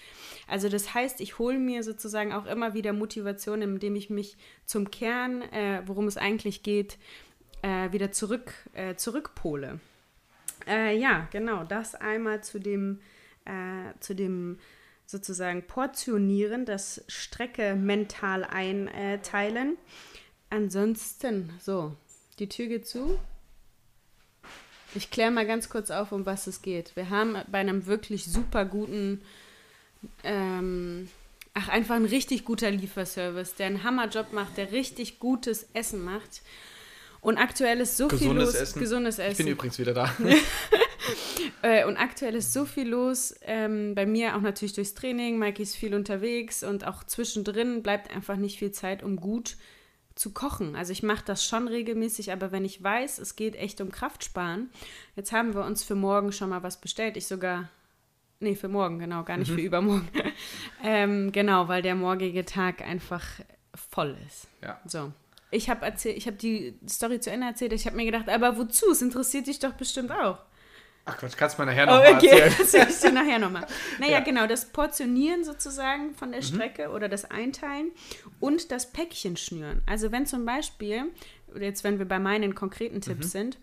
Also 0.48 0.68
das 0.68 0.94
heißt, 0.94 1.22
ich 1.22 1.40
hole 1.40 1.58
mir 1.58 1.84
sozusagen 1.84 2.34
auch 2.34 2.46
immer 2.46 2.74
wieder 2.74 2.92
Motivation, 2.92 3.62
indem 3.62 3.96
ich 3.96 4.10
mich 4.10 4.36
zum 4.66 4.92
Kern, 4.92 5.42
äh, 5.54 5.84
worum 5.86 6.08
es 6.08 6.18
eigentlich 6.18 6.64
geht, 6.64 6.98
äh, 7.62 7.94
wieder 7.94 8.12
zurück, 8.12 8.54
äh, 8.74 8.96
zurückpole. 8.96 9.80
Äh, 10.68 10.98
ja, 10.98 11.28
genau, 11.32 11.64
das 11.64 11.96
einmal 11.96 12.44
zu 12.44 12.60
dem, 12.60 13.00
äh, 13.46 14.00
zu 14.00 14.16
dem 14.16 14.60
sozusagen 15.06 15.64
Portionieren, 15.64 16.66
das 16.66 17.04
Strecke 17.08 17.76
mental 17.76 18.44
einteilen. 18.46 19.78
Ansonsten, 20.50 21.52
so, 21.62 21.96
die 22.40 22.48
Tür 22.48 22.68
geht 22.68 22.88
zu. 22.88 23.20
Ich 24.96 25.10
kläre 25.12 25.32
mal 25.32 25.46
ganz 25.46 25.70
kurz 25.70 25.90
auf, 25.92 26.12
um 26.12 26.26
was 26.26 26.48
es 26.48 26.62
geht. 26.62 26.96
Wir 26.96 27.10
haben 27.10 27.38
bei 27.50 27.60
einem 27.60 27.86
wirklich 27.86 28.26
super 28.26 28.66
guten, 28.66 29.22
ähm, 30.24 31.10
ach, 31.54 31.70
einfach 31.70 31.96
ein 31.96 32.06
richtig 32.06 32.44
guter 32.44 32.72
Lieferservice, 32.72 33.56
der 33.56 33.68
einen 33.68 33.84
Hammerjob 33.84 34.34
macht, 34.34 34.58
der 34.58 34.72
richtig 34.72 35.20
gutes 35.20 35.68
Essen 35.74 36.04
macht. 36.04 36.42
Und 37.22 37.38
aktuell 37.38 37.80
ist 37.80 37.98
so 37.98 38.10
viel 38.10 38.18
Gesundes 38.20 38.46
los. 38.48 38.56
Essen. 38.56 38.80
Gesundes 38.80 39.20
Ich 39.20 39.24
bin 39.26 39.32
Essen. 39.32 39.48
übrigens 39.48 39.80
wieder 39.80 39.94
da. 39.94 40.14
Äh, 41.64 41.86
und 41.86 41.98
aktuell 41.98 42.34
ist 42.34 42.54
so 42.54 42.66
viel 42.66 42.90
los. 42.90 43.36
Ähm, 43.42 43.94
bei 43.94 44.08
mir 44.08 44.36
auch 44.36 44.42
natürlich 44.42 44.74
durchs 44.74 44.96
Training. 44.96 45.38
Mikey 45.38 45.62
ist 45.62 45.76
viel 45.76 45.94
unterwegs 45.94 46.64
und 46.64 46.88
auch 46.88 47.04
zwischendrin 47.04 47.84
bleibt 47.84 48.10
einfach 48.10 48.36
nicht 48.36 48.58
viel 48.58 48.72
Zeit, 48.72 49.04
um 49.04 49.18
gut 49.18 49.58
zu 50.16 50.34
kochen. 50.34 50.76
Also 50.76 50.92
ich 50.92 51.04
mache 51.04 51.24
das 51.26 51.46
schon 51.46 51.68
regelmäßig, 51.68 52.32
aber 52.32 52.52
wenn 52.52 52.66
ich 52.66 52.82
weiß, 52.82 53.20
es 53.20 53.36
geht 53.36 53.56
echt 53.56 53.80
um 53.80 53.92
Kraftsparen. 53.92 54.70
Jetzt 55.16 55.32
haben 55.32 55.54
wir 55.54 55.64
uns 55.64 55.84
für 55.84 55.96
morgen 55.96 56.32
schon 56.32 56.50
mal 56.50 56.64
was 56.64 56.82
bestellt. 56.82 57.18
Ich 57.18 57.28
sogar. 57.28 57.70
Nee, 58.40 58.56
für 58.56 58.70
morgen, 58.70 58.98
genau, 58.98 59.24
gar 59.24 59.38
nicht 59.38 59.52
für 59.52 59.62
übermorgen. 59.62 60.10
ähm, 60.84 61.32
genau, 61.32 61.68
weil 61.68 61.84
der 61.84 61.94
morgige 61.94 62.44
Tag 62.44 62.82
einfach 62.82 63.24
voll 63.76 64.18
ist. 64.26 64.48
Ja. 64.64 64.82
So. 64.86 65.14
Ich 65.52 65.70
habe 65.70 65.86
erzählt, 65.86 66.18
ich 66.18 66.26
habe 66.26 66.38
die 66.38 66.74
Story 66.90 67.20
zu 67.20 67.30
Ende 67.30 67.46
erzählt. 67.46 67.74
Ich 67.74 67.86
habe 67.86 67.96
mir 67.96 68.06
gedacht, 68.06 68.30
aber 68.30 68.58
wozu? 68.58 68.90
Es 68.92 69.04
interessiert 69.04 69.46
dich 69.46 69.60
doch 69.60 69.74
bestimmt 69.74 70.12
auch. 70.12 70.40
Ach 71.06 71.18
Quatsch, 71.18 71.36
kannst 71.36 71.58
du 71.58 71.64
mir 71.64 71.72
nachher 71.72 71.84
Oh, 71.88 71.96
noch 71.96 72.04
mal 72.04 72.14
okay, 72.16 72.28
erzählen. 72.28 72.56
das 72.60 72.72
sag 72.72 72.90
ich 72.90 73.00
dir 73.00 73.12
nachher 73.12 73.40
nochmal. 73.40 73.66
Naja, 74.00 74.14
Ja. 74.14 74.20
genau, 74.20 74.46
das 74.48 74.66
Portionieren 74.72 75.44
sozusagen 75.44 76.14
von 76.14 76.32
der 76.32 76.42
Strecke 76.44 76.90
oder 76.92 77.10
das 77.10 77.30
Einteilen 77.30 77.92
und 78.40 78.72
das 78.72 78.92
Päckchen 78.92 79.36
schnüren. 79.36 79.82
Also 79.88 80.12
wenn 80.12 80.26
zum 80.28 80.46
Beispiel, 80.46 81.06
jetzt 81.60 81.84
wenn 81.84 81.98
wir 81.98 82.08
bei 82.08 82.20
meinen 82.20 82.54
konkreten 82.56 83.02
Tipps 83.02 83.32
sind, 83.32 83.58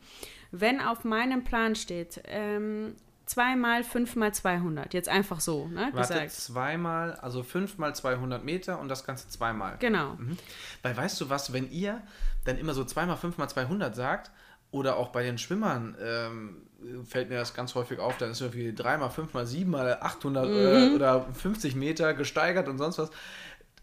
wenn 0.51 0.81
auf 0.81 1.05
meinem 1.05 1.45
Plan 1.45 1.77
steht, 1.77 2.23
ähm, 2.25 2.97
zweimal 3.27 3.85
fünfmal 3.85 4.33
200, 4.33 4.95
jetzt 4.95 5.09
einfach 5.11 5.41
so, 5.41 5.69
ne, 5.69 5.91
Warte, 5.93 6.15
gesagt. 6.15 6.33
zweimal, 6.33 7.13
also 7.17 7.43
fünfmal 7.43 7.95
200 7.95 8.43
Meter 8.43 8.81
und 8.81 8.89
das 8.89 9.05
Ganze 9.05 9.29
zweimal. 9.29 9.77
Genau. 9.79 10.15
Mhm. 10.15 10.39
Weil 10.83 10.97
weißt 10.97 11.21
du 11.21 11.29
was, 11.31 11.53
wenn 11.53 11.71
ihr 11.71 12.03
dann 12.47 12.57
immer 12.59 12.73
so 12.75 12.85
zweimal, 12.85 13.17
fünfmal 13.19 13.49
200 13.49 13.95
sagt 13.95 14.31
oder 14.71 14.97
auch 14.97 15.09
bei 15.09 15.23
den 15.23 15.39
Schwimmern 15.39 15.97
ähm, 16.01 16.63
fällt 17.07 17.29
mir 17.31 17.37
das 17.37 17.55
ganz 17.55 17.75
häufig 17.75 17.99
auf, 17.99 18.17
dann 18.19 18.31
ist 18.31 18.41
irgendwie 18.41 18.75
dreimal, 18.75 19.11
fünfmal, 19.11 19.47
siebenmal 19.47 19.99
800 20.01 20.47
Mhm. 20.49 20.55
äh, 20.57 20.95
oder 20.95 21.27
50 21.33 21.75
Meter 21.75 22.15
gesteigert 22.15 22.69
und 22.69 22.79
sonst 22.79 22.99
was. 22.99 23.11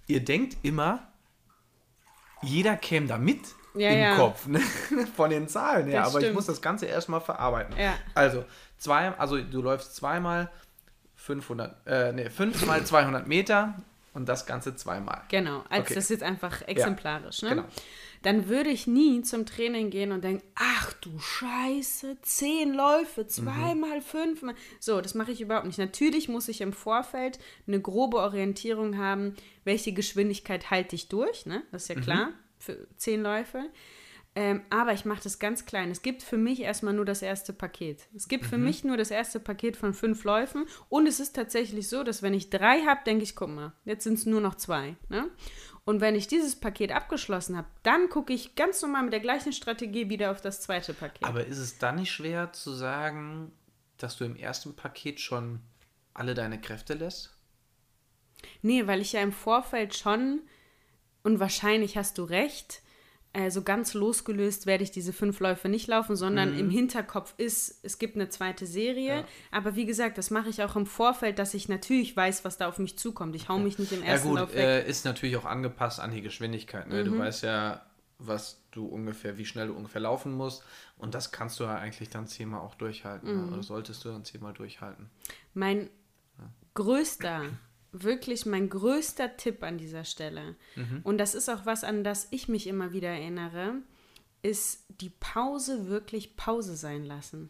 Ihr 0.07 0.23
denkt 0.23 0.57
immer, 0.63 1.07
jeder 2.41 2.77
käme 2.77 3.07
da 3.07 3.17
mit 3.17 3.39
Ja, 3.73 3.89
im 3.89 3.99
ja. 3.99 4.15
Kopf 4.15 4.47
ne? 4.47 4.59
von 5.15 5.29
den 5.31 5.47
Zahlen 5.47 5.87
her, 5.87 6.01
Das 6.01 6.09
aber 6.09 6.19
ich 6.19 6.25
stimmt. 6.25 6.35
muss 6.35 6.45
das 6.45 6.61
Ganze 6.61 6.85
erstmal 6.85 7.19
verarbeiten. 7.21 7.75
Ja. 7.77 7.93
Also, 8.13 8.45
zwei, 8.77 9.09
also 9.17 9.41
du 9.41 9.61
läufst 9.61 9.95
zweimal 9.95 10.49
500, 11.15 11.75
äh, 11.87 12.13
nee, 12.13 12.29
fünfmal 12.29 12.85
200 12.85 13.27
Meter 13.27 13.75
und 14.15 14.27
das 14.27 14.45
Ganze 14.47 14.75
zweimal. 14.75 15.21
Genau, 15.29 15.63
als 15.69 15.85
Okay. 15.85 15.93
das 15.95 16.05
ist 16.05 16.09
jetzt 16.09 16.23
einfach 16.23 16.61
exemplarisch. 16.67 17.41
ne? 17.43 17.49
genau. 17.49 17.65
Dann 18.23 18.47
würde 18.49 18.71
ich 18.71 18.87
nie 18.87 19.21
zum 19.21 19.45
Training 19.45 19.91
gehen 19.91 20.11
und 20.11 20.23
denken, 20.23 20.41
ach 20.55 20.93
du 20.93 21.19
Scheiße, 21.19 22.17
zehn 22.23 22.73
Läufe, 22.73 23.27
zweimal, 23.27 24.01
fünfmal. 24.01 24.55
So, 24.79 24.99
das 24.99 25.13
mache 25.13 25.31
ich 25.31 25.41
überhaupt 25.41 25.67
nicht. 25.67 25.77
Natürlich 25.77 26.27
muss 26.27 26.47
ich 26.47 26.61
im 26.61 26.73
Vorfeld 26.73 27.37
eine 27.67 27.79
grobe 27.79 28.17
Orientierung 28.17 28.97
haben, 28.97 29.35
welche 29.63 29.93
Geschwindigkeit 29.93 30.71
halte 30.71 30.95
ich 30.95 31.07
durch, 31.07 31.45
ne? 31.45 31.61
Das 31.71 31.83
ist 31.83 31.89
ja 31.89 32.01
klar, 32.01 32.31
für 32.57 32.87
zehn 32.97 33.21
Läufe. 33.21 33.69
Ähm, 34.37 34.63
aber 34.69 34.91
ich 34.91 35.05
mache 35.05 35.23
das 35.23 35.39
ganz 35.39 35.65
klein. 35.65 35.89
Es 35.91 36.01
gibt 36.01 36.21
für 36.21 36.37
mich 36.37 36.59
erstmal 36.59 36.93
nur 36.93 37.05
das 37.05 37.21
erste 37.21 37.53
Paket. 37.53 38.09
Es 38.13 38.27
gibt 38.27 38.45
für 38.45 38.57
mich 38.57 38.83
nur 38.83 38.97
das 38.97 39.09
erste 39.09 39.39
Paket 39.39 39.77
von 39.77 39.93
fünf 39.93 40.25
Läufen. 40.25 40.65
Und 40.89 41.07
es 41.07 41.21
ist 41.21 41.37
tatsächlich 41.37 41.87
so, 41.87 42.03
dass 42.03 42.21
wenn 42.21 42.33
ich 42.33 42.49
drei 42.49 42.81
habe, 42.81 42.99
denke 43.05 43.23
ich, 43.23 43.37
guck 43.37 43.49
mal, 43.49 43.71
jetzt 43.85 44.03
sind 44.03 44.15
es 44.15 44.25
nur 44.25 44.41
noch 44.41 44.55
zwei. 44.55 44.97
Ne? 45.07 45.29
Und 45.85 46.01
wenn 46.01 46.15
ich 46.15 46.27
dieses 46.27 46.59
Paket 46.59 46.91
abgeschlossen 46.91 47.55
habe, 47.55 47.67
dann 47.83 48.09
gucke 48.09 48.33
ich 48.33 48.55
ganz 48.55 48.81
normal 48.81 49.03
mit 49.03 49.13
der 49.13 49.21
gleichen 49.21 49.53
Strategie 49.53 50.09
wieder 50.09 50.31
auf 50.31 50.41
das 50.41 50.59
zweite 50.59 50.93
Paket. 50.93 51.23
Aber 51.23 51.45
ist 51.45 51.59
es 51.59 51.77
dann 51.77 51.95
nicht 51.95 52.11
schwer 52.11 52.51
zu 52.51 52.73
sagen, 52.73 53.53
dass 53.97 54.17
du 54.17 54.25
im 54.25 54.35
ersten 54.35 54.75
Paket 54.75 55.21
schon 55.21 55.61
alle 56.13 56.33
deine 56.33 56.59
Kräfte 56.59 56.95
lässt? 56.95 57.37
Nee, 58.61 58.85
weil 58.85 58.99
ich 58.99 59.13
ja 59.13 59.21
im 59.21 59.31
Vorfeld 59.31 59.95
schon, 59.95 60.41
und 61.23 61.39
wahrscheinlich 61.39 61.95
hast 61.95 62.17
du 62.17 62.23
recht, 62.23 62.81
äh, 63.35 63.51
so 63.51 63.61
ganz 63.61 63.93
losgelöst 63.93 64.65
werde 64.65 64.83
ich 64.83 64.91
diese 64.91 65.11
fünf 65.13 65.39
Läufe 65.39 65.67
nicht 65.69 65.87
laufen, 65.87 66.15
sondern 66.15 66.53
Mhm. 66.53 66.59
im 66.59 66.69
Hinterkopf 66.69 67.33
ist, 67.37 67.79
es 67.83 67.99
gibt 67.99 68.15
eine 68.15 68.29
zweite 68.29 68.65
Serie. 68.65 69.25
Aber 69.51 69.75
wie 69.75 69.85
gesagt, 69.85 70.17
das 70.17 70.31
mache 70.31 70.49
ich 70.49 70.63
auch 70.63 70.75
im 70.75 70.85
Vorfeld, 70.85 71.37
dass 71.37 71.53
ich 71.53 71.67
natürlich 71.69 72.15
weiß, 72.15 72.45
was 72.45 72.57
da 72.57 72.67
auf 72.67 72.79
mich 72.79 72.97
zukommt. 72.97 73.35
Ich 73.35 73.49
hau 73.49 73.57
mich 73.59 73.77
nicht 73.77 73.91
im 73.91 73.99
Ja 74.01 74.07
ersten 74.11 74.29
gut, 74.29 74.39
Lauf 74.39 74.53
weg. 74.53 74.59
äh, 74.63 74.89
ist 74.89 75.05
natürlich 75.05 75.37
auch 75.37 75.45
angepasst 75.45 75.99
an 75.99 76.11
die 76.11 76.21
Geschwindigkeit. 76.21 76.87
Ne? 76.87 77.03
Mhm. 77.03 77.05
Du 77.11 77.17
weißt 77.19 77.43
ja, 77.43 77.85
was 78.17 78.61
du 78.71 78.85
ungefähr, 78.85 79.37
wie 79.37 79.45
schnell 79.45 79.67
du 79.67 79.73
ungefähr 79.73 80.01
laufen 80.01 80.31
musst. 80.33 80.63
Und 80.97 81.13
das 81.13 81.31
kannst 81.33 81.59
du 81.59 81.65
ja 81.65 81.75
eigentlich 81.75 82.09
dann 82.09 82.27
zehnmal 82.27 82.61
auch 82.61 82.75
durchhalten. 82.75 83.29
Mhm. 83.29 83.45
Ne? 83.49 83.51
Oder 83.53 83.63
solltest 83.63 84.05
du 84.05 84.09
dann 84.09 84.23
zehnmal 84.23 84.53
durchhalten. 84.53 85.09
Mein 85.53 85.89
größter, 86.73 87.43
wirklich 88.03 88.45
mein 88.45 88.69
größter 88.69 89.37
Tipp 89.37 89.63
an 89.63 89.77
dieser 89.77 90.03
Stelle, 90.03 90.55
Mhm. 90.75 91.01
und 91.03 91.17
das 91.17 91.35
ist 91.35 91.49
auch 91.49 91.65
was, 91.65 91.83
an 91.83 92.03
das 92.03 92.27
ich 92.31 92.47
mich 92.47 92.67
immer 92.67 92.93
wieder 92.93 93.09
erinnere, 93.09 93.75
ist 94.41 94.85
die 95.01 95.09
Pause 95.09 95.87
wirklich 95.87 96.35
Pause 96.35 96.75
sein 96.75 97.03
lassen. 97.03 97.49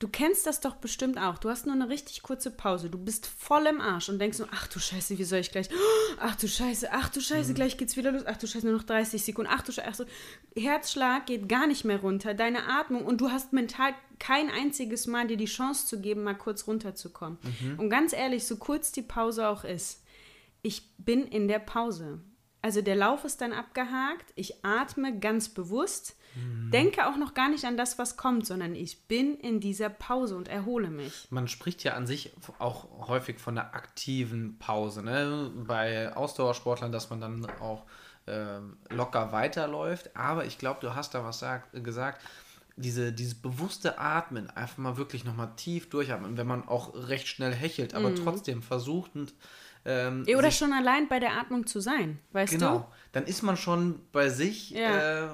Du 0.00 0.08
kennst 0.08 0.46
das 0.46 0.60
doch 0.60 0.76
bestimmt 0.76 1.18
auch. 1.18 1.36
Du 1.36 1.50
hast 1.50 1.66
nur 1.66 1.74
eine 1.74 1.90
richtig 1.90 2.22
kurze 2.22 2.50
Pause. 2.50 2.88
Du 2.88 2.96
bist 2.96 3.26
voll 3.26 3.66
im 3.66 3.82
Arsch 3.82 4.08
und 4.08 4.18
denkst 4.18 4.38
nur, 4.38 4.48
ach 4.50 4.66
du 4.66 4.78
Scheiße, 4.78 5.18
wie 5.18 5.24
soll 5.24 5.40
ich 5.40 5.52
gleich? 5.52 5.68
Ach 6.18 6.34
du 6.36 6.48
Scheiße, 6.48 6.88
ach 6.90 7.08
du 7.10 7.20
Scheiße, 7.20 7.50
mhm. 7.50 7.54
gleich 7.54 7.76
geht's 7.76 7.96
wieder 7.96 8.10
los. 8.12 8.22
Ach 8.26 8.36
du 8.36 8.46
Scheiße, 8.46 8.66
nur 8.66 8.76
noch 8.76 8.82
30 8.82 9.22
Sekunden. 9.22 9.50
Ach 9.52 9.62
du 9.62 9.72
Scheiße, 9.72 9.88
ach 9.88 9.94
so. 9.94 10.04
Herzschlag 10.56 11.26
geht 11.26 11.48
gar 11.48 11.66
nicht 11.66 11.84
mehr 11.84 12.00
runter. 12.00 12.32
Deine 12.32 12.66
Atmung 12.66 13.04
und 13.04 13.20
du 13.20 13.30
hast 13.30 13.52
mental 13.52 13.94
kein 14.18 14.50
einziges 14.50 15.06
Mal 15.06 15.26
dir 15.26 15.36
die 15.36 15.44
Chance 15.44 15.86
zu 15.86 16.00
geben, 16.00 16.22
mal 16.22 16.34
kurz 16.34 16.66
runterzukommen. 16.66 17.38
Mhm. 17.60 17.78
Und 17.78 17.90
ganz 17.90 18.14
ehrlich, 18.14 18.44
so 18.44 18.56
kurz 18.56 18.92
die 18.92 19.02
Pause 19.02 19.48
auch 19.48 19.64
ist, 19.64 20.02
ich 20.62 20.94
bin 20.96 21.26
in 21.26 21.46
der 21.46 21.58
Pause. 21.58 22.20
Also 22.62 22.82
der 22.82 22.96
Lauf 22.96 23.24
ist 23.24 23.40
dann 23.40 23.52
abgehakt. 23.52 24.32
Ich 24.34 24.64
atme 24.64 25.18
ganz 25.18 25.48
bewusst 25.48 26.16
Mhm. 26.34 26.70
Denke 26.70 27.06
auch 27.06 27.16
noch 27.16 27.34
gar 27.34 27.48
nicht 27.48 27.64
an 27.64 27.76
das, 27.76 27.98
was 27.98 28.16
kommt, 28.16 28.46
sondern 28.46 28.74
ich 28.74 29.06
bin 29.06 29.36
in 29.36 29.60
dieser 29.60 29.88
Pause 29.88 30.36
und 30.36 30.48
erhole 30.48 30.90
mich. 30.90 31.26
Man 31.30 31.48
spricht 31.48 31.82
ja 31.82 31.94
an 31.94 32.06
sich 32.06 32.32
auch 32.58 33.08
häufig 33.08 33.40
von 33.40 33.58
einer 33.58 33.74
aktiven 33.74 34.58
Pause. 34.58 35.02
Ne? 35.02 35.50
Bei 35.66 36.14
Ausdauersportlern, 36.14 36.92
dass 36.92 37.10
man 37.10 37.20
dann 37.20 37.46
auch 37.60 37.84
ähm, 38.26 38.76
locker 38.90 39.32
weiterläuft. 39.32 40.16
Aber 40.16 40.44
ich 40.44 40.58
glaube, 40.58 40.80
du 40.80 40.94
hast 40.94 41.14
da 41.14 41.24
was 41.24 41.38
sagt, 41.38 41.84
gesagt. 41.84 42.22
Diese, 42.76 43.12
dieses 43.12 43.34
bewusste 43.34 43.98
Atmen, 43.98 44.48
einfach 44.48 44.78
mal 44.78 44.96
wirklich 44.96 45.24
nochmal 45.24 45.52
tief 45.56 45.90
durchatmen, 45.90 46.38
wenn 46.38 46.46
man 46.46 46.66
auch 46.66 46.94
recht 46.94 47.26
schnell 47.26 47.52
hechelt, 47.52 47.92
aber 47.92 48.10
mhm. 48.10 48.16
trotzdem 48.16 48.62
versucht, 48.62 49.10
ähm, 49.84 50.26
Oder 50.36 50.50
schon 50.50 50.72
allein 50.72 51.08
bei 51.08 51.18
der 51.18 51.38
Atmung 51.38 51.66
zu 51.66 51.80
sein, 51.80 52.18
weißt 52.32 52.52
genau. 52.52 52.66
du? 52.66 52.74
Genau, 52.74 52.92
dann 53.12 53.24
ist 53.24 53.42
man 53.42 53.56
schon 53.56 54.00
bei 54.12 54.28
sich. 54.28 54.70
Ja. 54.70 55.26
Äh, 55.26 55.28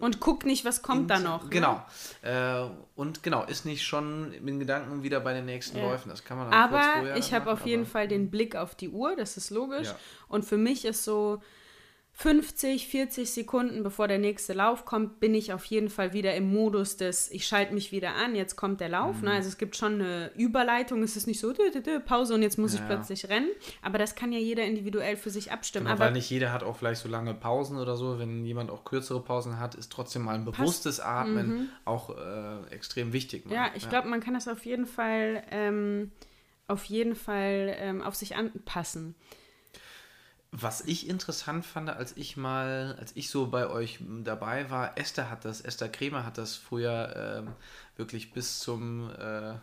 und 0.00 0.18
guckt 0.18 0.44
nicht, 0.44 0.64
was 0.64 0.82
kommt 0.82 1.08
da 1.08 1.20
noch. 1.20 1.44
Ne? 1.44 1.50
Genau. 1.50 1.82
Ne? 2.22 2.70
Äh, 2.70 2.98
und 2.98 3.22
genau, 3.22 3.44
ist 3.44 3.64
nicht 3.64 3.84
schon 3.84 4.32
mit 4.42 4.58
Gedanken 4.58 5.04
wieder 5.04 5.20
bei 5.20 5.32
den 5.34 5.44
nächsten 5.44 5.78
ja. 5.78 5.84
Läufen. 5.84 6.08
Das 6.08 6.24
kann 6.24 6.36
man 6.36 6.50
dann 6.50 6.60
Aber 6.60 7.16
ich 7.16 7.32
habe 7.32 7.52
auf 7.52 7.64
jeden 7.64 7.86
Fall 7.86 8.08
den 8.08 8.30
Blick 8.30 8.56
auf 8.56 8.74
die 8.74 8.88
Uhr, 8.88 9.14
das 9.14 9.36
ist 9.36 9.50
logisch. 9.50 9.88
Und 10.28 10.44
für 10.44 10.58
mich 10.58 10.84
ist 10.84 11.04
so, 11.04 11.40
50, 12.14 12.88
40 12.88 13.30
Sekunden 13.30 13.82
bevor 13.82 14.06
der 14.06 14.18
nächste 14.18 14.52
Lauf 14.52 14.84
kommt, 14.84 15.18
bin 15.18 15.34
ich 15.34 15.52
auf 15.52 15.64
jeden 15.64 15.88
Fall 15.88 16.12
wieder 16.12 16.34
im 16.34 16.52
Modus 16.52 16.98
des, 16.98 17.30
ich 17.30 17.46
schalte 17.46 17.72
mich 17.72 17.90
wieder 17.90 18.14
an, 18.14 18.34
jetzt 18.34 18.54
kommt 18.54 18.80
der 18.80 18.90
Lauf. 18.90 19.16
Ne? 19.16 19.22
Mhm. 19.22 19.24
Ne? 19.24 19.32
Also 19.32 19.48
es 19.48 19.56
gibt 19.56 19.76
schon 19.76 19.94
eine 19.94 20.30
Überleitung, 20.36 21.02
es 21.02 21.16
ist 21.16 21.26
nicht 21.26 21.40
so, 21.40 21.52
dü, 21.52 21.70
dü, 21.72 21.80
dü, 21.80 22.00
Pause 22.00 22.34
und 22.34 22.42
jetzt 22.42 22.58
muss 22.58 22.74
ja. 22.74 22.80
ich 22.80 22.86
plötzlich 22.86 23.28
rennen. 23.28 23.48
Aber 23.80 23.96
das 23.98 24.14
kann 24.14 24.30
ja 24.30 24.38
jeder 24.38 24.64
individuell 24.64 25.16
für 25.16 25.30
sich 25.30 25.50
abstimmen. 25.52 25.86
Genau, 25.86 25.94
Aber 25.94 26.04
weil 26.04 26.12
nicht 26.12 26.28
jeder 26.28 26.52
hat 26.52 26.62
auch 26.62 26.76
vielleicht 26.76 27.00
so 27.00 27.08
lange 27.08 27.32
Pausen 27.32 27.78
oder 27.78 27.96
so. 27.96 28.18
Wenn 28.18 28.44
jemand 28.44 28.70
auch 28.70 28.84
kürzere 28.84 29.20
Pausen 29.20 29.58
hat, 29.58 29.74
ist 29.74 29.90
trotzdem 29.90 30.22
mal 30.22 30.34
ein 30.34 30.44
bewusstes 30.44 30.98
passt. 30.98 31.08
Atmen 31.08 31.48
mhm. 31.48 31.68
auch 31.86 32.16
äh, 32.16 32.66
extrem 32.70 33.14
wichtig. 33.14 33.46
Ne? 33.46 33.54
Ja, 33.54 33.70
ich 33.74 33.84
ja. 33.84 33.88
glaube, 33.88 34.08
man 34.08 34.20
kann 34.20 34.34
das 34.34 34.48
auf 34.48 34.64
jeden 34.66 34.86
Fall, 34.86 35.42
ähm, 35.50 36.12
auf 36.68 36.84
jeden 36.84 37.16
Fall 37.16 37.74
ähm, 37.78 38.02
auf 38.02 38.14
sich 38.14 38.36
anpassen. 38.36 39.14
Was 40.54 40.82
ich 40.82 41.08
interessant 41.08 41.64
fand, 41.64 41.88
als 41.88 42.14
ich 42.14 42.36
mal, 42.36 42.94
als 43.00 43.16
ich 43.16 43.30
so 43.30 43.46
bei 43.46 43.70
euch 43.70 44.00
dabei 44.22 44.70
war, 44.70 44.98
Esther 44.98 45.30
hat 45.30 45.46
das, 45.46 45.62
Esther 45.62 45.88
Kremer 45.88 46.26
hat 46.26 46.36
das 46.36 46.56
früher 46.56 47.14
ähm, 47.16 47.54
wirklich 47.96 48.34
bis 48.34 48.58
zum 48.58 49.10
äh, 49.18 49.54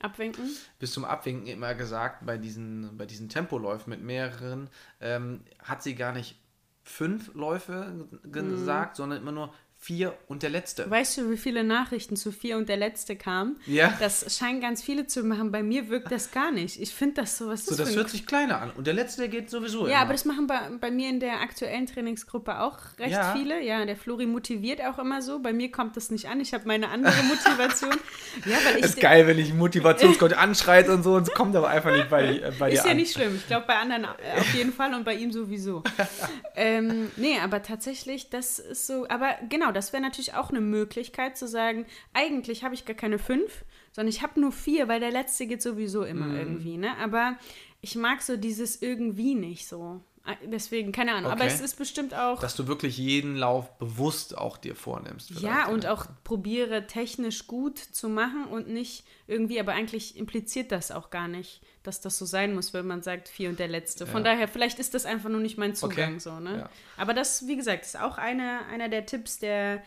Abwinken? 0.00 0.48
Bis 0.78 0.92
zum 0.92 1.04
Abwinken 1.04 1.48
immer 1.48 1.74
gesagt, 1.74 2.24
bei 2.24 2.38
diesen, 2.38 2.96
bei 2.96 3.04
diesen 3.04 3.28
Tempoläufen 3.28 3.90
mit 3.90 4.02
mehreren, 4.02 4.70
ähm, 5.00 5.42
hat 5.62 5.82
sie 5.82 5.94
gar 5.94 6.12
nicht 6.12 6.36
fünf 6.82 7.34
Läufe 7.34 8.08
gesagt, 8.22 8.94
mhm. 8.94 8.96
sondern 8.96 9.20
immer 9.20 9.32
nur 9.32 9.52
vier 9.80 10.14
und 10.26 10.42
der 10.42 10.50
letzte. 10.50 10.90
Weißt 10.90 11.16
du, 11.18 11.30
wie 11.30 11.36
viele 11.36 11.62
Nachrichten 11.62 12.16
zu 12.16 12.32
vier 12.32 12.56
und 12.56 12.68
der 12.68 12.76
letzte 12.76 13.16
kamen? 13.16 13.58
Ja. 13.64 13.96
Das 14.00 14.36
scheinen 14.36 14.60
ganz 14.60 14.82
viele 14.82 15.06
zu 15.06 15.22
machen. 15.22 15.52
Bei 15.52 15.62
mir 15.62 15.88
wirkt 15.88 16.10
das 16.10 16.30
gar 16.32 16.50
nicht. 16.50 16.80
Ich 16.80 16.92
finde 16.92 17.22
das 17.22 17.38
sowas. 17.38 17.64
So, 17.64 17.76
das 17.76 17.94
hört 17.94 18.10
sich 18.10 18.26
kleiner 18.26 18.60
an. 18.60 18.70
Und 18.76 18.86
der 18.86 18.94
letzte, 18.94 19.22
der 19.22 19.28
geht 19.28 19.48
sowieso. 19.48 19.86
Ja, 19.86 19.92
immer. 19.92 20.00
aber 20.02 20.12
das 20.12 20.24
machen 20.24 20.46
bei, 20.46 20.58
bei 20.80 20.90
mir 20.90 21.08
in 21.08 21.20
der 21.20 21.40
aktuellen 21.40 21.86
Trainingsgruppe 21.86 22.60
auch 22.60 22.76
recht 22.98 23.12
ja. 23.12 23.32
viele. 23.32 23.62
Ja, 23.62 23.84
der 23.84 23.96
Flori 23.96 24.26
motiviert 24.26 24.82
auch 24.82 24.98
immer 24.98 25.22
so. 25.22 25.38
Bei 25.38 25.52
mir 25.52 25.70
kommt 25.70 25.96
das 25.96 26.10
nicht 26.10 26.28
an. 26.28 26.40
Ich 26.40 26.52
habe 26.52 26.66
meine 26.66 26.88
andere 26.88 27.22
Motivation. 27.22 27.92
ja, 28.44 28.56
weil 28.64 28.78
ich 28.78 28.84
ist 28.84 29.00
geil, 29.00 29.26
wenn 29.26 29.38
ich 29.38 29.54
Motivationscoach 29.54 30.36
anschreit 30.36 30.88
und 30.88 31.02
so 31.02 31.14
und 31.14 31.28
es 31.28 31.34
kommt 31.34 31.54
aber 31.54 31.68
einfach 31.68 31.92
nicht 31.92 32.10
bei, 32.10 32.38
äh, 32.38 32.52
bei 32.58 32.70
dir 32.70 32.78
Ist 32.78 32.84
ja 32.84 32.90
an. 32.90 32.96
nicht 32.96 33.12
schlimm. 33.14 33.36
Ich 33.36 33.46
glaube, 33.46 33.66
bei 33.66 33.76
anderen 33.76 34.04
äh, 34.04 34.40
auf 34.40 34.54
jeden 34.54 34.72
Fall 34.72 34.92
und 34.92 35.04
bei 35.04 35.14
ihm 35.14 35.32
sowieso. 35.32 35.82
ähm, 36.56 37.10
nee, 37.16 37.38
aber 37.42 37.62
tatsächlich, 37.62 38.28
das 38.28 38.58
ist 38.58 38.86
so. 38.86 39.06
Aber 39.08 39.36
genau, 39.48 39.67
das 39.72 39.92
wäre 39.92 40.02
natürlich 40.02 40.34
auch 40.34 40.50
eine 40.50 40.60
Möglichkeit 40.60 41.36
zu 41.36 41.46
sagen, 41.46 41.86
eigentlich 42.12 42.64
habe 42.64 42.74
ich 42.74 42.84
gar 42.84 42.96
keine 42.96 43.18
fünf, 43.18 43.64
sondern 43.92 44.10
ich 44.10 44.22
habe 44.22 44.40
nur 44.40 44.52
vier, 44.52 44.88
weil 44.88 45.00
der 45.00 45.10
letzte 45.10 45.46
geht 45.46 45.62
sowieso 45.62 46.04
immer 46.04 46.26
mhm. 46.26 46.36
irgendwie, 46.36 46.76
ne? 46.76 46.96
Aber 46.98 47.36
ich 47.80 47.94
mag 47.96 48.22
so 48.22 48.36
dieses 48.36 48.82
irgendwie 48.82 49.34
nicht 49.34 49.68
so. 49.68 50.00
Ah, 50.28 50.36
deswegen, 50.44 50.92
keine 50.92 51.12
Ahnung. 51.14 51.32
Okay. 51.32 51.40
Aber 51.40 51.50
es 51.50 51.62
ist 51.62 51.78
bestimmt 51.78 52.12
auch. 52.12 52.38
Dass 52.40 52.54
du 52.54 52.66
wirklich 52.66 52.98
jeden 52.98 53.34
Lauf 53.34 53.78
bewusst 53.78 54.36
auch 54.36 54.58
dir 54.58 54.76
vornimmst. 54.76 55.30
Ja, 55.40 55.68
und 55.68 55.86
auch 55.86 56.04
probiere 56.22 56.86
technisch 56.86 57.46
gut 57.46 57.78
zu 57.78 58.10
machen 58.10 58.44
und 58.44 58.68
nicht 58.68 59.04
irgendwie, 59.26 59.58
aber 59.58 59.72
eigentlich 59.72 60.18
impliziert 60.18 60.70
das 60.70 60.90
auch 60.90 61.08
gar 61.08 61.28
nicht, 61.28 61.62
dass 61.82 62.02
das 62.02 62.18
so 62.18 62.26
sein 62.26 62.54
muss, 62.54 62.74
wenn 62.74 62.86
man 62.86 63.02
sagt, 63.02 63.30
vier 63.30 63.48
und 63.48 63.58
der 63.58 63.68
letzte. 63.68 64.06
Von 64.06 64.22
ja. 64.22 64.32
daher, 64.32 64.48
vielleicht 64.48 64.78
ist 64.78 64.92
das 64.92 65.06
einfach 65.06 65.30
nur 65.30 65.40
nicht 65.40 65.56
mein 65.56 65.74
Zugang 65.74 66.10
okay. 66.10 66.18
so, 66.18 66.40
ne? 66.40 66.58
Ja. 66.58 66.70
Aber 66.98 67.14
das, 67.14 67.46
wie 67.46 67.56
gesagt, 67.56 67.86
ist 67.86 67.98
auch 67.98 68.18
eine, 68.18 68.66
einer 68.66 68.90
der 68.90 69.06
Tipps 69.06 69.38
der, 69.38 69.82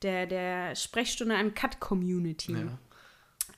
der, 0.00 0.26
der 0.26 0.76
Sprechstunde 0.76 1.36
an 1.36 1.52
Cut-Community. 1.52 2.52
Ja. 2.52 2.78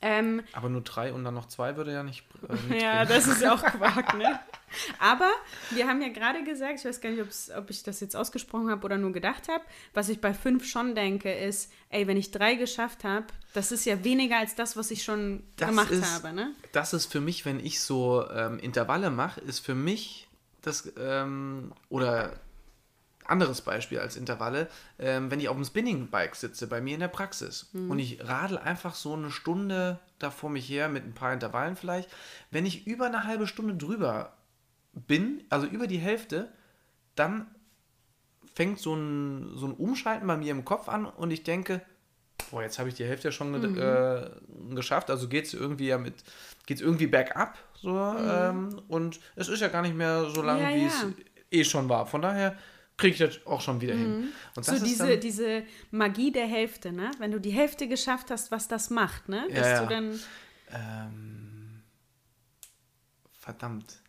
Ähm, 0.03 0.43
aber 0.53 0.69
nur 0.69 0.83
drei 0.83 1.13
und 1.13 1.25
dann 1.25 1.35
noch 1.35 1.49
zwei 1.49 1.77
würde 1.77 1.93
ja 1.93 2.03
nicht. 2.03 2.25
Äh, 2.71 2.81
ja, 2.83 3.05
das 3.05 3.27
ist 3.27 3.45
auch 3.47 3.63
Quark, 3.63 4.17
ne? 4.17 4.39
Aber 4.99 5.31
wir 5.71 5.87
haben 5.87 6.03
ja 6.03 6.09
gerade 6.09 6.43
gesagt, 6.45 6.81
ich 6.81 6.85
weiß 6.85 7.01
gar 7.01 7.11
nicht, 7.11 7.23
ob 7.57 7.71
ich 7.71 7.83
das 7.83 8.01
jetzt 8.01 8.17
ausgesprochen 8.17 8.69
habe 8.69 8.85
oder 8.85 8.99
nur 8.99 9.13
gedacht 9.13 9.49
habe, 9.49 9.65
was 9.95 10.09
ich 10.09 10.21
bei 10.21 10.35
fünf 10.35 10.67
schon 10.67 10.95
denke, 10.95 11.33
ist, 11.33 11.73
ey, 11.89 12.07
wenn 12.07 12.17
ich 12.17 12.31
drei 12.31 12.57
geschafft 12.57 13.05
habe, 13.05 13.27
das 13.55 13.73
ist 13.73 13.87
ja 13.87 14.03
weniger 14.05 14.39
als 14.39 14.55
das, 14.55 14.77
was 14.77 14.91
ich 14.91 15.03
schon 15.03 15.45
das 15.57 15.69
gemacht 15.69 15.91
ist, 15.91 16.05
habe, 16.05 16.33
ne? 16.33 16.53
Das 16.73 16.93
ist 16.93 17.07
für 17.07 17.21
mich, 17.21 17.45
wenn 17.45 17.59
ich 17.61 17.81
so 17.81 18.29
ähm, 18.31 18.59
Intervalle 18.59 19.11
mache, 19.11 19.41
ist 19.41 19.61
für 19.61 19.75
mich 19.75 20.29
das, 20.63 20.93
ähm, 20.99 21.73
oder 21.89 22.33
anderes 23.29 23.61
Beispiel 23.63 23.99
als 23.99 24.17
Intervalle, 24.17 24.69
ähm, 24.99 25.31
wenn 25.31 25.41
ich 25.41 25.49
auf 25.49 25.57
dem 25.57 25.65
Spinning-Bike 25.65 26.35
sitze, 26.35 26.67
bei 26.67 26.81
mir 26.81 26.95
in 26.95 27.01
der 27.01 27.09
Praxis 27.09 27.69
mhm. 27.73 27.91
und 27.91 27.99
ich 27.99 28.27
radel 28.27 28.59
einfach 28.59 28.95
so 28.95 29.15
eine 29.15 29.31
Stunde 29.31 29.99
da 30.19 30.31
vor 30.31 30.51
mich 30.51 30.69
her 30.69 30.89
mit 30.89 31.05
ein 31.05 31.15
paar 31.15 31.33
Intervallen 31.33 31.77
vielleicht, 31.77 32.09
wenn 32.51 32.67
ich 32.67 32.87
über 32.87 33.07
eine 33.07 33.25
halbe 33.25 33.47
Stunde 33.47 33.75
drüber 33.75 34.33
bin, 34.93 35.45
also 35.51 35.67
über 35.67 35.87
die 35.87 35.99
Hälfte, 35.99 36.51
dann 37.15 37.47
fängt 38.55 38.79
so 38.79 38.95
ein, 38.95 39.51
so 39.55 39.67
ein 39.67 39.75
Umschalten 39.75 40.27
bei 40.27 40.37
mir 40.37 40.51
im 40.51 40.65
Kopf 40.65 40.89
an 40.89 41.05
und 41.05 41.31
ich 41.31 41.43
denke, 41.43 41.83
boah, 42.51 42.63
jetzt 42.63 42.79
habe 42.79 42.89
ich 42.89 42.95
die 42.95 43.05
Hälfte 43.05 43.33
schon 43.33 43.53
mhm. 43.53 43.79
äh, 43.79 44.75
geschafft, 44.75 45.11
also 45.11 45.29
geht 45.29 45.47
es 45.47 45.55
irgendwie 45.55 45.89
ja 45.89 45.99
mit, 45.99 46.15
geht 46.65 46.79
es 46.79 46.83
irgendwie 46.83 47.07
bergab, 47.07 47.59
so, 47.75 47.93
mhm. 47.93 48.31
ähm, 48.31 48.83
und 48.89 49.21
es 49.35 49.49
ist 49.49 49.61
ja 49.61 49.69
gar 49.69 49.83
nicht 49.83 49.97
mehr 49.97 50.31
so 50.31 50.43
lang, 50.43 50.61
ja, 50.61 50.75
wie 50.75 50.83
ja. 50.83 50.87
es 50.87 51.07
eh 51.51 51.65
schon 51.65 51.89
war. 51.89 52.07
Von 52.07 52.23
daher 52.23 52.57
kriege 52.97 53.13
ich 53.13 53.19
das 53.19 53.47
auch 53.47 53.61
schon 53.61 53.81
wieder 53.81 53.95
mhm. 53.95 54.01
hin. 54.01 54.33
Und 54.55 54.65
so 54.65 54.79
diese, 54.83 55.19
diese 55.19 55.65
Magie 55.91 56.33
der 56.33 56.47
Hälfte, 56.47 56.93
ne? 56.93 57.11
Wenn 57.19 57.31
du 57.31 57.41
die 57.41 57.51
Hälfte 57.51 57.89
geschafft 57.89 58.31
hast, 58.31 58.51
was 58.51 58.69
das 58.69 58.91
macht, 58.91 59.29
ne? 59.29 59.47
Ja, 59.51 59.67
ja. 59.67 59.83
du 59.83 59.89
dann. 59.89 60.21
Ähm, 60.71 61.83
verdammt. 63.33 64.01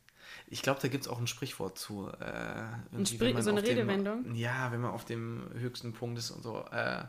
Ich 0.49 0.61
glaube, 0.61 0.79
da 0.81 0.87
gibt 0.87 1.03
es 1.03 1.09
auch 1.09 1.19
ein 1.19 1.27
Sprichwort 1.27 1.77
zu. 1.77 2.09
Äh, 2.19 2.95
ein 2.95 3.05
Spr 3.05 3.41
so 3.41 3.49
eine 3.49 3.61
Redewendung? 3.61 4.23
Dem, 4.23 4.35
ja, 4.35 4.71
wenn 4.71 4.81
man 4.81 4.91
auf 4.91 5.03
dem 5.03 5.49
höchsten 5.55 5.93
Punkt 5.93 6.17
ist 6.17 6.31
und 6.31 6.41
so. 6.41 6.63
Äh, 6.71 7.03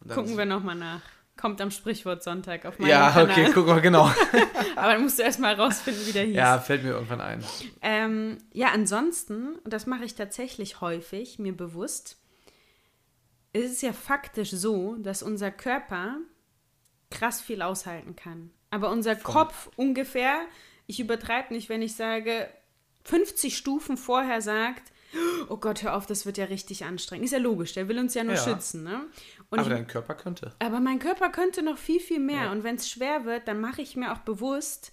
und 0.00 0.12
Gucken 0.12 0.38
wir 0.38 0.44
nochmal 0.44 0.76
nach. 0.76 1.02
Kommt 1.36 1.60
am 1.60 1.70
Sprichwort 1.70 2.22
Sonntag 2.22 2.64
auf 2.64 2.78
meinem 2.78 2.90
ja, 2.90 3.10
Kanal. 3.10 3.28
Ja, 3.28 3.32
okay, 3.32 3.50
guck 3.52 3.66
mal, 3.66 3.80
genau. 3.80 4.04
Aber 4.76 4.92
dann 4.92 5.02
musst 5.02 5.18
du 5.18 5.22
erstmal 5.24 5.54
rausfinden, 5.54 6.06
wie 6.06 6.12
der 6.12 6.24
hieß. 6.24 6.36
Ja, 6.36 6.58
fällt 6.58 6.84
mir 6.84 6.90
irgendwann 6.90 7.20
ein. 7.20 7.44
Ähm, 7.82 8.38
ja, 8.52 8.68
ansonsten, 8.68 9.56
und 9.56 9.72
das 9.72 9.86
mache 9.86 10.04
ich 10.04 10.14
tatsächlich 10.14 10.80
häufig, 10.80 11.38
mir 11.38 11.56
bewusst, 11.56 12.18
ist 13.52 13.72
es 13.72 13.82
ja 13.82 13.92
faktisch 13.92 14.50
so, 14.50 14.96
dass 14.96 15.22
unser 15.22 15.50
Körper 15.50 16.18
krass 17.10 17.40
viel 17.40 17.62
aushalten 17.62 18.14
kann. 18.16 18.50
Aber 18.70 18.90
unser 18.90 19.16
Voll. 19.16 19.32
Kopf 19.32 19.70
ungefähr, 19.76 20.40
ich 20.86 21.00
übertreibe 21.00 21.54
nicht, 21.54 21.68
wenn 21.68 21.82
ich 21.82 21.94
sage, 21.94 22.48
50 23.04 23.56
Stufen 23.56 23.96
vorher 23.96 24.40
sagt, 24.40 24.92
oh 25.48 25.56
Gott, 25.56 25.82
hör 25.82 25.96
auf, 25.96 26.06
das 26.06 26.26
wird 26.26 26.38
ja 26.38 26.46
richtig 26.46 26.84
anstrengend. 26.84 27.26
Ist 27.26 27.32
ja 27.32 27.38
logisch, 27.38 27.72
der 27.72 27.88
will 27.88 27.98
uns 27.98 28.14
ja 28.14 28.24
nur 28.24 28.34
ja. 28.34 28.42
schützen. 28.42 28.82
Ne? 28.82 29.02
Und 29.54 29.60
aber 29.60 29.68
ich, 29.70 29.74
dein 29.76 29.86
Körper 29.86 30.14
könnte. 30.14 30.52
Aber 30.58 30.80
mein 30.80 30.98
Körper 30.98 31.30
könnte 31.30 31.62
noch 31.62 31.78
viel, 31.78 32.00
viel 32.00 32.20
mehr. 32.20 32.44
Ja. 32.44 32.52
Und 32.52 32.62
wenn 32.64 32.76
es 32.76 32.88
schwer 32.90 33.24
wird, 33.24 33.48
dann 33.48 33.60
mache 33.60 33.82
ich 33.82 33.96
mir 33.96 34.12
auch 34.12 34.18
bewusst, 34.18 34.92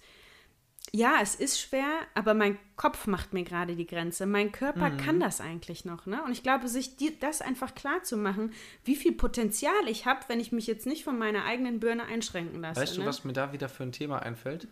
ja, 0.94 1.18
es 1.22 1.36
ist 1.36 1.60
schwer, 1.60 1.86
aber 2.14 2.34
mein 2.34 2.58
Kopf 2.76 3.06
macht 3.06 3.32
mir 3.32 3.44
gerade 3.44 3.76
die 3.76 3.86
Grenze. 3.86 4.26
Mein 4.26 4.50
Körper 4.52 4.90
Mhm. 4.90 4.96
kann 4.98 5.20
das 5.20 5.40
eigentlich 5.40 5.84
noch. 5.84 6.06
Ne? 6.06 6.22
Und 6.24 6.32
ich 6.32 6.42
glaube, 6.42 6.66
sich 6.68 6.96
die, 6.96 7.18
das 7.18 7.40
einfach 7.40 7.74
klar 7.74 8.02
zu 8.02 8.16
machen, 8.16 8.52
wie 8.84 8.96
viel 8.96 9.12
Potenzial 9.12 9.86
ich 9.88 10.06
habe, 10.06 10.20
wenn 10.28 10.40
ich 10.40 10.50
mich 10.52 10.66
jetzt 10.66 10.84
nicht 10.86 11.04
von 11.04 11.18
meiner 11.18 11.44
eigenen 11.44 11.78
Birne 11.80 12.04
einschränken 12.04 12.60
lasse. 12.60 12.80
Weißt 12.80 12.96
du, 12.96 13.00
ne? 13.02 13.06
was 13.06 13.24
mir 13.24 13.32
da 13.32 13.52
wieder 13.52 13.68
für 13.68 13.84
ein 13.84 13.92
Thema 13.92 14.18
einfällt? 14.22 14.66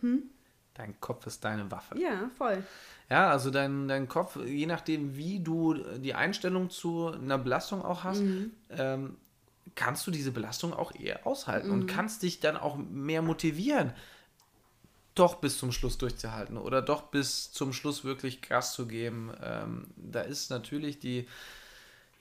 Dein 0.73 0.99
Kopf 0.99 1.25
ist 1.27 1.43
deine 1.43 1.71
Waffe. 1.71 1.97
Ja, 1.99 2.29
voll. 2.37 2.63
Ja, 3.09 3.29
also 3.29 3.49
dein, 3.49 3.87
dein 3.87 4.07
Kopf, 4.07 4.37
je 4.45 4.65
nachdem, 4.67 5.15
wie 5.17 5.39
du 5.39 5.73
die 5.97 6.13
Einstellung 6.13 6.69
zu 6.69 7.07
einer 7.07 7.37
Belastung 7.37 7.83
auch 7.83 8.03
hast, 8.03 8.21
Mhm. 8.21 8.51
ähm, 8.69 9.17
kannst 9.75 10.05
du 10.07 10.11
diese 10.11 10.31
Belastung 10.31 10.73
auch 10.73 10.93
eher 10.95 11.25
aushalten 11.25 11.67
Mhm. 11.67 11.73
und 11.73 11.87
kannst 11.87 12.23
dich 12.23 12.39
dann 12.39 12.57
auch 12.57 12.75
mehr 12.77 13.21
motivieren, 13.21 13.93
doch 15.15 15.35
bis 15.35 15.57
zum 15.57 15.71
Schluss 15.71 15.97
durchzuhalten 15.97 16.57
oder 16.57 16.81
doch 16.81 17.03
bis 17.03 17.51
zum 17.51 17.73
Schluss 17.73 18.03
wirklich 18.03 18.41
Gas 18.41 18.73
zu 18.73 18.87
geben. 18.87 19.31
Ähm, 19.43 19.87
da 19.97 20.21
ist 20.21 20.49
natürlich 20.49 20.99
die, 20.99 21.27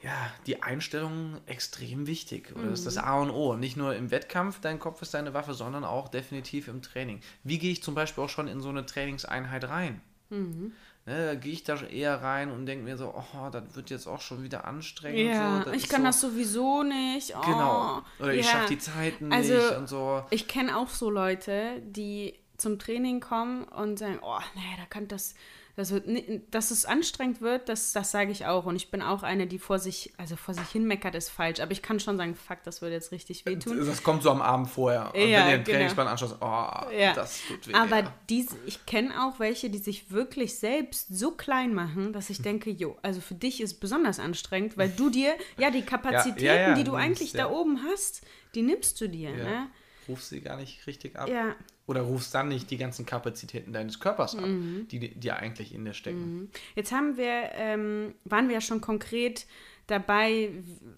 ja, 0.03 0.33
die 0.47 0.63
Einstellung 0.63 1.41
extrem 1.47 2.07
wichtig. 2.07 2.53
Oder 2.57 2.71
das 2.71 2.81
ist 2.81 2.87
das 2.87 2.97
Mhm. 2.97 3.09
A 3.09 3.21
und 3.21 3.31
O. 3.31 3.55
Nicht 3.57 3.77
nur 3.77 3.95
im 3.95 4.11
Wettkampf, 4.11 4.61
dein 4.61 4.79
Kopf 4.81 5.03
ist 5.03 5.15
deine 5.15 5.35
Waffe, 5.35 5.55
sondern 5.55 5.85
auch 5.85 6.09
definitiv 6.09 6.69
im 6.69 6.83
Training. 6.83 7.21
Wie 7.45 7.59
gehe 7.59 7.71
ich 7.73 7.83
zum 7.83 7.95
Beispiel 7.95 8.25
auch 8.25 8.29
schon 8.29 8.49
in 8.49 8.61
so 8.61 8.71
eine 8.71 8.87
Trainingseinheit 8.87 9.69
rein? 9.69 10.01
Mhm. 10.31 10.73
Ne, 11.07 11.27
da 11.27 11.35
gehe 11.35 11.53
ich 11.53 11.65
da 11.65 11.81
eher 11.81 12.23
rein 12.23 12.51
und 12.51 12.67
denke 12.67 12.85
mir 12.85 12.97
so, 12.97 13.15
oh, 13.15 13.49
das 13.51 13.75
wird 13.75 13.89
jetzt 13.91 14.07
auch 14.07 14.21
schon 14.21 14.43
wieder 14.43 14.67
anstrengend. 14.67 15.19
Ja, 15.19 15.63
so, 15.65 15.73
ich 15.73 15.89
kann 15.89 16.03
so, 16.03 16.07
das 16.07 16.21
sowieso 16.21 16.83
nicht. 16.83 17.35
Oh, 17.37 17.41
Genau. 17.41 18.03
Oder 18.19 18.35
ich 18.35 18.47
ja. 18.47 18.53
schaffe 18.53 18.69
die 18.69 18.79
Zeiten 18.79 19.33
Also, 19.33 19.55
nicht 19.55 19.77
und 19.77 19.89
so. 19.89 20.23
Ich 20.31 20.47
kenne 20.47 20.77
auch 20.77 20.89
so 20.89 21.09
Leute, 21.11 21.81
die 21.83 22.39
zum 22.59 22.79
Training 22.79 23.21
kommen 23.21 23.65
und 23.65 23.99
sagen, 23.99 24.19
oh, 24.23 24.39
nee, 24.55 24.77
da 24.79 24.85
kann 24.85 25.09
das, 25.09 25.35
das 25.81 25.91
wird, 25.93 26.07
ni- 26.07 26.43
dass 26.51 26.71
es 26.71 26.85
anstrengend 26.85 27.41
wird, 27.41 27.69
das, 27.69 27.93
das 27.93 28.11
sage 28.11 28.31
ich 28.31 28.47
auch. 28.47 28.67
Und 28.67 28.77
ich 28.77 28.91
bin 28.91 29.03
auch 29.03 29.23
eine, 29.23 29.47
die 29.47 29.59
vor 29.59 29.79
sich, 29.79 30.13
also 30.17 30.37
vor 30.37 30.55
sich 30.55 30.69
hin 30.69 30.85
meckert, 30.85 31.15
ist 31.15 31.29
falsch. 31.31 31.61
Aber 31.61 31.73
ich 31.73 31.83
kann 31.83 31.99
schon 31.99 32.17
sagen, 32.17 32.35
fuck, 32.35 32.59
das 32.65 32.83
würde 32.83 32.95
jetzt 32.95 33.11
richtig 33.13 33.45
wehtun. 33.47 33.85
Das 33.87 34.03
kommt 34.03 34.23
so 34.23 34.31
am 34.31 34.43
Abend 34.43 34.69
vorher. 34.71 35.13
Und 35.15 35.21
Ja, 35.21 35.47
wenn 35.47 35.51
du 35.51 35.57
den 35.57 35.65
genau. 35.65 35.77
Trainingsplan 35.79 36.09
anschaust, 36.09 36.37
oh, 36.41 36.91
Ja. 36.97 37.15
das 37.15 37.41
tut 37.49 37.67
weh. 37.69 37.75
Aber 37.75 38.13
dies, 38.29 38.49
ich 38.67 38.87
kenne 38.87 39.25
auch 39.25 39.41
welche, 39.41 39.71
die 39.71 39.79
sich 39.79 40.11
wirklich 40.11 40.59
selbst 40.59 41.09
so 41.11 41.33
klein 41.33 41.75
machen, 41.75 42.13
dass 42.13 42.31
ich 42.31 42.43
denke, 42.43 42.71
jo, 42.71 42.97
also 43.03 43.21
für 43.21 43.35
dich 43.35 43.61
ist 43.61 43.81
besonders 43.81 44.21
anstrengend, 44.21 44.77
weil 44.79 44.91
du 44.91 45.11
dir, 45.11 45.35
ja, 45.59 45.71
die 45.71 45.83
Kapazitäten, 45.87 46.45
ja, 46.45 46.55
ja, 46.55 46.75
die 46.75 46.85
du 46.85 46.93
nimmst, 46.93 47.05
eigentlich 47.07 47.33
ja. 47.33 47.45
da 47.45 47.51
oben 47.51 47.81
hast, 47.91 48.23
die 48.55 48.63
nimmst 48.63 49.01
du 49.01 49.09
dir. 49.09 49.31
ja. 49.31 49.37
Ne? 49.45 49.67
Rufst 50.09 50.31
sie 50.31 50.41
gar 50.41 50.57
nicht 50.57 50.85
richtig 50.89 51.17
ab. 51.17 51.29
Ja. 51.29 51.55
Oder 51.91 52.03
rufst 52.03 52.33
dann 52.37 52.47
nicht 52.49 52.71
die 52.71 52.77
ganzen 52.77 53.05
Kapazitäten 53.05 53.73
deines 53.73 53.99
Körpers 53.99 54.37
ab, 54.37 54.47
Mhm. 54.47 54.87
die 54.93 55.01
dir 55.19 55.37
eigentlich 55.37 55.75
in 55.75 55.85
dir 55.85 55.93
stecken. 55.93 56.49
Jetzt 56.77 56.93
haben 56.93 57.17
wir, 57.17 57.51
ähm, 57.55 58.15
waren 58.25 58.47
wir 58.47 58.55
ja 58.55 58.61
schon 58.61 58.81
konkret 58.81 59.47
dabei, 59.89 60.53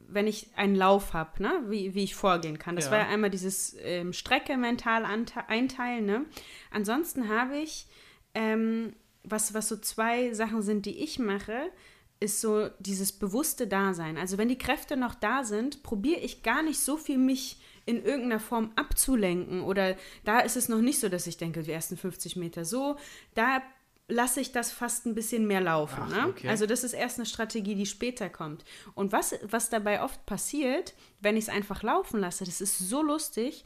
wenn 0.08 0.26
ich 0.26 0.48
einen 0.54 0.74
Lauf 0.76 1.14
habe, 1.14 1.42
ne? 1.42 1.62
wie, 1.68 1.94
wie 1.94 2.04
ich 2.04 2.14
vorgehen 2.14 2.58
kann. 2.58 2.76
Das 2.76 2.84
Ja. 2.86 2.90
war 2.90 2.98
ja 2.98 3.08
einmal 3.08 3.30
dieses 3.30 3.74
ähm, 3.80 4.12
Strecke 4.12 4.58
mental 4.58 5.06
einteilen. 5.48 6.04
Ne? 6.04 6.26
Ansonsten 6.70 7.30
habe 7.30 7.56
ich, 7.56 7.86
ähm, 8.34 8.92
was, 9.24 9.54
was 9.54 9.68
so 9.68 9.78
zwei 9.78 10.34
Sachen 10.34 10.60
sind, 10.60 10.84
die 10.84 11.02
ich 11.02 11.18
mache, 11.18 11.70
ist 12.20 12.42
so 12.42 12.68
dieses 12.80 13.12
bewusste 13.12 13.66
Dasein. 13.66 14.18
Also 14.18 14.36
wenn 14.36 14.48
die 14.48 14.58
Kräfte 14.58 14.98
noch 14.98 15.14
da 15.14 15.42
sind, 15.42 15.82
probiere 15.82 16.20
ich 16.20 16.42
gar 16.42 16.62
nicht 16.62 16.78
so 16.80 16.98
viel 16.98 17.16
mich 17.18 17.56
in 17.86 18.04
irgendeiner 18.04 18.40
Form 18.40 18.72
abzulenken. 18.76 19.62
Oder 19.62 19.96
da 20.24 20.40
ist 20.40 20.56
es 20.56 20.68
noch 20.68 20.80
nicht 20.80 21.00
so, 21.00 21.08
dass 21.08 21.26
ich 21.26 21.36
denke, 21.36 21.62
die 21.62 21.72
ersten 21.72 21.96
50 21.96 22.36
Meter 22.36 22.64
so. 22.64 22.96
Da 23.34 23.62
lasse 24.08 24.40
ich 24.40 24.52
das 24.52 24.72
fast 24.72 25.06
ein 25.06 25.14
bisschen 25.14 25.46
mehr 25.46 25.60
laufen. 25.60 26.02
Ach, 26.02 26.10
ne? 26.10 26.28
okay. 26.28 26.48
Also 26.48 26.66
das 26.66 26.84
ist 26.84 26.92
erst 26.92 27.18
eine 27.18 27.26
Strategie, 27.26 27.74
die 27.74 27.86
später 27.86 28.28
kommt. 28.28 28.64
Und 28.94 29.12
was, 29.12 29.34
was 29.42 29.70
dabei 29.70 30.02
oft 30.02 30.24
passiert, 30.26 30.94
wenn 31.20 31.36
ich 31.36 31.44
es 31.44 31.48
einfach 31.48 31.82
laufen 31.82 32.20
lasse, 32.20 32.44
das 32.44 32.60
ist 32.60 32.78
so 32.78 33.02
lustig, 33.02 33.64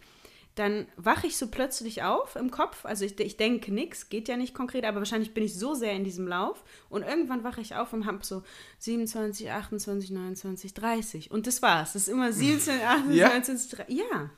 dann 0.56 0.86
wache 0.96 1.26
ich 1.26 1.36
so 1.36 1.48
plötzlich 1.48 2.02
auf 2.02 2.34
im 2.34 2.50
Kopf. 2.50 2.84
Also 2.86 3.04
ich, 3.04 3.20
ich 3.20 3.36
denke 3.36 3.72
nichts, 3.72 4.08
geht 4.08 4.26
ja 4.26 4.38
nicht 4.38 4.54
konkret, 4.54 4.84
aber 4.86 4.98
wahrscheinlich 4.98 5.34
bin 5.34 5.44
ich 5.44 5.54
so 5.54 5.74
sehr 5.74 5.92
in 5.92 6.02
diesem 6.02 6.26
Lauf. 6.26 6.64
Und 6.88 7.02
irgendwann 7.02 7.44
wache 7.44 7.60
ich 7.60 7.74
auf 7.76 7.92
und 7.92 8.06
habe 8.06 8.18
so 8.24 8.42
27, 8.78 9.50
28, 9.52 10.10
29, 10.10 10.72
30. 10.72 11.30
Und 11.30 11.46
das 11.46 11.60
war's. 11.60 11.92
Das 11.92 12.02
ist 12.02 12.08
immer 12.08 12.32
27, 12.32 12.82
28, 12.84 13.16
Ja. 13.20 13.28
29, 13.28 13.70
30. 13.70 13.96
Ja. 13.98 14.30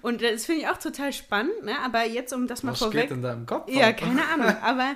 Und 0.00 0.22
das 0.22 0.46
finde 0.46 0.62
ich 0.62 0.68
auch 0.68 0.78
total 0.78 1.12
spannend. 1.12 1.62
Ne? 1.64 1.78
Aber 1.84 2.04
jetzt, 2.06 2.32
um 2.32 2.46
das 2.46 2.62
mal 2.62 2.72
Was 2.72 2.78
vorweg... 2.78 3.02
geht 3.02 3.10
in 3.10 3.22
deinem 3.22 3.44
Kopf? 3.44 3.70
Ja, 3.70 3.92
keine 3.92 4.26
Ahnung. 4.32 4.56
Aber 4.62 4.94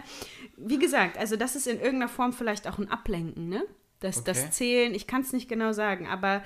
wie 0.56 0.78
gesagt, 0.78 1.18
also 1.18 1.36
das 1.36 1.54
ist 1.54 1.66
in 1.66 1.76
irgendeiner 1.76 2.08
Form 2.08 2.32
vielleicht 2.32 2.66
auch 2.66 2.78
ein 2.78 2.90
Ablenken, 2.90 3.50
ne? 3.50 3.62
Das, 4.00 4.18
Okay. 4.18 4.24
das 4.26 4.50
Zählen, 4.52 4.94
ich 4.94 5.06
kann 5.06 5.20
es 5.20 5.32
nicht 5.32 5.48
genau 5.48 5.72
sagen, 5.72 6.06
aber 6.06 6.42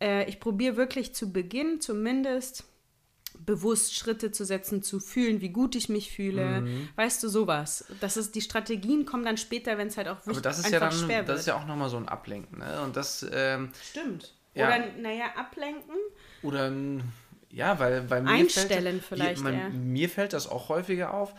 äh, 0.00 0.28
ich 0.28 0.40
probiere 0.40 0.76
wirklich 0.76 1.14
zu 1.14 1.32
Beginn 1.32 1.80
zumindest 1.80 2.64
bewusst 3.44 3.94
Schritte 3.94 4.30
zu 4.32 4.44
setzen, 4.44 4.82
zu 4.82 5.00
fühlen, 5.00 5.40
wie 5.40 5.50
gut 5.50 5.74
ich 5.74 5.88
mich 5.88 6.10
fühle. 6.10 6.62
Mhm. 6.62 6.88
Weißt 6.96 7.22
du, 7.22 7.28
sowas. 7.28 7.84
Das 8.00 8.16
ist, 8.16 8.34
die 8.34 8.40
Strategien 8.40 9.04
kommen 9.04 9.24
dann 9.24 9.36
später, 9.36 9.78
wenn 9.78 9.88
es 9.88 9.96
halt 9.96 10.08
auch 10.08 10.16
Aber 10.16 10.26
wirklich 10.26 10.42
das 10.42 10.58
ist 10.58 10.66
einfach 10.66 10.80
ja 10.80 10.88
dann, 10.88 10.98
schwer 10.98 11.18
wird. 11.18 11.28
das 11.28 11.40
ist 11.40 11.46
ja 11.46 11.56
auch 11.56 11.66
nochmal 11.66 11.90
so 11.90 11.96
ein 11.96 12.08
Ablenken. 12.08 12.58
Ne? 12.58 12.80
Und 12.82 12.96
das, 12.96 13.26
ähm, 13.32 13.70
Stimmt. 13.90 14.34
Ja. 14.54 14.68
Oder, 14.68 14.86
naja, 15.00 15.24
ablenken. 15.36 15.94
Oder 16.42 16.70
ja, 17.50 17.78
weil, 17.78 18.08
weil 18.08 18.22
mir 18.22 18.30
Einstellen 18.30 19.00
fällt, 19.00 19.04
vielleicht 19.04 19.42
man, 19.42 19.54
eher. 19.54 19.70
Mir 19.70 20.08
fällt 20.08 20.32
das 20.32 20.48
auch 20.48 20.68
häufiger 20.68 21.12
auf. 21.12 21.34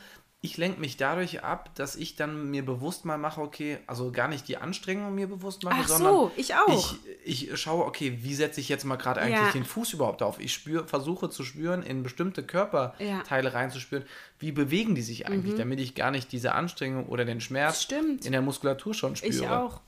Ich 0.45 0.57
lenke 0.57 0.81
mich 0.81 0.97
dadurch 0.97 1.41
ab, 1.41 1.69
dass 1.75 1.95
ich 1.95 2.17
dann 2.17 2.51
mir 2.51 2.65
bewusst 2.65 3.05
mal 3.05 3.17
mache, 3.17 3.39
okay, 3.39 3.77
also 3.87 4.11
gar 4.11 4.27
nicht 4.27 4.45
die 4.49 4.57
Anstrengung 4.57 5.15
mir 5.15 5.27
bewusst 5.27 5.63
mache, 5.63 5.77
Ach 5.79 5.87
sondern 5.87 6.13
so, 6.13 6.31
ich 6.35 6.53
auch. 6.53 6.95
Ich, 7.23 7.49
ich 7.49 7.57
schaue, 7.61 7.85
okay, 7.85 8.19
wie 8.23 8.35
setze 8.35 8.59
ich 8.59 8.67
jetzt 8.67 8.83
mal 8.83 8.97
gerade 8.97 9.21
eigentlich 9.21 9.39
Ja. 9.39 9.51
den 9.53 9.63
Fuß 9.63 9.93
überhaupt 9.93 10.21
auf? 10.21 10.41
Ich 10.41 10.53
spür, 10.53 10.85
versuche 10.85 11.29
zu 11.29 11.45
spüren, 11.45 11.81
in 11.81 12.03
bestimmte 12.03 12.43
Körperteile 12.43 13.53
reinzuspüren, 13.53 14.03
wie 14.37 14.51
bewegen 14.51 14.95
die 14.95 15.01
sich 15.01 15.27
eigentlich, 15.27 15.55
damit 15.55 15.79
ich 15.79 15.95
gar 15.95 16.11
nicht 16.11 16.29
diese 16.33 16.51
Anstrengung 16.53 17.05
oder 17.07 17.23
den 17.23 17.39
Schmerz 17.39 17.77
Mhm. 17.79 17.81
Stimmt. 17.83 18.25
in 18.25 18.33
der 18.33 18.41
Muskulatur 18.41 18.93
schon 18.93 19.15
spüre. 19.15 19.33
Ich 19.33 19.47
auch. 19.47 19.79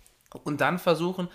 Und 0.45 0.61
dann 0.61 0.79
versuchen, 0.79 1.27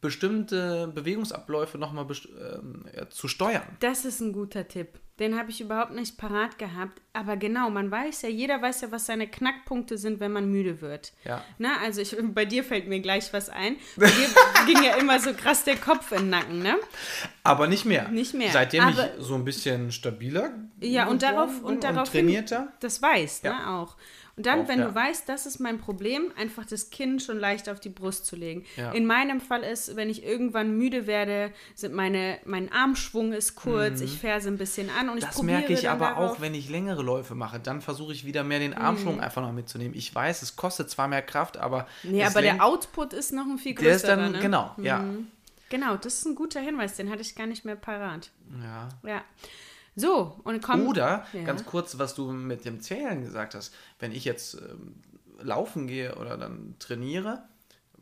bestimmte 0.00 0.88
Bewegungsabläufe 0.94 1.78
nochmal 1.78 2.06
ähm, 2.54 2.84
ja, 2.96 3.08
zu 3.08 3.28
steuern. 3.28 3.62
Das 3.80 4.04
ist 4.04 4.20
ein 4.20 4.32
guter 4.32 4.66
Tipp. 4.66 4.98
Den 5.18 5.38
habe 5.38 5.50
ich 5.50 5.60
überhaupt 5.60 5.92
nicht 5.92 6.16
parat 6.16 6.58
gehabt. 6.58 7.00
Aber 7.12 7.36
genau, 7.36 7.68
man 7.68 7.90
weiß 7.90 8.22
ja, 8.22 8.30
jeder 8.30 8.62
weiß 8.62 8.80
ja, 8.80 8.90
was 8.92 9.04
seine 9.06 9.28
Knackpunkte 9.28 9.98
sind, 9.98 10.20
wenn 10.20 10.32
man 10.32 10.50
müde 10.50 10.80
wird. 10.80 11.12
Ja. 11.24 11.44
Na, 11.58 11.76
also 11.82 12.00
ich, 12.00 12.16
bei 12.34 12.46
dir 12.46 12.64
fällt 12.64 12.88
mir 12.88 13.00
gleich 13.00 13.30
was 13.32 13.50
ein. 13.50 13.76
Bei 13.96 14.06
dir 14.06 14.28
ging 14.66 14.82
ja 14.82 14.96
immer 14.96 15.20
so 15.20 15.34
krass 15.34 15.64
der 15.64 15.76
Kopf 15.76 16.10
in 16.12 16.18
den 16.18 16.30
Nacken, 16.30 16.58
ne? 16.60 16.76
Aber 17.42 17.66
nicht 17.66 17.84
mehr. 17.84 18.08
Nicht 18.08 18.32
mehr. 18.34 18.50
Seitdem 18.52 18.82
Aber- 18.84 19.04
ich 19.16 19.22
so 19.24 19.34
ein 19.34 19.44
bisschen 19.44 19.92
stabiler 19.92 20.52
Ja, 20.80 21.06
und 21.08 21.22
darauf 21.22 21.50
bin 21.56 21.64
und 21.64 21.84
darauf 21.84 22.10
trainierter. 22.10 22.72
das 22.80 23.02
weißt, 23.02 23.44
Ja. 23.44 23.52
ne, 23.58 23.68
auch. 23.70 23.96
Und 24.34 24.46
dann, 24.46 24.62
Auch, 24.62 24.68
wenn 24.68 24.78
ja. 24.78 24.88
du 24.88 24.94
weißt, 24.94 25.28
das 25.28 25.44
ist 25.44 25.60
mein 25.60 25.78
Problem, 25.78 26.32
einfach 26.38 26.64
das 26.64 26.88
Kinn 26.88 27.20
schon 27.20 27.38
leicht 27.38 27.68
auf 27.68 27.80
die 27.80 27.90
Brust 27.90 28.24
zu 28.24 28.34
legen. 28.34 28.64
Ja. 28.76 28.92
In 28.92 29.04
meinem 29.04 29.42
Fall 29.42 29.62
ist, 29.62 29.94
wenn 29.94 30.08
ich 30.08 30.24
irgendwann 30.24 30.76
müde 30.76 31.06
werde, 31.06 31.52
sind 31.74 31.92
meine, 31.92 32.38
mein 32.46 32.72
Armschwung 32.72 33.32
ist 33.34 33.56
kurz, 33.56 34.00
ich 34.00 34.18
ferse 34.18 34.48
ein 34.48 34.56
bisschen 34.56 34.88
an 34.88 35.10
und 35.10 35.18
ich 35.18 35.24
Mhm. 35.24 35.26
Das 35.26 35.36
probiere 35.36 35.58
merke 35.58 35.72
ich 35.74 35.88
aber 35.88 36.06
darauf, 36.06 36.30
auch, 36.32 36.40
wenn 36.40 36.54
ich 36.54 36.70
längere 36.70 37.02
Läufe 37.02 37.34
mache. 37.34 37.60
Dann 37.60 37.82
versuche 37.82 38.12
ich 38.12 38.24
wieder 38.24 38.42
mehr 38.42 38.58
den 38.58 38.74
Armschwung 38.74 39.20
einfach 39.20 39.42
noch 39.42 39.52
mitzunehmen. 39.52 39.94
Ich 39.96 40.14
weiß, 40.14 40.42
es 40.42 40.56
kostet 40.56 40.88
zwar 40.88 41.08
mehr 41.08 41.22
Kraft, 41.22 41.58
aber. 41.58 41.86
Nee, 42.02 42.24
aber 42.24 42.40
der 42.40 42.64
Output 42.64 43.12
ist 43.12 43.32
noch 43.32 43.44
ein 43.46 43.58
viel 43.58 43.74
größer. 43.74 43.86
der 43.86 43.96
ist 43.96 44.08
dann, 44.08 44.32
ne? 44.32 44.38
genau, 44.40 44.74
ja. 44.78 45.04
Genau, 45.68 45.96
das 45.96 46.14
ist 46.14 46.26
ein 46.26 46.34
guter 46.34 46.60
Hinweis, 46.60 46.96
den 46.96 47.10
hatte 47.10 47.22
ich 47.22 47.34
gar 47.34 47.46
nicht 47.46 47.64
mehr 47.64 47.76
parat. 47.76 48.30
ja. 48.62 48.88
Ja. 49.08 49.22
So, 49.94 50.40
und 50.44 50.62
komm. 50.62 50.86
Oder, 50.86 51.26
Ja. 51.32 51.44
ganz 51.44 51.64
kurz, 51.66 51.98
was 51.98 52.14
du 52.14 52.32
mit 52.32 52.64
dem 52.64 52.80
Zählen 52.80 53.20
gesagt 53.22 53.54
hast, 53.54 53.74
wenn 53.98 54.12
ich 54.12 54.24
jetzt 54.24 54.54
ähm, 54.54 54.94
laufen 55.40 55.86
gehe 55.86 56.14
oder 56.16 56.36
dann 56.38 56.76
trainiere, 56.78 57.42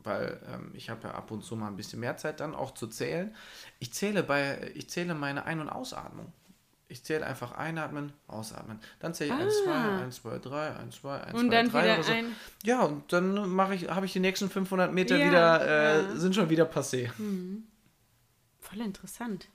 weil 0.03 0.39
ähm, 0.53 0.71
ich 0.73 0.89
habe 0.89 1.07
ja 1.09 1.13
ab 1.15 1.31
und 1.31 1.43
zu 1.43 1.55
mal 1.55 1.67
ein 1.67 1.75
bisschen 1.75 1.99
mehr 1.99 2.17
Zeit 2.17 2.39
dann 2.39 2.55
auch 2.55 2.73
zu 2.73 2.87
zählen, 2.87 3.35
ich 3.79 3.93
zähle 3.93 4.23
bei, 4.23 4.71
ich 4.73 4.89
zähle 4.89 5.13
meine 5.15 5.45
Ein- 5.45 5.59
und 5.59 5.69
Ausatmung. 5.69 6.31
Ich 6.87 7.03
zähle 7.05 7.25
einfach 7.25 7.53
einatmen, 7.53 8.11
ausatmen. 8.27 8.79
Dann 8.99 9.13
zähle 9.13 9.33
ich 9.33 9.39
1, 9.39 9.63
2, 9.63 9.71
1, 10.03 10.15
2, 10.17 10.39
3, 10.39 10.75
1, 10.75 10.95
2, 10.95 11.21
1, 11.21 11.33
Ah. 11.35 11.39
Und 11.39 11.47
2, 11.47 11.55
dann 11.55 11.69
3 11.69 11.83
wieder 11.83 11.93
oder 11.93 12.03
so. 12.03 12.11
ein- 12.11 12.25
Ja, 12.63 12.81
und 12.83 13.13
dann 13.13 13.49
mache 13.49 13.75
ich, 13.75 13.89
habe 13.89 14.05
ich 14.05 14.11
die 14.13 14.19
nächsten 14.19 14.49
500 14.49 14.91
Meter 14.93 15.17
Ja, 15.17 15.25
wieder, 15.27 15.67
äh, 15.67 16.01
ja. 16.03 16.15
sind 16.17 16.35
schon 16.35 16.49
wieder 16.49 16.65
passé. 16.69 17.09
Voll 18.59 18.81
interessant. 18.81 19.47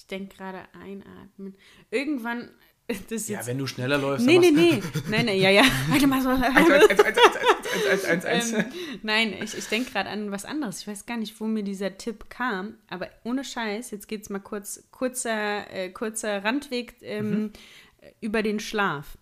Ich 0.00 0.06
denke 0.06 0.34
gerade 0.36 0.60
einatmen. 0.72 1.54
Irgendwann. 1.90 2.48
Das 3.08 3.28
Ja, 3.28 3.46
wenn 3.46 3.56
du 3.56 3.68
schneller 3.68 3.98
läufst, 3.98 4.26
Nee, 4.26 4.38
nee, 4.40 4.50
nee. 4.50 4.82
Nein, 5.08 5.26
nein, 5.26 5.38
ja, 5.38 5.48
ja. 5.48 5.62
Warte 5.90 6.08
mal 6.08 6.20
so. 6.20 6.30
1, 6.30 6.42
1, 6.42 6.90
1, 6.90 6.90
1, 6.90 7.06
1, 7.06 8.04
1, 8.04 8.24
1, 8.24 8.24
1, 8.24 8.54
1. 8.54 8.64
Nein, 9.04 9.32
ich, 9.40 9.56
ich 9.56 9.66
denke 9.68 9.92
gerade 9.92 10.10
an 10.10 10.32
was 10.32 10.44
anderes. 10.44 10.80
Ich 10.80 10.88
weiß 10.88 11.06
gar 11.06 11.16
nicht, 11.16 11.38
wo 11.40 11.44
mir 11.44 11.62
dieser 11.62 11.98
Tipp 11.98 12.28
kam, 12.30 12.74
aber 12.88 13.08
ohne 13.22 13.44
Scheiß, 13.44 13.92
jetzt 13.92 14.08
geht 14.08 14.22
es 14.22 14.28
mal 14.28 14.40
kurz, 14.40 14.82
kurzer, 14.90 15.70
äh, 15.72 15.90
kurzer 15.90 16.42
Randweg 16.44 16.94
ähm, 17.02 17.30
Mhm. 17.30 17.52
über 18.20 18.42
den 18.42 18.58
Schlaf. 18.58 19.18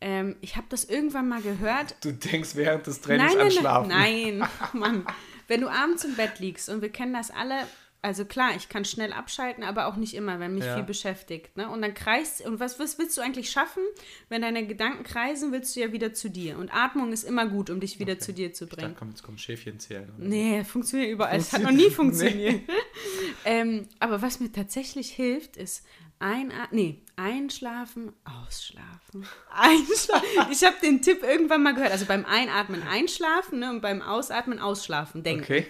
Ähm, 0.00 0.36
ich 0.40 0.56
habe 0.56 0.68
das 0.70 0.84
irgendwann 0.84 1.28
mal 1.28 1.42
gehört. 1.42 1.96
Du 2.02 2.12
denkst 2.14 2.54
während 2.54 2.86
des 2.86 3.02
Trainings 3.02 3.32
Nein, 3.34 3.40
an 3.42 3.46
nein, 3.48 3.56
Schlafen. 3.58 3.88
nein, 3.88 4.38
nein, 4.38 4.48
Mann. 4.72 5.06
Wenn 5.48 5.60
du 5.60 5.68
abends 5.68 6.04
im 6.04 6.14
Bett 6.14 6.38
liegst 6.38 6.70
und 6.70 6.80
wir 6.80 6.88
kennen 6.88 7.12
das 7.12 7.30
alle, 7.30 7.56
also 8.02 8.24
klar, 8.24 8.50
ich 8.56 8.68
kann 8.68 8.84
schnell 8.84 9.12
abschalten, 9.12 9.62
aber 9.62 9.86
auch 9.86 9.94
nicht 9.94 10.14
immer, 10.14 10.40
wenn 10.40 10.54
mich 10.54 10.64
Ja. 10.64 10.74
viel 10.74 10.82
beschäftigt. 10.82 11.56
Ne? 11.56 11.70
Und 11.70 11.82
dann 11.82 11.94
kreist, 11.94 12.44
und 12.44 12.58
was, 12.58 12.80
was 12.80 12.98
willst 12.98 13.16
du 13.16 13.20
eigentlich 13.20 13.50
schaffen? 13.50 13.82
Wenn 14.28 14.42
deine 14.42 14.66
Gedanken 14.66 15.04
kreisen, 15.04 15.52
willst 15.52 15.76
du 15.76 15.80
ja 15.80 15.92
wieder 15.92 16.12
zu 16.12 16.28
dir. 16.28 16.58
Und 16.58 16.74
Atmung 16.74 17.12
ist 17.12 17.22
immer 17.22 17.46
gut, 17.46 17.70
um 17.70 17.78
dich 17.78 18.00
wieder 18.00 18.18
zu 18.18 18.32
dir 18.32 18.52
zu 18.52 18.66
bringen. 18.66 18.88
dachte, 18.88 18.96
komm, 18.98 19.10
jetzt 19.10 19.22
kommt 19.22 19.40
Schäfchen 19.40 19.78
zählen. 19.78 20.10
oder? 20.16 20.26
Nee, 20.26 20.64
funktioniert 20.64 21.12
überall. 21.12 21.38
Es 21.38 21.52
hat 21.52 21.62
noch 21.62 21.70
nie 21.70 21.90
funktioniert. 21.90 22.62
ähm, 23.44 23.88
aber 24.00 24.20
was 24.20 24.40
mir 24.40 24.50
tatsächlich 24.50 25.10
hilft, 25.12 25.56
ist 25.56 25.84
ein, 26.18 26.52
nee, 26.72 27.02
einschlafen, 27.14 28.12
ausschlafen. 28.24 29.26
Einschlafen. 29.52 30.50
Ich 30.50 30.64
habe 30.64 30.76
den 30.82 31.02
Tipp 31.02 31.22
irgendwann 31.22 31.62
mal 31.62 31.74
gehört. 31.74 31.92
Also 31.92 32.06
beim 32.06 32.24
Einatmen 32.24 32.82
einschlafen 32.82 33.60
ne, 33.60 33.70
und 33.70 33.80
beim 33.80 34.02
Ausatmen 34.02 34.58
ausschlafen 34.58 35.22
denken. 35.22 35.44
Okay. 35.44 35.66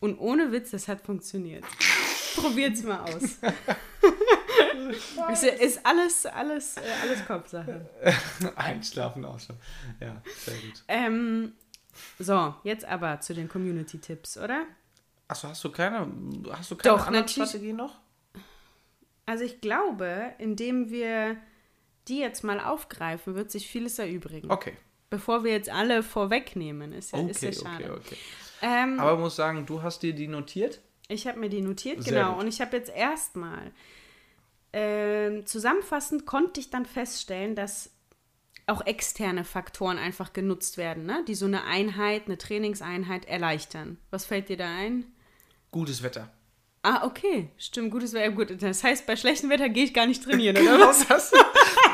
Und 0.00 0.18
ohne 0.18 0.52
Witz, 0.52 0.70
das 0.70 0.88
hat 0.88 1.00
funktioniert. 1.00 1.64
Probiert's 2.36 2.82
mal 2.84 3.00
aus. 3.00 3.22
ist, 5.32 5.44
ist 5.44 5.84
alles, 5.84 6.26
alles, 6.26 6.76
äh, 6.76 6.80
alles 7.02 7.26
Kopfsache. 7.26 7.88
Einschlafen, 8.56 9.24
ausschlafen. 9.24 9.60
Ja, 10.00 10.22
sehr 10.44 10.54
gut. 10.54 10.84
Ähm, 10.86 11.52
so, 12.18 12.54
jetzt 12.62 12.84
aber 12.84 13.20
zu 13.20 13.34
den 13.34 13.48
Community-Tipps, 13.48 14.38
oder? 14.38 14.64
Achso, 15.26 15.48
hast 15.48 15.64
du 15.64 15.70
keine, 15.70 16.06
hast 16.52 16.70
du 16.70 16.76
keine 16.76 16.96
Doch, 16.96 17.06
anderen 17.06 17.26
natürlich. 17.26 17.48
Strategien 17.48 17.76
noch? 17.76 17.98
Also 19.26 19.44
ich 19.44 19.60
glaube, 19.60 20.32
indem 20.38 20.90
wir 20.90 21.36
die 22.08 22.18
jetzt 22.18 22.44
mal 22.44 22.60
aufgreifen, 22.60 23.34
wird 23.34 23.50
sich 23.50 23.68
vieles 23.68 23.98
erübrigen. 23.98 24.50
Okay. 24.50 24.74
Bevor 25.10 25.44
wir 25.44 25.52
jetzt 25.52 25.68
alle 25.68 26.02
vorwegnehmen, 26.02 26.92
ist 26.92 27.12
ja, 27.12 27.20
ist 27.28 27.42
ja 27.42 27.50
Okay, 27.50 27.58
schade. 27.60 27.92
okay, 27.92 27.98
okay. 27.98 28.16
Ähm, 28.62 28.98
Aber 29.00 29.16
muss 29.16 29.36
sagen, 29.36 29.66
du 29.66 29.82
hast 29.82 30.02
dir 30.02 30.12
die 30.12 30.28
notiert? 30.28 30.80
ich 31.10 31.26
habe 31.26 31.38
mir 31.38 31.48
die 31.48 31.62
notiert, 31.62 32.02
Sehr 32.02 32.12
genau. 32.12 32.34
gut. 32.34 32.42
Und 32.42 32.48
ich 32.48 32.60
habe 32.60 32.76
jetzt 32.76 32.90
erstmal 32.94 33.72
ähm, 34.72 35.46
zusammenfassend 35.46 36.26
konnte 36.26 36.60
ich 36.60 36.70
dann 36.70 36.84
feststellen, 36.84 37.54
dass 37.54 37.90
auch 38.66 38.84
externe 38.84 39.44
Faktoren 39.44 39.96
einfach 39.96 40.34
genutzt 40.34 40.76
werden, 40.76 41.06
ne? 41.06 41.24
die 41.26 41.34
so 41.34 41.46
eine 41.46 41.64
Einheit, 41.64 42.26
eine 42.26 42.36
Trainingseinheit 42.36 43.24
erleichtern. 43.24 43.96
Was 44.10 44.26
fällt 44.26 44.50
dir 44.50 44.58
da 44.58 44.66
ein? 44.66 45.06
Gutes 45.70 46.02
Wetter. 46.02 46.30
Ah, 46.82 47.06
okay. 47.06 47.50
Stimmt, 47.56 47.90
gutes 47.90 48.12
Wetter. 48.12 48.30
Gut, 48.30 48.62
das 48.62 48.84
heißt, 48.84 49.06
bei 49.06 49.16
schlechtem 49.16 49.48
Wetter 49.50 49.68
gehe 49.70 49.84
ich 49.84 49.94
gar 49.94 50.06
nicht 50.06 50.22
trainieren, 50.22 50.56
oder 50.62 50.80
was? 50.80 51.06
Genau 51.06 51.14
das. 51.14 51.32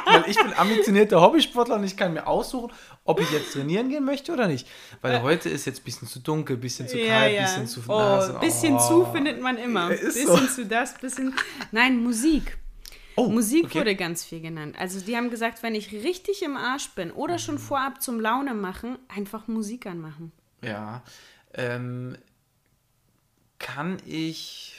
Weil 0.05 0.25
ich 0.29 0.37
bin 0.37 0.53
ambitionierter 0.53 1.21
Hobbysportler 1.21 1.77
und 1.77 1.85
ich 1.85 1.97
kann 1.97 2.13
mir 2.13 2.27
aussuchen, 2.27 2.73
ob 3.05 3.21
ich 3.21 3.31
jetzt 3.31 3.53
trainieren 3.53 3.89
gehen 3.89 4.05
möchte 4.05 4.33
oder 4.33 4.47
nicht. 4.47 4.67
Weil 5.01 5.23
heute 5.23 5.49
ist 5.49 5.65
jetzt 5.65 5.81
ein 5.81 5.85
bisschen 5.85 6.09
zu 6.09 6.21
dunkel, 6.21 6.57
ein 6.57 6.61
bisschen 6.61 6.89
zu 6.89 6.97
kalt, 6.99 7.37
ein 7.37 7.45
bisschen 7.45 7.67
zu 7.67 7.81
oh, 7.89 7.99
nass. 7.99 8.41
bisschen 8.41 8.75
Oh. 8.77 8.89
zu 8.89 9.07
findet 9.13 9.41
man 9.41 9.57
immer. 9.59 9.91
Ist 9.93 10.15
bisschen 10.15 10.27
so. 10.27 10.47
zu 10.47 10.67
das, 10.67 10.95
bisschen. 10.95 11.35
Nein, 11.73 12.03
Musik. 12.03 12.59
Oh, 13.17 13.29
Musik 13.29 13.67
okay. 13.67 13.81
wurde 13.81 13.95
ganz 13.95 14.25
viel 14.25 14.41
genannt. 14.41 14.77
Also 14.79 15.01
die 15.01 15.17
haben 15.17 15.31
gesagt, 15.31 15.63
wenn 15.63 15.75
ich 15.75 15.93
richtig 15.93 16.43
im 16.43 16.57
Arsch 16.57 16.91
bin 16.91 17.13
oder 17.13 17.39
schon 17.39 17.59
vorab 17.59 18.03
zum 18.03 18.21
Laune 18.21 18.55
machen, 18.55 18.99
einfach 19.09 19.47
Musik 19.47 19.87
anmachen. 19.87 20.33
Ja. 20.63 21.03
Ähm, 21.53 22.17
kann 23.59 23.99
ich 24.05 24.75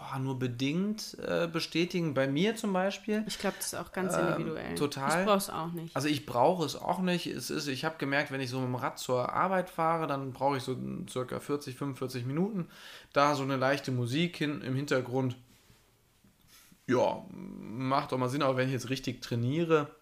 boah, 0.00 0.18
nur 0.18 0.38
bedingt 0.38 1.16
äh, 1.20 1.46
bestätigen. 1.46 2.14
Bei 2.14 2.26
mir 2.26 2.56
zum 2.56 2.72
Beispiel. 2.72 3.22
Ich 3.26 3.38
glaube, 3.38 3.56
das 3.58 3.66
ist 3.66 3.74
auch 3.74 3.92
ganz 3.92 4.14
Ähm, 4.14 4.28
individuell. 4.28 4.74
total. 4.74 5.20
Ich 5.20 5.26
brauche 5.26 5.36
es 5.36 5.50
auch 5.50 5.72
nicht. 5.72 5.94
Also 5.94 6.08
ich 6.08 6.24
brauche 6.26 6.64
es 6.64 6.74
auch 6.76 7.00
nicht. 7.00 7.26
Es 7.26 7.50
ist, 7.50 7.66
ich 7.66 7.84
habe 7.84 7.96
gemerkt, 7.98 8.30
wenn 8.30 8.40
ich 8.40 8.50
so 8.50 8.58
mit 8.60 8.68
dem 8.68 8.74
Rad 8.76 8.98
zur 8.98 9.32
Arbeit 9.32 9.68
fahre, 9.70 10.06
dann 10.06 10.32
brauche 10.32 10.56
ich 10.56 10.62
so 10.62 10.76
circa 11.08 11.38
40, 11.38 11.76
45 11.76 12.24
Minuten. 12.24 12.68
Da 13.12 13.34
so 13.34 13.42
eine 13.42 13.56
leichte 13.56 13.92
Musik 13.92 14.36
hin, 14.36 14.62
im 14.62 14.74
Hintergrund. 14.74 15.36
Ja, 16.86 17.22
macht 17.30 18.10
doch 18.12 18.18
mal 18.18 18.28
Sinn, 18.28 18.42
aber 18.42 18.56
wenn 18.56 18.66
ich 18.66 18.72
jetzt 18.72 18.90
richtig 18.90 19.22
trainiere, 19.22 19.94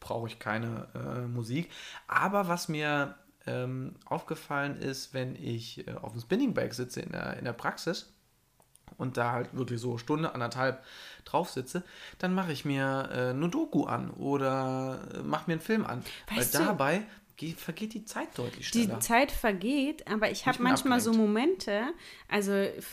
brauche 0.00 0.26
ich 0.28 0.38
keine 0.38 0.88
äh, 0.94 1.26
Musik. 1.26 1.70
Aber 2.06 2.48
was 2.48 2.68
mir 2.68 3.14
ähm, 3.46 3.94
aufgefallen 4.04 4.76
ist, 4.76 5.14
wenn 5.14 5.36
ich 5.36 5.86
äh, 5.86 5.92
auf 5.94 6.12
dem 6.12 6.20
Spinning 6.20 6.52
Bike 6.54 6.74
sitze 6.74 7.00
in 7.00 7.12
der, 7.12 7.36
in 7.38 7.44
der 7.44 7.52
Praxis 7.52 8.12
und 8.98 9.16
da 9.16 9.32
halt 9.32 9.54
wirklich 9.54 9.80
so 9.80 9.98
Stunde, 9.98 10.34
anderthalb 10.34 10.82
drauf 11.24 11.50
sitze, 11.50 11.82
dann 12.18 12.34
mache 12.34 12.52
ich 12.52 12.64
mir 12.64 13.08
äh, 13.12 13.30
eine 13.30 13.48
Doku 13.48 13.84
an 13.84 14.10
oder 14.10 15.00
äh, 15.14 15.18
mache 15.22 15.44
mir 15.46 15.54
einen 15.54 15.62
Film 15.62 15.84
an. 15.84 16.02
Weißt 16.34 16.54
Weil 16.54 16.66
dabei 16.66 17.02
vergeht 17.56 17.94
die 17.94 18.04
Zeit 18.04 18.28
deutlich 18.36 18.70
Die 18.70 18.84
schneller. 18.84 19.00
Zeit 19.00 19.30
vergeht, 19.30 20.06
aber 20.08 20.30
ich 20.30 20.46
habe 20.46 20.62
manchmal 20.62 21.00
so. 21.00 21.12
Momente, 21.12 21.82
also 22.28 22.52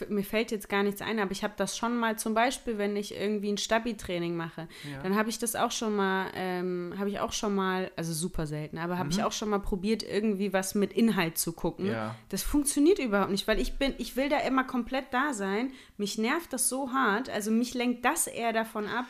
mir 0.09 0.23
fällt 0.23 0.51
jetzt 0.51 0.69
gar 0.69 0.83
nichts 0.83 1.01
ein, 1.01 1.19
aber 1.19 1.31
ich 1.31 1.43
habe 1.43 1.53
das 1.57 1.77
schon 1.77 1.97
mal 1.97 2.17
zum 2.17 2.33
Beispiel, 2.33 2.77
wenn 2.77 2.95
ich 2.95 3.15
irgendwie 3.15 3.51
ein 3.51 3.57
Stabi-Training 3.57 4.35
mache, 4.35 4.67
dann 5.01 5.15
habe 5.15 5.29
ich 5.29 5.39
das 5.39 5.55
auch 5.55 5.71
schon 5.71 5.95
mal, 5.95 6.29
ähm, 6.35 6.93
habe 6.97 7.09
ich 7.09 7.19
auch 7.19 7.31
schon 7.31 7.55
mal, 7.55 7.91
also 7.95 8.13
super 8.13 8.47
selten, 8.47 8.77
aber 8.77 8.97
habe 8.97 9.09
ich 9.11 9.23
auch 9.23 9.31
schon 9.31 9.49
mal 9.49 9.59
probiert, 9.59 10.03
irgendwie 10.03 10.53
was 10.53 10.75
mit 10.75 10.93
Inhalt 10.93 11.37
zu 11.37 11.53
gucken. 11.53 11.85
Mhm. 11.85 11.91
Ja. 11.91 12.15
Das 12.29 12.43
funktioniert 12.43 12.99
überhaupt 12.99 13.31
nicht, 13.31 13.47
weil 13.47 13.59
ich 13.59 13.77
bin, 13.77 13.93
ich 13.97 14.15
will 14.15 14.29
da 14.29 14.39
immer 14.39 14.63
komplett 14.63 15.05
da 15.11 15.33
sein. 15.33 15.71
Mich 15.97 16.17
nervt 16.17 16.53
das 16.53 16.69
so 16.69 16.91
hart, 16.91 17.29
also 17.29 17.51
mich 17.51 17.73
lenkt 17.73 18.05
das 18.05 18.27
eher 18.27 18.53
davon 18.53 18.87
ab. 18.87 19.05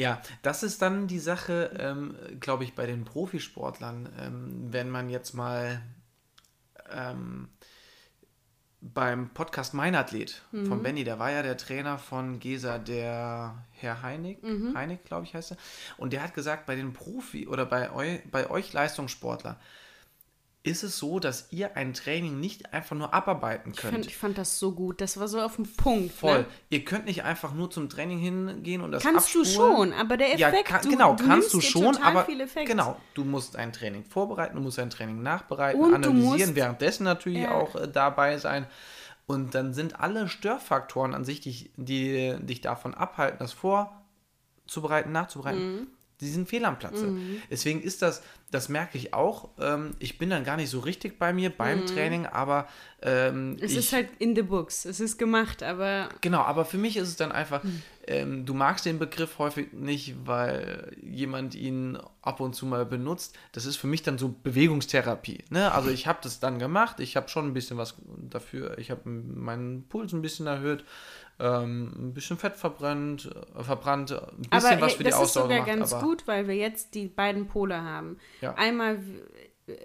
Ja, 0.00 0.22
das 0.40 0.62
ist 0.62 0.80
dann 0.80 1.08
die 1.08 1.18
Sache, 1.18 1.76
ähm, 1.78 2.16
glaube 2.40 2.64
ich, 2.64 2.74
bei 2.74 2.86
den 2.86 3.04
Profisportlern, 3.04 4.08
ähm, 4.18 4.68
wenn 4.70 4.88
man 4.88 5.10
jetzt 5.10 5.34
mal 5.34 5.82
ähm, 6.90 7.50
beim 8.80 9.28
Podcast 9.28 9.74
Mein 9.74 9.94
Athlet 9.94 10.40
von 10.68 10.82
Benny, 10.82 11.04
der 11.04 11.18
war 11.18 11.30
ja 11.30 11.42
der 11.42 11.58
Trainer 11.58 11.98
von 11.98 12.38
Gesa, 12.38 12.78
der 12.78 13.66
Herr 13.72 14.00
Heinig, 14.00 14.38
Heinig, 14.74 15.04
glaube 15.04 15.26
ich, 15.26 15.34
heißt 15.34 15.50
er. 15.50 15.58
Und 15.98 16.14
der 16.14 16.22
hat 16.22 16.32
gesagt, 16.32 16.64
bei 16.64 16.76
den 16.76 16.94
Profi 16.94 17.46
oder 17.46 17.66
bei, 17.66 17.92
eu, 17.92 18.18
bei 18.30 18.48
euch 18.48 18.72
Leistungssportler 18.72 19.60
ist 20.62 20.82
es 20.82 20.98
so, 20.98 21.18
dass 21.20 21.48
ihr 21.52 21.74
ein 21.76 21.94
Training 21.94 22.38
nicht 22.38 22.74
einfach 22.74 22.94
nur 22.94 23.14
abarbeiten 23.14 23.70
Ich 23.72 23.78
könnt. 23.78 23.94
fand, 23.94 24.06
ich 24.06 24.16
fand 24.16 24.36
das 24.36 24.58
so 24.58 24.72
gut, 24.72 25.00
das 25.00 25.18
war 25.18 25.26
so 25.26 25.40
auf 25.40 25.56
den 25.56 25.64
Punkt. 25.74 26.12
Voll. 26.12 26.40
Ne? 26.40 26.46
Ihr 26.68 26.84
könnt 26.84 27.06
nicht 27.06 27.24
einfach 27.24 27.54
nur 27.54 27.70
zum 27.70 27.88
Training 27.88 28.18
hingehen 28.18 28.82
und 28.82 28.92
das 28.92 29.02
Kannst 29.02 29.34
du 29.34 29.40
abspulen. 29.40 29.76
schon, 29.76 29.92
aber 29.94 30.18
der 30.18 30.36
Ja, 30.36 30.48
Effekt, 30.50 30.66
kann, 30.68 30.82
du, 30.82 30.90
genau, 30.90 31.14
du 31.14 31.24
kannst 31.26 31.54
du 31.54 31.62
schon, 31.62 31.96
aber 31.96 32.26
genau, 32.66 32.96
du 33.14 33.24
musst 33.24 33.56
ein 33.56 33.72
Training 33.72 34.04
vorbereiten, 34.04 34.56
du 34.56 34.60
musst 34.60 34.78
ein 34.78 34.90
Training 34.90 35.22
nachbereiten, 35.22 35.80
Und 35.80 35.90
du 35.90 35.94
analysieren, 36.10 36.54
währenddessen 36.54 37.04
natürlich 37.04 37.44
Ja. 37.44 37.52
auch 37.52 37.74
äh, 37.76 37.88
dabei 37.88 38.36
sein. 38.36 38.66
Und 39.26 39.54
dann 39.54 39.72
sind 39.72 39.98
alle 39.98 40.28
Störfaktoren 40.28 41.14
an 41.14 41.24
sich, 41.24 41.40
die, 41.40 41.70
die 41.76 42.36
dich 42.40 42.60
davon 42.60 42.94
abhalten, 42.94 43.38
das 43.38 43.52
vorzubereiten, 44.66 45.12
nachzubereiten, 45.12 45.76
Mhm. 45.76 45.86
Die 46.20 46.28
sind 46.28 46.48
fehl 46.48 46.64
am 46.64 46.78
Platze. 46.78 47.14
Deswegen 47.50 47.82
ist 47.82 48.02
das, 48.02 48.22
das 48.50 48.68
merke 48.68 48.98
ich 48.98 49.14
auch, 49.14 49.48
ähm, 49.60 49.94
ich 49.98 50.18
bin 50.18 50.30
dann 50.30 50.44
gar 50.44 50.56
nicht 50.56 50.70
so 50.70 50.80
richtig 50.80 51.18
bei 51.18 51.32
mir 51.32 51.50
beim 51.50 51.86
Training, 51.86 52.26
aber 52.26 52.66
ähm, 53.02 53.50
Mhm. 53.52 53.56
Es 53.60 53.72
ich, 53.72 53.78
ist 53.78 53.92
halt 53.92 54.08
in 54.18 54.34
the 54.36 54.42
books, 54.42 54.84
es 54.84 55.00
ist 55.00 55.18
gemacht, 55.18 55.62
aber 55.62 56.08
Genau, 56.20 56.40
aber 56.42 56.64
für 56.64 56.78
mich 56.78 56.96
ist 56.96 57.08
es 57.08 57.16
dann 57.16 57.32
einfach, 57.32 57.62
Hm. 57.62 57.82
ähm, 58.06 58.44
du 58.46 58.54
magst 58.54 58.84
den 58.84 58.98
Begriff 58.98 59.38
häufig 59.38 59.72
nicht, 59.72 60.14
weil 60.26 60.96
jemand 61.02 61.54
ihn 61.54 61.98
ab 62.22 62.40
und 62.40 62.54
zu 62.54 62.66
mal 62.66 62.84
benutzt. 62.84 63.36
Das 63.52 63.64
ist 63.64 63.76
für 63.76 63.86
mich 63.86 64.02
dann 64.02 64.18
so 64.18 64.34
Bewegungstherapie. 64.42 65.44
Ne? 65.50 65.72
Also 65.72 65.88
ich 65.90 66.06
habe 66.06 66.18
das 66.22 66.40
dann 66.40 66.58
gemacht, 66.58 67.00
ich 67.00 67.16
habe 67.16 67.28
schon 67.28 67.46
ein 67.46 67.54
bisschen 67.54 67.78
was 67.78 67.94
dafür, 68.28 68.76
ich 68.78 68.90
habe 68.90 69.08
meinen 69.08 69.84
Puls 69.88 70.12
ein 70.12 70.22
bisschen 70.22 70.46
erhöht, 70.46 70.84
ähm, 71.40 71.92
ein 71.96 72.14
bisschen 72.14 72.36
Fett 72.38 72.56
verbrannt, 72.56 73.30
äh, 73.58 73.62
verbrannt, 73.62 74.12
ein 74.12 74.18
bisschen 74.50 74.72
aber 74.72 74.80
was 74.82 74.92
für 74.94 75.04
die 75.04 75.10
das 75.10 75.14
ist 75.14 75.20
Ausdauer 75.20 75.42
sogar 75.44 75.58
gemacht. 75.64 75.78
ganz 75.78 75.92
aber 75.92 76.02
gut, 76.06 76.26
weil 76.28 76.46
wir 76.48 76.54
jetzt 76.56 76.94
die 76.94 77.06
beiden 77.08 77.46
Pole 77.48 77.82
haben. 77.82 78.18
Ja. 78.40 78.54
Einmal 78.54 78.98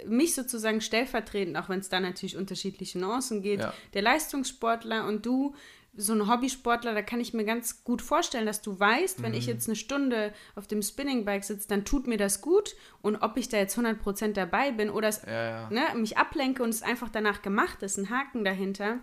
mich 0.08 0.34
sozusagen 0.34 0.82
stellvertretend, 0.82 1.58
auch 1.58 1.70
wenn 1.70 1.80
es 1.80 1.90
da 1.90 2.00
natürlich 2.00 2.38
unterschiedliche 2.38 2.98
Nuancen 3.00 3.42
geht, 3.42 3.62
Ja. 3.62 3.74
der 3.94 4.02
Leistungssportler 4.02 5.08
und 5.08 5.26
du, 5.26 5.54
so 5.98 6.14
ein 6.14 6.28
Hobbysportler, 6.30 6.94
da 6.94 7.02
kann 7.02 7.22
ich 7.22 7.34
mir 7.34 7.46
ganz 7.46 7.84
gut 7.84 8.02
vorstellen, 8.02 8.46
dass 8.46 8.62
du 8.62 8.78
weißt, 8.80 9.24
wenn 9.24 9.32
Mhm. 9.32 9.38
ich 9.38 9.46
jetzt 9.48 9.68
eine 9.68 9.76
Stunde 9.76 10.34
auf 10.56 10.68
dem 10.68 10.82
Spinningbike 10.82 11.44
sitze, 11.46 11.68
dann 11.70 11.86
tut 11.86 12.06
mir 12.08 12.18
das 12.18 12.42
gut 12.42 12.76
und 13.02 13.16
ob 13.18 13.38
ich 13.38 13.48
da 13.50 13.58
jetzt 13.58 13.78
100% 13.78 14.34
dabei 14.34 14.72
bin 14.72 14.90
oder 14.90 15.08
es, 15.08 15.22
Ja, 15.26 15.32
ja. 15.32 15.70
Ne, 15.70 15.82
mich 15.96 16.18
ablenke 16.18 16.64
und 16.64 16.70
es 16.70 16.82
einfach 16.82 17.10
danach 17.10 17.42
gemacht 17.42 17.82
ist, 17.82 17.98
ein 17.98 18.10
Haken 18.10 18.44
dahinter, 18.44 19.00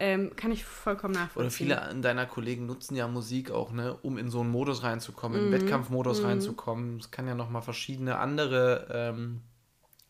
ähm, 0.00 0.36
kann 0.36 0.52
ich 0.52 0.64
vollkommen 0.64 1.14
nachvollziehen. 1.14 1.70
Oder 1.72 1.82
viele 1.82 2.00
deiner 2.00 2.26
Kollegen 2.26 2.66
nutzen 2.66 2.94
ja 2.94 3.08
Musik 3.08 3.50
auch, 3.50 3.72
ne, 3.72 3.96
um 4.02 4.16
in 4.18 4.30
so 4.30 4.40
einen 4.40 4.50
Modus 4.50 4.82
reinzukommen, 4.82 5.40
Mhm. 5.40 5.46
in 5.46 5.52
Wettkampfmodus 5.52 6.22
reinzukommen. 6.22 6.98
Es 7.00 7.10
kann 7.10 7.26
ja 7.26 7.34
nochmal 7.34 7.62
verschiedene 7.62 8.18
andere 8.18 8.86
ähm, 8.92 9.40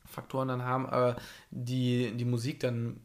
Faktoren 0.05 0.49
dann 0.49 0.62
haben, 0.62 0.87
aber 0.87 1.17
die, 1.51 2.12
die 2.17 2.25
Musik 2.25 2.61
dann 2.61 3.01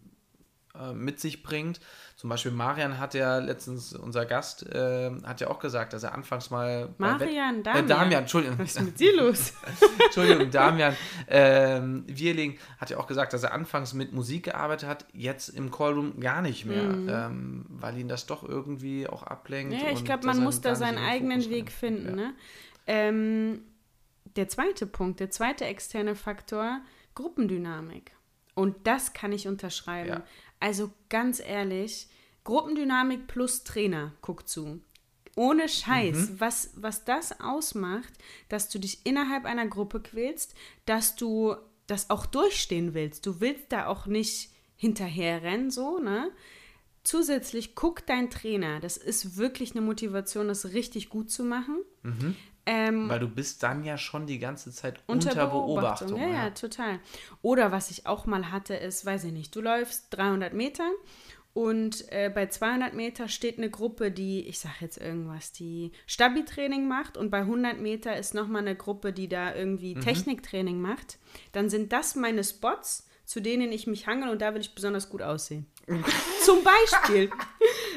äh, 0.76 0.94
mit 0.94 1.20
sich 1.20 1.44
bringt. 1.44 1.80
Zum 2.24 2.30
Beispiel 2.30 2.54
Marian 2.54 3.00
hat 3.00 3.16
ja 3.16 3.40
letztens, 3.40 3.94
unser 3.94 4.26
Gast, 4.26 4.66
äh, 4.74 5.12
hat 5.26 5.42
ja 5.42 5.50
auch 5.50 5.60
gesagt, 5.60 5.92
dass 5.92 6.04
er 6.04 6.14
anfangs 6.14 6.52
mal. 6.52 6.88
Marian, 6.98 7.64
Damian. 7.64 7.84
Äh, 7.84 7.86
Damian, 7.86 8.22
Entschuldigung. 8.22 8.60
Was 8.60 8.78
ist 8.78 8.82
mit 8.82 8.98
dir 8.98 9.14
los? 9.18 9.52
Entschuldigung, 10.06 10.50
Damian 10.50 10.96
ähm, 11.28 12.06
Wierling 12.08 12.58
hat 12.78 12.90
ja 12.90 12.98
auch 12.98 13.08
gesagt, 13.08 13.34
dass 13.34 13.44
er 13.44 13.52
anfangs 13.52 13.94
mit 13.94 14.14
Musik 14.14 14.46
gearbeitet 14.46 14.88
hat, 14.88 15.06
jetzt 15.12 15.50
im 15.50 15.70
Callroom 15.70 16.22
gar 16.22 16.42
nicht 16.42 16.64
mehr, 16.64 16.84
mhm. 16.84 17.10
ähm, 17.10 17.66
weil 17.68 17.98
ihn 17.98 18.08
das 18.08 18.26
doch 18.26 18.48
irgendwie 18.48 19.06
auch 19.06 19.24
ablenkt. 19.24 19.74
Ja, 19.74 19.90
ich 19.92 20.06
glaube, 20.06 20.26
man 20.26 20.42
muss 20.42 20.62
da 20.62 20.76
seinen 20.76 21.00
eigenen 21.00 21.50
Weg 21.50 21.74
finden. 21.74 22.08
Ja. 22.08 22.16
Ne? 22.16 22.34
Ähm, 22.88 23.64
der 24.38 24.48
zweite 24.48 24.88
Punkt, 24.88 25.20
der 25.20 25.30
zweite 25.30 25.66
externe 25.66 26.16
Faktor, 26.16 26.80
Gruppendynamik. 27.16 28.14
Und 28.56 28.88
das 28.88 29.12
kann 29.12 29.34
ich 29.34 29.48
unterschreiben. 29.48 30.10
Ja. 30.10 30.24
Also 30.64 30.94
ganz 31.10 31.42
ehrlich, 31.42 32.08
Gruppendynamik 32.46 33.28
plus 33.28 33.66
Trainer, 33.66 34.14
guck 34.22 34.48
zu. 34.48 34.80
Ohne 35.36 35.68
Scheiß, 35.68 36.30
mhm. 36.30 36.40
was, 36.40 36.70
was 36.78 37.04
das 37.04 37.42
ausmacht, 37.42 38.14
dass 38.48 38.70
du 38.70 38.80
dich 38.80 39.06
innerhalb 39.06 39.44
einer 39.44 39.68
Gruppe 39.68 40.00
quälst, 40.00 40.56
dass 40.86 41.18
du 41.18 41.58
das 41.86 42.10
auch 42.10 42.26
durchstehen 42.26 42.94
willst. 42.94 43.26
Du 43.26 43.42
willst 43.42 43.74
da 43.74 43.88
auch 43.88 44.06
nicht 44.06 44.52
hinterherrennen, 44.78 45.70
so, 45.70 46.00
ne? 46.00 46.32
Zusätzlich 47.04 47.76
guck 47.76 48.06
dein 48.06 48.30
Trainer. 48.30 48.80
Das 48.80 48.96
ist 48.96 49.36
wirklich 49.36 49.72
eine 49.72 49.82
Motivation, 49.82 50.48
das 50.48 50.72
richtig 50.72 51.10
gut 51.10 51.30
zu 51.30 51.44
machen. 51.44 51.80
Mhm. 52.04 52.38
Ähm, 52.66 53.10
Weil 53.10 53.20
du 53.20 53.28
bist 53.28 53.62
dann 53.64 53.84
ja 53.84 53.98
schon 53.98 54.26
die 54.26 54.40
ganze 54.40 54.72
Zeit 54.72 55.04
unter, 55.08 55.32
unter 55.32 55.48
Beobachtung. 55.48 56.08
Beobachtung. 56.10 56.20
Ja, 56.20 56.28
ja, 56.28 56.44
ja, 56.46 56.50
total. 56.52 57.00
Oder 57.42 57.72
was 57.72 57.92
ich 57.92 58.08
auch 58.08 58.26
mal 58.26 58.52
hatte, 58.52 58.76
ist, 58.76 59.06
weiß 59.06 59.26
ich 59.26 59.34
nicht, 59.34 59.56
du 59.56 59.62
läufst 59.62 60.08
300 60.12 60.54
Meter 60.54 60.90
und 61.54 62.12
äh, 62.12 62.32
bei 62.34 62.48
200 62.48 62.94
Meter 62.96 63.28
steht 63.28 63.60
eine 63.60 63.70
Gruppe, 63.70 64.12
die, 64.12 64.48
ich 64.48 64.60
sag 64.60 64.82
jetzt 64.82 64.98
irgendwas, 64.98 65.52
die 65.52 65.92
Stabi-Training 66.08 66.88
macht 66.88 67.16
und 67.16 67.30
bei 67.30 67.40
100 67.40 67.80
Meter 67.80 68.18
ist 68.18 68.34
nochmal 68.34 68.64
eine 68.64 68.76
Gruppe, 68.76 69.14
die 69.14 69.28
da 69.28 69.54
irgendwie 69.54 69.94
mhm. 69.96 70.02
Techniktraining 70.02 70.82
macht. 70.82 71.20
Dann 71.52 71.70
sind 71.70 71.94
das 71.94 72.16
meine 72.16 72.44
Spots, 72.44 73.08
zu 73.26 73.42
denen 73.42 73.72
ich 73.72 73.88
mich 73.88 74.08
hangel 74.08 74.30
und 74.30 74.42
da 74.42 74.54
will 74.54 74.62
ich 74.62 74.76
besonders 74.76 75.10
gut 75.10 75.22
aussehen. 75.22 75.66
Zum 76.44 76.60
Beispiel. 76.64 77.30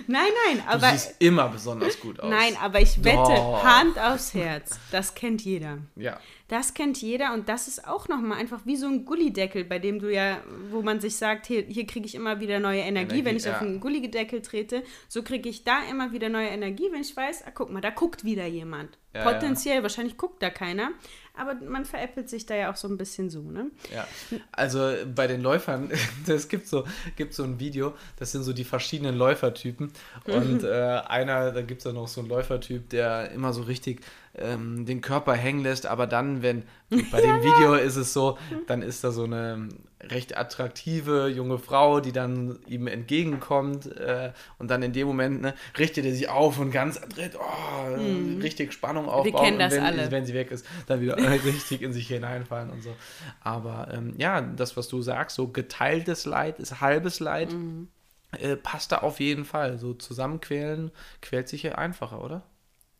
Nein, 0.06 0.28
nein, 0.46 0.62
aber. 0.66 0.92
Du 0.92 0.92
siehst 0.92 1.16
immer 1.18 1.48
besonders 1.48 1.98
gut 1.98 2.20
aus. 2.20 2.30
Nein, 2.30 2.56
aber 2.60 2.80
ich 2.80 3.02
wette, 3.02 3.16
Doch. 3.16 3.64
Hand 3.64 3.98
aufs 3.98 4.34
Herz. 4.34 4.78
Das 4.90 5.14
kennt 5.14 5.42
jeder. 5.42 5.78
Ja. 5.96 6.20
Das 6.48 6.74
kennt 6.74 7.02
jeder 7.02 7.34
und 7.34 7.48
das 7.48 7.66
ist 7.66 7.88
auch 7.88 8.06
nochmal 8.06 8.38
einfach 8.38 8.60
wie 8.66 8.76
so 8.76 8.86
ein 8.86 9.04
Gullideckel, 9.04 9.64
bei 9.64 9.80
dem 9.80 9.98
du 9.98 10.12
ja, 10.12 10.38
wo 10.70 10.80
man 10.80 11.00
sich 11.00 11.16
sagt, 11.16 11.46
hier, 11.46 11.62
hier 11.62 11.86
kriege 11.88 12.06
ich 12.06 12.14
immer 12.14 12.38
wieder 12.38 12.60
neue 12.60 12.80
Energie, 12.80 13.18
Energie 13.18 13.24
wenn 13.24 13.36
ich 13.36 13.44
ja. 13.44 13.54
auf 13.54 13.62
einen 13.62 13.80
Gullideckel 13.80 14.42
trete. 14.42 14.84
So 15.08 15.24
kriege 15.24 15.48
ich 15.48 15.64
da 15.64 15.82
immer 15.90 16.12
wieder 16.12 16.28
neue 16.28 16.48
Energie, 16.48 16.88
wenn 16.92 17.00
ich 17.00 17.16
weiß, 17.16 17.44
ah, 17.46 17.50
guck 17.52 17.70
mal, 17.70 17.80
da 17.80 17.90
guckt 17.90 18.22
wieder 18.22 18.46
jemand. 18.46 18.96
Ja, 19.12 19.24
Potenziell, 19.24 19.76
ja. 19.76 19.82
wahrscheinlich 19.82 20.16
guckt 20.16 20.40
da 20.40 20.50
keiner, 20.50 20.90
aber 21.36 21.54
man 21.54 21.84
veräppelt 21.84 22.28
sich 22.28 22.46
da 22.46 22.54
ja 22.54 22.70
auch 22.70 22.76
so 22.76 22.88
ein 22.88 22.96
bisschen 22.96 23.30
so, 23.30 23.42
ne? 23.42 23.70
Ja, 23.94 24.06
also 24.52 24.92
bei 25.14 25.26
den 25.26 25.42
Läufern, 25.42 25.90
es 26.26 26.48
gibt 26.48 26.66
so, 26.66 26.84
gibt 27.16 27.34
so 27.34 27.44
ein 27.44 27.60
Video, 27.60 27.94
das 28.16 28.32
sind 28.32 28.42
so 28.42 28.52
die 28.52 28.64
verschiedenen 28.64 29.16
Läufertypen. 29.16 29.92
Und 30.26 30.64
äh, 30.64 31.00
einer, 31.06 31.52
da 31.52 31.62
gibt 31.62 31.80
es 31.80 31.84
ja 31.84 31.92
noch 31.92 32.08
so 32.08 32.20
einen 32.20 32.28
Läufertyp, 32.30 32.88
der 32.88 33.30
immer 33.32 33.52
so 33.52 33.62
richtig 33.62 34.00
ähm, 34.38 34.84
den 34.86 35.00
Körper 35.00 35.34
hängen 35.34 35.62
lässt, 35.62 35.86
aber 35.86 36.06
dann, 36.06 36.42
wenn, 36.42 36.64
bei 37.10 37.20
dem 37.20 37.42
Video 37.42 37.74
ist 37.74 37.96
es 37.96 38.12
so, 38.12 38.38
dann 38.66 38.82
ist 38.82 39.02
da 39.02 39.10
so 39.10 39.24
eine 39.24 39.68
recht 40.02 40.36
attraktive 40.36 41.28
junge 41.28 41.58
Frau, 41.58 42.00
die 42.00 42.12
dann 42.12 42.58
ihm 42.66 42.86
entgegenkommt 42.86 43.86
äh, 43.96 44.32
und 44.58 44.70
dann 44.70 44.82
in 44.82 44.92
dem 44.92 45.06
Moment 45.06 45.42
ne, 45.42 45.54
richtet 45.78 46.04
er 46.04 46.12
sich 46.12 46.28
auf 46.28 46.58
und 46.58 46.70
ganz 46.70 47.00
oh, 47.18 47.96
mhm. 47.96 48.40
richtig 48.40 48.72
Spannung 48.72 49.08
aufbauen. 49.08 49.32
Wir 49.32 49.40
kennen 49.40 49.58
das 49.58 49.72
wenn, 49.72 49.82
alle. 49.82 50.10
wenn 50.10 50.26
sie 50.26 50.34
weg 50.34 50.50
ist, 50.50 50.66
dann 50.86 51.00
wieder 51.00 51.16
richtig 51.44 51.82
in 51.82 51.92
sich 51.92 52.08
hineinfallen 52.08 52.70
und 52.70 52.82
so. 52.82 52.94
Aber 53.40 53.88
ähm, 53.92 54.14
ja, 54.18 54.40
das, 54.40 54.76
was 54.76 54.88
du 54.88 55.02
sagst, 55.02 55.36
so 55.36 55.48
geteiltes 55.48 56.26
Leid 56.26 56.60
ist 56.60 56.80
halbes 56.80 57.20
Leid. 57.20 57.52
Mhm. 57.52 57.88
Äh, 58.32 58.56
passt 58.56 58.92
da 58.92 58.98
auf 58.98 59.20
jeden 59.20 59.44
Fall. 59.44 59.78
So 59.78 59.94
zusammenquälen 59.94 60.90
quält 61.22 61.48
sich 61.48 61.62
ja 61.62 61.76
einfacher, 61.76 62.22
oder? 62.22 62.42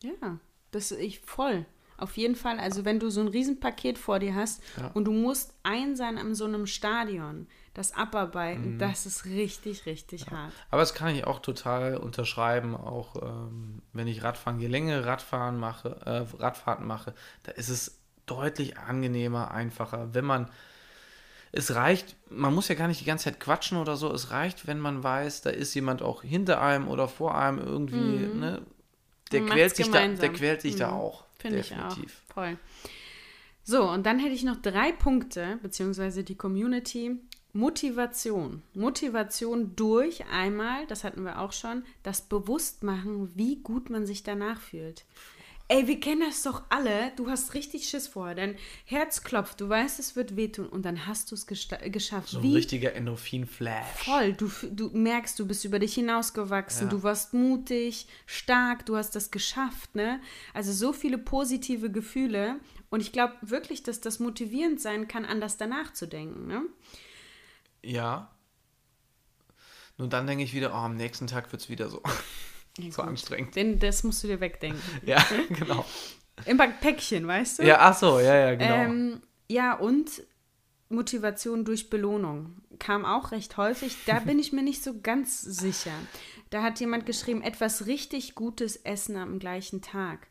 Ja, 0.03 0.39
das 0.77 0.93
ich 0.93 1.21
voll. 1.21 1.67
Auf 1.99 2.17
jeden 2.17 2.37
Fall. 2.37 2.59
Also 2.59 2.85
wenn 2.85 3.01
du 3.01 3.09
so 3.09 3.21
ein 3.21 3.29
Riesenpaket 3.29 3.97
vor 3.99 4.19
dir 4.19 4.35
hast 4.35 4.63
ja. 4.77 4.91
und 4.93 5.07
du 5.07 5.13
musst 5.13 5.55
ein 5.63 5.97
sein 5.97 6.19
an 6.19 6.35
so 6.35 6.45
einem 6.45 6.67
Stadion, 6.67 7.47
das 7.73 7.95
abarbeiten, 7.95 8.75
mhm. 8.75 8.79
das 8.79 9.07
ist 9.07 9.25
richtig, 9.25 9.87
richtig 9.87 10.27
ja. 10.27 10.33
hart. 10.33 10.53
Aber 10.71 10.83
das 10.83 10.95
kann 10.95 11.15
ich 11.15 11.27
auch 11.27 11.41
total 11.41 11.97
unterschreiben, 11.97 12.75
auch 12.75 13.17
ähm, 13.23 13.83
wenn 13.93 14.07
ich 14.07 14.23
Radfahren, 14.23 14.61
je 14.61 14.67
länger 14.67 15.07
Radfahren 15.07 15.59
mache, 15.59 16.01
äh, 16.05 16.43
Radfahrten 16.43 16.87
mache, 16.87 17.15
da 17.45 17.53
ist 17.53 17.69
es 17.69 17.99
deutlich 18.27 18.79
angenehmer, 18.79 19.51
einfacher, 19.51 20.13
wenn 20.13 20.25
man 20.25 20.51
es 21.53 21.75
reicht, 21.75 22.17
man 22.29 22.55
muss 22.55 22.69
ja 22.69 22.75
gar 22.75 22.89
nicht 22.89 23.01
die 23.01 23.07
ganze 23.07 23.25
Zeit 23.25 23.41
quatschen 23.41 23.79
oder 23.79 23.97
so, 23.97 24.13
es 24.13 24.31
reicht, 24.31 24.67
wenn 24.67 24.79
man 24.81 25.03
weiß, 25.03 25.43
da 25.43 25.51
ist 25.51 25.75
jemand 25.75 26.03
auch 26.03 26.23
hinter 26.23 26.61
einem 26.61 26.89
oder 26.89 27.09
vor 27.09 27.39
einem 27.39 27.59
irgendwie, 27.59 27.97
mhm. 27.97 28.41
ne, 28.41 28.63
der 29.33 29.45
quält, 29.47 29.77
sich 29.77 29.91
da, 29.91 30.07
der 30.07 30.33
quält 30.33 30.63
sich 30.63 30.75
mhm. 30.75 30.79
da 30.79 30.93
auch. 30.93 31.25
Finde 31.39 31.59
ich 31.59 31.75
auch. 31.75 31.97
Voll. 32.33 32.59
So, 33.65 33.89
und 33.89 34.07
dann 34.07 34.19
hätte 34.19 34.35
ich 34.35 34.45
noch 34.45 34.63
drei 34.63 34.93
Punkte, 34.93 35.59
beziehungsweise 35.63 36.23
die 36.23 36.37
Community. 36.37 37.17
Motivation. 37.53 38.63
Motivation 38.75 39.75
durch 39.77 40.27
einmal, 40.27 40.87
das 40.89 41.05
hatten 41.05 41.23
wir 41.23 41.41
auch 41.41 41.53
schon, 41.53 41.85
das 42.03 42.21
Bewusstmachen, 42.21 43.35
wie 43.35 43.57
gut 43.57 43.89
man 43.89 44.05
sich 44.05 44.23
danach 44.23 44.61
fühlt. 44.61 45.05
Ey, 45.69 45.89
wir 45.89 45.99
kennen 45.99 46.21
das 46.21 46.45
doch 46.45 46.63
alle. 46.69 47.11
Du 47.17 47.29
hast 47.29 47.55
richtig 47.55 47.89
Schiss 47.89 48.07
vorher. 48.07 48.37
Dein 48.37 48.57
Herz 48.85 49.25
klopft, 49.25 49.61
du 49.61 49.69
weißt, 49.69 49.99
es 49.99 50.15
wird 50.15 50.37
wehtun 50.37 50.69
und 50.69 50.85
dann 50.85 51.07
hast 51.07 51.31
du 51.31 51.35
es 51.35 51.47
geschafft. 51.47 52.29
So 52.29 52.39
ein 52.39 52.43
Wie? 52.45 52.55
richtiger 52.55 52.95
Endorphin-Flash. 52.95 54.05
Voll. 54.05 54.33
Du, 54.35 54.49
du 54.71 54.91
merkst, 54.91 55.37
du 55.41 55.47
bist 55.47 55.65
über 55.65 55.81
dich 55.81 55.95
hinausgewachsen. 55.95 56.87
Ja. 56.87 56.91
Du 56.91 57.03
warst 57.03 57.35
mutig, 57.35 58.07
stark, 58.27 58.87
du 58.87 58.97
hast 58.97 59.17
das 59.17 59.33
geschafft. 59.33 59.97
Ne? 59.97 60.21
Also 60.55 60.73
so 60.73 60.93
viele 60.93 61.19
positive 61.19 61.91
Gefühle. 61.91 62.61
Und 62.89 63.01
ich 63.01 63.11
glaube 63.11 63.35
wirklich, 63.41 63.83
dass 63.83 64.01
das 64.01 64.21
motivierend 64.21 64.81
sein 64.81 65.09
kann, 65.09 65.25
anders 65.25 65.57
danach 65.57 65.93
zu 65.93 66.07
denken. 66.07 66.47
Ne? 66.47 66.63
Ja. 67.83 68.31
Nur 69.99 70.09
dann 70.09 70.29
denke 70.29 70.45
ich 70.45 70.55
wieder, 70.55 70.71
oh, 70.71 70.77
am 70.77 70.95
nächsten 70.97 71.27
Tag 71.27 71.51
wird 71.51 71.63
es 71.63 71.69
wieder 71.69 71.89
so. 71.89 72.03
Ja, 72.79 72.91
so 72.91 73.03
anstrengend. 73.03 73.57
Denn 73.57 73.79
das 73.79 74.03
musst 74.03 74.23
du 74.23 74.29
dir 74.29 74.41
wegdenken. 74.41 74.81
ja, 75.07 75.25
genau. 75.49 75.85
Im 76.45 76.59
Päckchen, 76.59 77.27
weißt 77.27 77.61
du? 77.61 77.63
Ja, 77.67 77.79
ach 77.81 77.97
so, 77.97 78.21
ja, 78.21 78.35
ja, 78.37 78.55
genau. 78.55 78.75
Ähm, 78.75 79.23
ja, 79.49 79.75
und 79.75 80.23
Motivation 80.89 81.65
durch 81.65 81.91
Belohnung 81.91 82.57
kam 82.79 83.05
auch 83.05 83.33
recht 83.33 83.57
häufig. 83.57 83.97
Da 84.07 84.21
bin 84.25 84.39
ich 84.39 84.53
mir 84.53 84.63
nicht 84.63 84.83
so 84.83 85.01
ganz 85.01 85.41
sicher. 85.41 85.93
Da 86.51 86.63
hat 86.63 86.79
jemand 86.81 87.07
geschrieben, 87.07 87.43
etwas 87.43 87.87
richtig 87.87 88.35
Gutes 88.35 88.77
essen 88.77 89.17
am 89.17 89.39
gleichen 89.39 89.83
Tag. 89.83 90.29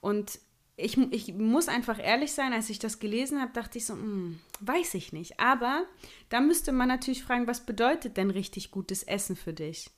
Und 0.00 0.38
ich, 0.76 0.96
ich 0.96 1.34
muss 1.34 1.68
einfach 1.68 1.98
ehrlich 1.98 2.32
sein, 2.32 2.52
als 2.52 2.70
ich 2.70 2.78
das 2.78 3.00
gelesen 3.00 3.40
habe, 3.40 3.52
dachte 3.52 3.78
ich 3.78 3.84
so, 3.86 3.94
hm, 3.94 4.38
weiß 4.60 4.94
ich 4.94 5.12
nicht. 5.12 5.40
Aber 5.40 5.84
da 6.28 6.40
müsste 6.40 6.70
man 6.70 6.88
natürlich 6.88 7.24
fragen, 7.24 7.48
was 7.48 7.66
bedeutet 7.66 8.16
denn 8.16 8.30
richtig 8.30 8.70
gutes 8.70 9.02
Essen 9.02 9.34
für 9.34 9.52
dich? 9.52 9.90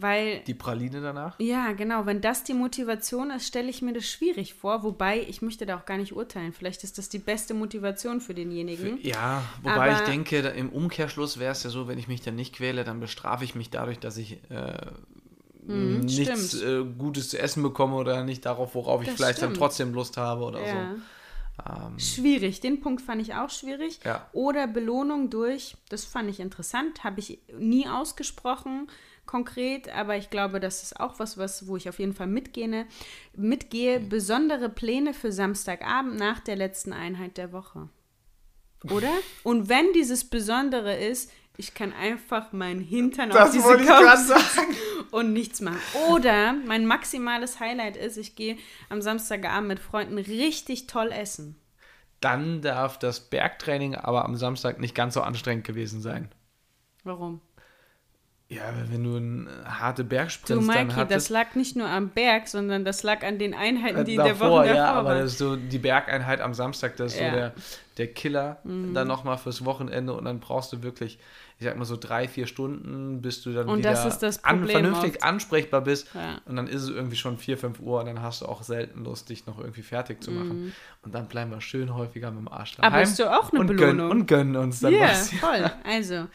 Weil, 0.00 0.42
die 0.46 0.54
Praline 0.54 1.00
danach? 1.00 1.40
Ja, 1.40 1.72
genau. 1.72 2.06
Wenn 2.06 2.20
das 2.20 2.44
die 2.44 2.54
Motivation 2.54 3.32
ist, 3.32 3.48
stelle 3.48 3.68
ich 3.68 3.82
mir 3.82 3.92
das 3.92 4.06
schwierig 4.06 4.54
vor. 4.54 4.84
Wobei, 4.84 5.26
ich 5.28 5.42
möchte 5.42 5.66
da 5.66 5.76
auch 5.76 5.86
gar 5.86 5.96
nicht 5.96 6.14
urteilen. 6.14 6.52
Vielleicht 6.52 6.84
ist 6.84 6.98
das 6.98 7.08
die 7.08 7.18
beste 7.18 7.52
Motivation 7.52 8.20
für 8.20 8.32
denjenigen. 8.32 8.98
Für, 8.98 9.06
ja, 9.08 9.42
wobei 9.60 9.90
Aber, 9.90 9.92
ich 9.92 10.08
denke, 10.08 10.38
im 10.38 10.68
Umkehrschluss 10.68 11.40
wäre 11.40 11.50
es 11.50 11.64
ja 11.64 11.70
so, 11.70 11.88
wenn 11.88 11.98
ich 11.98 12.06
mich 12.06 12.20
dann 12.20 12.36
nicht 12.36 12.54
quäle, 12.54 12.84
dann 12.84 13.00
bestrafe 13.00 13.42
ich 13.42 13.56
mich 13.56 13.70
dadurch, 13.70 13.98
dass 13.98 14.18
ich 14.18 14.38
äh, 14.50 14.86
hm, 15.66 16.02
nichts 16.02 16.62
äh, 16.62 16.84
Gutes 16.96 17.30
zu 17.30 17.40
essen 17.40 17.64
bekomme 17.64 17.96
oder 17.96 18.22
nicht 18.22 18.46
darauf, 18.46 18.76
worauf 18.76 19.00
das 19.00 19.08
ich 19.08 19.16
vielleicht 19.16 19.38
stimmt. 19.38 19.54
dann 19.54 19.58
trotzdem 19.58 19.94
Lust 19.94 20.16
habe 20.16 20.44
oder 20.44 20.64
ja. 20.64 20.94
so. 20.94 21.00
Ähm, 21.68 21.98
schwierig, 21.98 22.60
den 22.60 22.80
Punkt 22.80 23.02
fand 23.02 23.20
ich 23.20 23.34
auch 23.34 23.50
schwierig. 23.50 23.98
Ja. 24.04 24.28
Oder 24.32 24.68
Belohnung 24.68 25.28
durch, 25.28 25.76
das 25.88 26.04
fand 26.04 26.30
ich 26.30 26.38
interessant, 26.38 27.02
habe 27.02 27.18
ich 27.18 27.40
nie 27.58 27.88
ausgesprochen 27.88 28.86
konkret, 29.28 29.94
aber 29.94 30.16
ich 30.16 30.30
glaube, 30.30 30.58
das 30.58 30.82
ist 30.82 30.98
auch 30.98 31.20
was, 31.20 31.38
was 31.38 31.68
wo 31.68 31.76
ich 31.76 31.88
auf 31.88 32.00
jeden 32.00 32.14
Fall 32.14 32.26
mitgehe. 32.26 32.86
Mitgehe 33.36 34.00
besondere 34.00 34.68
Pläne 34.68 35.14
für 35.14 35.30
Samstagabend 35.30 36.16
nach 36.16 36.40
der 36.40 36.56
letzten 36.56 36.92
Einheit 36.92 37.36
der 37.36 37.52
Woche. 37.52 37.88
Oder? 38.90 39.12
Und 39.44 39.68
wenn 39.68 39.92
dieses 39.92 40.24
Besondere 40.24 40.96
ist, 40.96 41.30
ich 41.56 41.74
kann 41.74 41.92
einfach 41.92 42.52
meinen 42.52 42.80
Hintern 42.80 43.30
das 43.30 43.48
auf 43.48 43.50
diese 43.52 43.76
Couch 43.84 45.10
und 45.10 45.32
nichts 45.32 45.60
machen. 45.60 45.80
Oder 46.10 46.54
mein 46.54 46.86
maximales 46.86 47.60
Highlight 47.60 47.96
ist, 47.96 48.16
ich 48.16 48.34
gehe 48.34 48.56
am 48.88 49.02
Samstagabend 49.02 49.68
mit 49.68 49.80
Freunden 49.80 50.18
richtig 50.18 50.86
toll 50.86 51.12
essen. 51.12 51.56
Dann 52.20 52.62
darf 52.62 52.98
das 52.98 53.28
Bergtraining 53.28 53.94
aber 53.94 54.24
am 54.24 54.36
Samstag 54.36 54.80
nicht 54.80 54.94
ganz 54.94 55.14
so 55.14 55.20
anstrengend 55.20 55.66
gewesen 55.66 56.00
sein. 56.00 56.30
Warum? 57.04 57.40
Ja, 58.50 58.62
wenn 58.90 59.04
du 59.04 59.16
einen 59.16 59.48
harte 59.66 60.04
Bergsprint 60.04 60.62
Du, 60.62 60.66
dann 60.66 60.86
Mikey, 60.86 60.94
hattest. 60.96 61.14
das 61.16 61.28
lag 61.28 61.54
nicht 61.54 61.76
nur 61.76 61.86
am 61.86 62.08
Berg, 62.08 62.48
sondern 62.48 62.82
das 62.82 63.02
lag 63.02 63.22
an 63.22 63.38
den 63.38 63.52
Einheiten, 63.52 64.06
die 64.06 64.12
in 64.12 64.16
der 64.22 64.28
davor, 64.28 64.50
Woche 64.50 64.68
davor 64.68 64.74
ja, 64.76 64.92
aber 64.94 65.08
waren. 65.10 65.18
das 65.18 65.32
ist 65.32 65.38
so 65.38 65.56
die 65.56 65.78
Bergeinheit 65.78 66.40
am 66.40 66.54
Samstag, 66.54 66.96
das 66.96 67.12
ist 67.12 67.20
Ja. 67.20 67.26
Mhm. 67.26 67.30
so 67.32 67.36
der, 67.36 67.52
der 67.98 68.06
Killer 68.14 68.56
dann 68.64 69.06
nochmal 69.06 69.36
fürs 69.36 69.66
Wochenende 69.66 70.14
und 70.14 70.24
dann 70.24 70.40
brauchst 70.40 70.72
du 70.72 70.82
wirklich, 70.82 71.18
ich 71.58 71.64
sag 71.66 71.76
mal 71.76 71.84
so 71.84 71.98
drei, 71.98 72.26
vier 72.26 72.46
Stunden, 72.46 73.20
bis 73.20 73.42
du 73.42 73.52
dann 73.52 73.68
Und 73.68 73.80
wieder 73.80 73.90
das 73.90 74.18
das 74.18 74.42
an, 74.44 74.66
vernünftig 74.66 75.16
oft. 75.16 75.24
ansprechbar 75.24 75.82
bist 75.82 76.08
Ja. 76.14 76.40
und 76.46 76.56
dann 76.56 76.68
ist 76.68 76.82
es 76.84 76.88
irgendwie 76.88 77.16
schon 77.16 77.36
vier, 77.36 77.58
fünf 77.58 77.80
Uhr 77.80 78.00
und 78.00 78.06
dann 78.06 78.22
hast 78.22 78.40
du 78.40 78.46
auch 78.46 78.62
selten 78.62 79.04
Lust, 79.04 79.28
dich 79.28 79.44
noch 79.44 79.58
irgendwie 79.58 79.82
fertig 79.82 80.22
zu 80.24 80.30
machen. 80.30 80.72
Und 81.02 81.14
dann 81.14 81.28
bleiben 81.28 81.50
wir 81.50 81.60
schön 81.60 81.92
häufiger 81.94 82.30
mit 82.30 82.40
dem 82.40 82.48
Arsch 82.48 82.76
daheim. 82.76 82.92
Mhm. 82.92 82.94
Aber 82.94 83.02
ist 83.02 83.18
doch 83.20 83.26
auch 83.26 83.50
eine 83.52 83.60
und 83.60 83.66
Belohnung. 83.66 83.96
Gönnen, 83.98 84.10
und 84.10 84.26
gönnen 84.26 84.56
uns 84.56 84.80
dann 84.80 84.94
Ja, 84.94 85.10
was. 85.10 85.34
voll. 85.34 85.70
Also, 85.84 86.28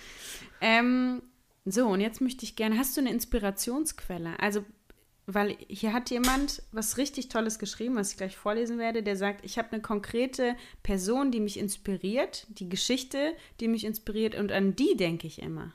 ähm, 0.61 1.24
so, 1.66 1.88
und 1.88 2.01
jetzt 2.01 2.22
möchte 2.22 2.43
ich 2.43 2.55
gerne, 2.55 2.78
hast 2.78 2.97
du 2.97 3.01
eine 3.01 3.11
Inspirationsquelle? 3.11 4.39
Also, 4.39 4.66
weil 5.26 5.55
hier 5.70 5.93
hat 5.93 6.09
jemand 6.09 6.61
was 6.74 6.97
richtig 6.97 7.30
Tolles 7.30 7.57
geschrieben, 7.57 7.95
was 7.95 8.11
ich 8.11 8.18
gleich 8.18 8.36
vorlesen 8.36 8.78
werde, 8.78 9.03
der 9.03 9.16
sagt, 9.16 9.45
ich 9.45 9.57
habe 9.57 9.72
eine 9.72 9.82
konkrete 9.82 10.55
Person, 10.84 11.32
die 11.32 11.39
mich 11.39 11.57
inspiriert, 11.57 12.45
die 12.49 12.68
Geschichte, 12.68 13.34
die 13.61 13.70
mich 13.70 13.86
inspiriert 13.86 14.36
und 14.36 14.51
an 14.51 14.76
die 14.76 14.97
denke 14.97 15.28
ich 15.28 15.41
immer. 15.41 15.74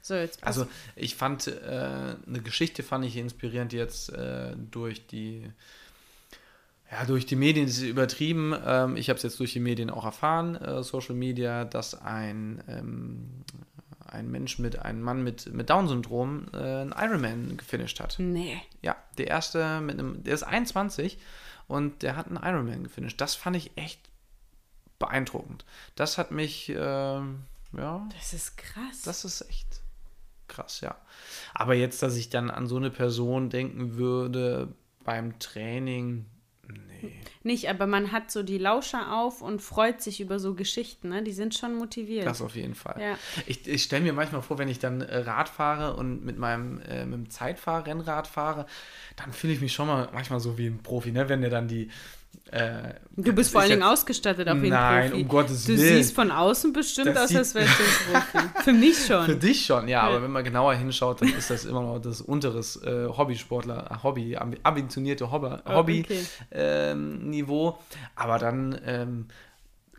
So, 0.00 0.14
jetzt 0.14 0.42
Also 0.44 0.66
ich 0.94 1.16
fand, 1.16 1.48
äh, 1.48 2.16
eine 2.26 2.40
Geschichte 2.42 2.82
fand 2.82 3.04
ich 3.04 3.16
inspirierend 3.16 3.72
jetzt 3.72 4.10
äh, 4.12 4.54
durch 4.56 5.06
die, 5.06 5.50
ja, 6.90 7.04
durch 7.04 7.26
die 7.26 7.36
Medien 7.36 7.66
ist 7.66 7.78
es 7.78 7.82
übertrieben. 7.82 8.54
Ähm, 8.64 8.96
ich 8.96 9.08
habe 9.08 9.16
es 9.16 9.22
jetzt 9.22 9.40
durch 9.40 9.52
die 9.52 9.60
Medien 9.60 9.90
auch 9.90 10.04
erfahren, 10.04 10.56
äh, 10.56 10.82
Social 10.82 11.14
Media, 11.14 11.64
dass 11.64 12.00
ein, 12.00 12.62
ähm, 12.68 13.44
ein 14.06 14.30
Mensch 14.30 14.58
mit, 14.58 14.78
ein 14.78 15.02
Mann 15.02 15.22
mit, 15.24 15.52
mit 15.52 15.68
Down-Syndrom 15.68 16.46
äh, 16.52 16.56
einen 16.56 16.94
Ironman 16.96 17.56
gefinisht 17.56 18.00
hat. 18.00 18.16
Nee. 18.18 18.56
Ja, 18.82 18.96
der 19.18 19.26
erste 19.28 19.80
mit 19.80 19.98
einem, 19.98 20.22
der 20.22 20.34
ist 20.34 20.44
21 20.44 21.18
und 21.66 22.02
der 22.02 22.16
hat 22.16 22.28
einen 22.28 22.36
Ironman 22.36 22.84
gefinisht. 22.84 23.20
Das 23.20 23.34
fand 23.34 23.56
ich 23.56 23.76
echt 23.76 24.00
beeindruckend. 24.98 25.64
Das 25.96 26.18
hat 26.18 26.30
mich, 26.30 26.68
ähm, 26.68 27.40
ja, 27.76 28.08
Das 28.16 28.32
ist 28.32 28.56
krass. 28.56 29.02
das 29.04 29.24
ist 29.24 29.42
echt 29.42 29.80
krass, 30.48 30.80
ja. 30.80 30.96
Aber 31.52 31.74
jetzt, 31.74 32.02
dass 32.02 32.16
ich 32.16 32.30
dann 32.30 32.50
an 32.50 32.66
so 32.68 32.76
eine 32.76 32.90
Person 32.90 33.50
denken 33.50 33.96
würde 33.96 34.72
beim 35.04 35.38
Training. 35.38 36.26
Nicht, 37.42 37.68
aber 37.68 37.86
man 37.86 38.12
hat 38.12 38.30
so 38.30 38.42
die 38.42 38.58
Lauscher 38.58 39.12
auf 39.12 39.42
und 39.42 39.62
freut 39.62 40.02
sich 40.02 40.20
über 40.20 40.38
so 40.38 40.54
Geschichten, 40.54 41.10
ne? 41.10 41.22
Die 41.22 41.32
sind 41.32 41.54
schon 41.54 41.76
motiviert. 41.76 42.26
Das 42.26 42.42
auf 42.42 42.56
jeden 42.56 42.74
Fall. 42.74 43.00
Ja. 43.00 43.18
Ich, 43.46 43.66
ich 43.66 43.82
stelle 43.82 44.02
mir 44.02 44.12
manchmal 44.12 44.42
vor, 44.42 44.58
wenn 44.58 44.68
ich 44.68 44.78
dann 44.78 45.00
äh, 45.00 45.18
Rad 45.18 45.48
fahre 45.48 45.96
und 45.96 46.24
mit 46.24 46.38
meinem 46.38 46.80
äh, 46.80 47.04
mit 47.04 47.14
dem 47.14 47.30
Zeitfahrrennrad 47.30 48.26
fahre, 48.26 48.66
dann 49.16 49.32
fühle 49.32 49.52
ich 49.52 49.60
mich 49.60 49.72
schon 49.72 49.86
mal 49.86 50.08
manchmal 50.12 50.40
so 50.40 50.58
wie 50.58 50.66
ein 50.66 50.82
Profi, 50.82 51.12
ne? 51.12 51.28
Wenn 51.28 51.40
der 51.40 51.50
dann 51.50 51.68
die. 51.68 51.90
Äh, 52.50 52.94
Du 53.16 53.32
bist 53.32 53.50
vor 53.50 53.60
allen 53.62 53.70
Dingen 53.70 53.82
ausgestattet 53.82 54.48
auf 54.48 54.56
jeden 54.56 54.70
Nein, 54.70 55.10
Profi. 55.10 55.22
um 55.22 55.28
Gottes 55.28 55.64
du 55.64 55.76
Willen. 55.76 55.96
siehst 55.96 56.14
von 56.14 56.30
außen 56.30 56.72
bestimmt 56.72 57.16
aus, 57.16 57.34
als 57.34 57.54
wärst 57.54 57.56
du 57.56 58.14
ein 58.14 58.22
Profi. 58.32 58.48
Für 58.64 58.72
mich 58.72 59.06
schon. 59.06 59.24
Für 59.26 59.36
dich 59.36 59.66
schon, 59.66 59.88
ja, 59.88 60.02
Ja. 60.02 60.08
aber 60.08 60.22
wenn 60.22 60.30
man 60.30 60.44
genauer 60.44 60.74
hinschaut, 60.74 61.22
dann 61.22 61.30
ist 61.30 61.50
das 61.50 61.64
immer 61.64 61.82
noch 61.82 61.98
das 61.98 62.20
unteres 62.20 62.76
äh, 62.84 63.06
Hobbysportler, 63.08 64.00
Hobby, 64.02 64.36
ambi- 64.36 64.58
ambitionierte 64.62 65.30
Hobby, 65.32 65.56
Oh, 65.64 65.74
Hobby 65.74 66.02
okay. 66.04 66.24
ähm, 66.52 67.30
Niveau. 67.30 67.78
Aber 68.14 68.38
dann 68.38 68.78
ähm, 68.84 69.26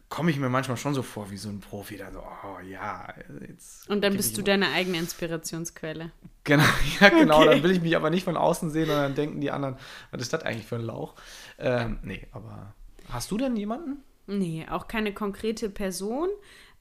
komme 0.09 0.31
ich 0.31 0.37
mir 0.37 0.49
manchmal 0.49 0.77
schon 0.77 0.93
so 0.93 1.03
vor 1.03 1.29
wie 1.31 1.37
so 1.37 1.49
ein 1.49 1.59
Profi, 1.59 1.97
dann 1.97 2.13
so, 2.13 2.19
oh 2.19 2.59
ja, 2.65 3.13
jetzt. 3.47 3.89
Und 3.89 4.01
dann 4.03 4.15
bist 4.15 4.37
du 4.37 4.41
mal- 4.41 4.45
deine 4.45 4.69
eigene 4.71 4.97
Inspirationsquelle. 4.99 6.11
Genau, 6.43 6.63
ja, 7.01 7.09
genau. 7.09 7.39
Okay. 7.41 7.49
Dann 7.49 7.63
will 7.63 7.71
ich 7.71 7.81
mich 7.81 7.95
aber 7.95 8.09
nicht 8.09 8.23
von 8.23 8.37
außen 8.37 8.69
sehen 8.69 8.89
und 8.89 8.95
dann 8.95 9.15
denken 9.15 9.41
die 9.41 9.51
anderen, 9.51 9.77
was 10.11 10.21
ist 10.21 10.33
das 10.33 10.43
eigentlich 10.43 10.65
für 10.65 10.75
ein 10.75 10.81
Lauch? 10.83 11.15
Ähm, 11.59 11.99
nee, 12.03 12.27
aber 12.31 12.73
hast 13.09 13.31
du 13.31 13.37
denn 13.37 13.55
jemanden? 13.57 14.03
Nee, 14.27 14.65
auch 14.69 14.87
keine 14.87 15.13
konkrete 15.13 15.69
Person, 15.69 16.29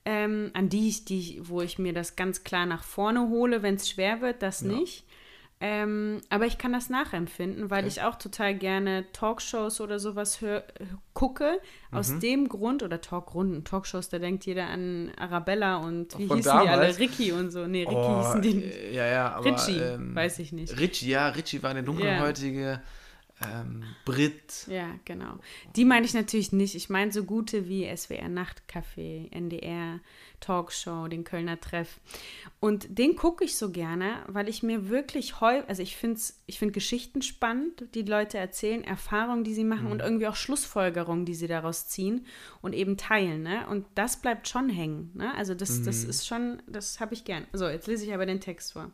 ähm, 0.04 0.50
an 0.54 0.68
die 0.68 0.88
ich, 0.88 1.04
die 1.04 1.18
ich, 1.18 1.48
wo 1.48 1.62
ich 1.62 1.78
mir 1.78 1.92
das 1.92 2.16
ganz 2.16 2.44
klar 2.44 2.66
nach 2.66 2.84
vorne 2.84 3.28
hole, 3.28 3.62
wenn 3.62 3.74
es 3.76 3.88
schwer 3.88 4.20
wird, 4.20 4.42
das 4.42 4.62
nicht. 4.62 5.04
Ähm, 5.59 6.20
aber 6.28 6.44
ich 6.44 6.59
kann 6.59 6.74
das 6.74 6.90
nachempfinden, 6.90 7.70
weil 7.70 7.86
ich 7.86 8.02
auch 8.02 8.16
total 8.16 8.54
gerne 8.54 9.07
Talkshows 9.12 9.80
oder 9.80 9.98
sowas 9.98 10.42
hör, 10.42 10.64
gucke. 11.14 11.61
Aus 11.90 12.11
Mhm. 12.11 12.20
dem 12.20 12.48
Grund, 12.50 12.82
oder 12.82 13.00
Talkrunden, 13.00 13.64
Talkshows, 13.64 14.11
da 14.11 14.18
denkt 14.18 14.44
jeder 14.44 14.66
an 14.66 15.12
Arabella 15.16 15.76
und 15.78 16.18
wie 16.18 16.26
Von 16.26 16.36
hießen 16.36 16.52
die 16.61 16.68
alle? 16.68 16.80
damals? 16.82 16.98
Ricky 16.98 17.32
und 17.32 17.50
so. 17.50 17.66
Nee, 17.66 17.84
Ricky 17.84 17.94
Oh, 17.96 18.18
hießen 18.18 18.42
die 18.42 18.52
nicht. 18.54 18.76
äh, 18.76 18.94
Ja, 18.94 19.07
ja, 19.07 19.32
aber. 19.32 19.46
Richie, 19.46 19.78
ähm, 19.78 20.14
weiß 20.14 20.40
ich 20.40 20.52
nicht. 20.52 20.78
Richie, 20.78 21.09
ja, 21.09 21.28
Richie 21.28 21.62
war 21.62 21.70
eine 21.70 21.82
dunkelhäutige 21.82 22.82
ähm, 23.42 23.82
Brit. 24.04 24.66
Ja, 24.68 24.88
genau. 25.04 25.38
Die 25.74 25.84
meine 25.84 26.04
ich 26.07 26.14
natürlich 26.14 26.52
nicht. 26.52 26.74
Ich 26.74 26.90
meine 26.90 27.12
so 27.12 27.24
gute 27.24 27.66
wie 27.68 27.84
SWR 27.94 28.28
Nachtcafé, 28.28 29.30
NDR, 29.32 30.00
Talkshow, 30.41 31.09
den 31.09 31.24
Kölner 31.24 31.61
Treff. 31.61 32.01
Und 32.61 32.99
den 32.99 33.16
gucke 33.16 33.45
ich 33.45 33.57
so 33.57 33.70
gerne, 33.70 34.24
weil 34.26 34.49
ich 34.49 34.62
mir 34.62 34.89
wirklich 34.89 35.41
häufig, 35.41 35.68
also 35.68 35.82
ich 35.82 35.97
finde 35.97 36.20
ich 36.47 36.59
find 36.59 36.72
Geschichten 36.72 37.22
spannend, 37.22 37.84
die 37.95 38.03
Leute 38.03 38.39
erzählen, 38.39 38.84
Erfahrungen, 38.84 39.45
die 39.45 39.55
sie 39.55 39.64
machen 39.64 39.91
und 39.91 40.01
irgendwie 40.01 40.26
auch 40.26 40.37
Schlussfolgerungen, 40.37 41.24
die 41.24 41.34
sie 41.34 41.49
daraus 41.49 41.89
ziehen 41.89 42.26
und 42.62 42.72
eben 42.72 42.97
teilen. 42.97 43.43
Ne? 43.43 43.66
Und 43.68 43.87
das 43.95 44.20
bleibt 44.20 44.49
schon 44.49 44.68
hängen. 44.68 45.11
Ne? 45.14 45.34
Also 45.34 45.55
das, 45.55 45.82
das 45.82 46.05
ist 46.05 46.26
schon, 46.26 46.62
das 46.66 47.01
habe 47.01 47.14
ich 47.14 47.24
gern. 47.24 47.47
So, 47.53 47.68
jetzt 47.68 47.87
lese 47.87 48.05
ich 48.05 48.14
aber 48.14 48.26
den 48.26 48.41
Text 48.41 48.72
vor. 48.72 48.91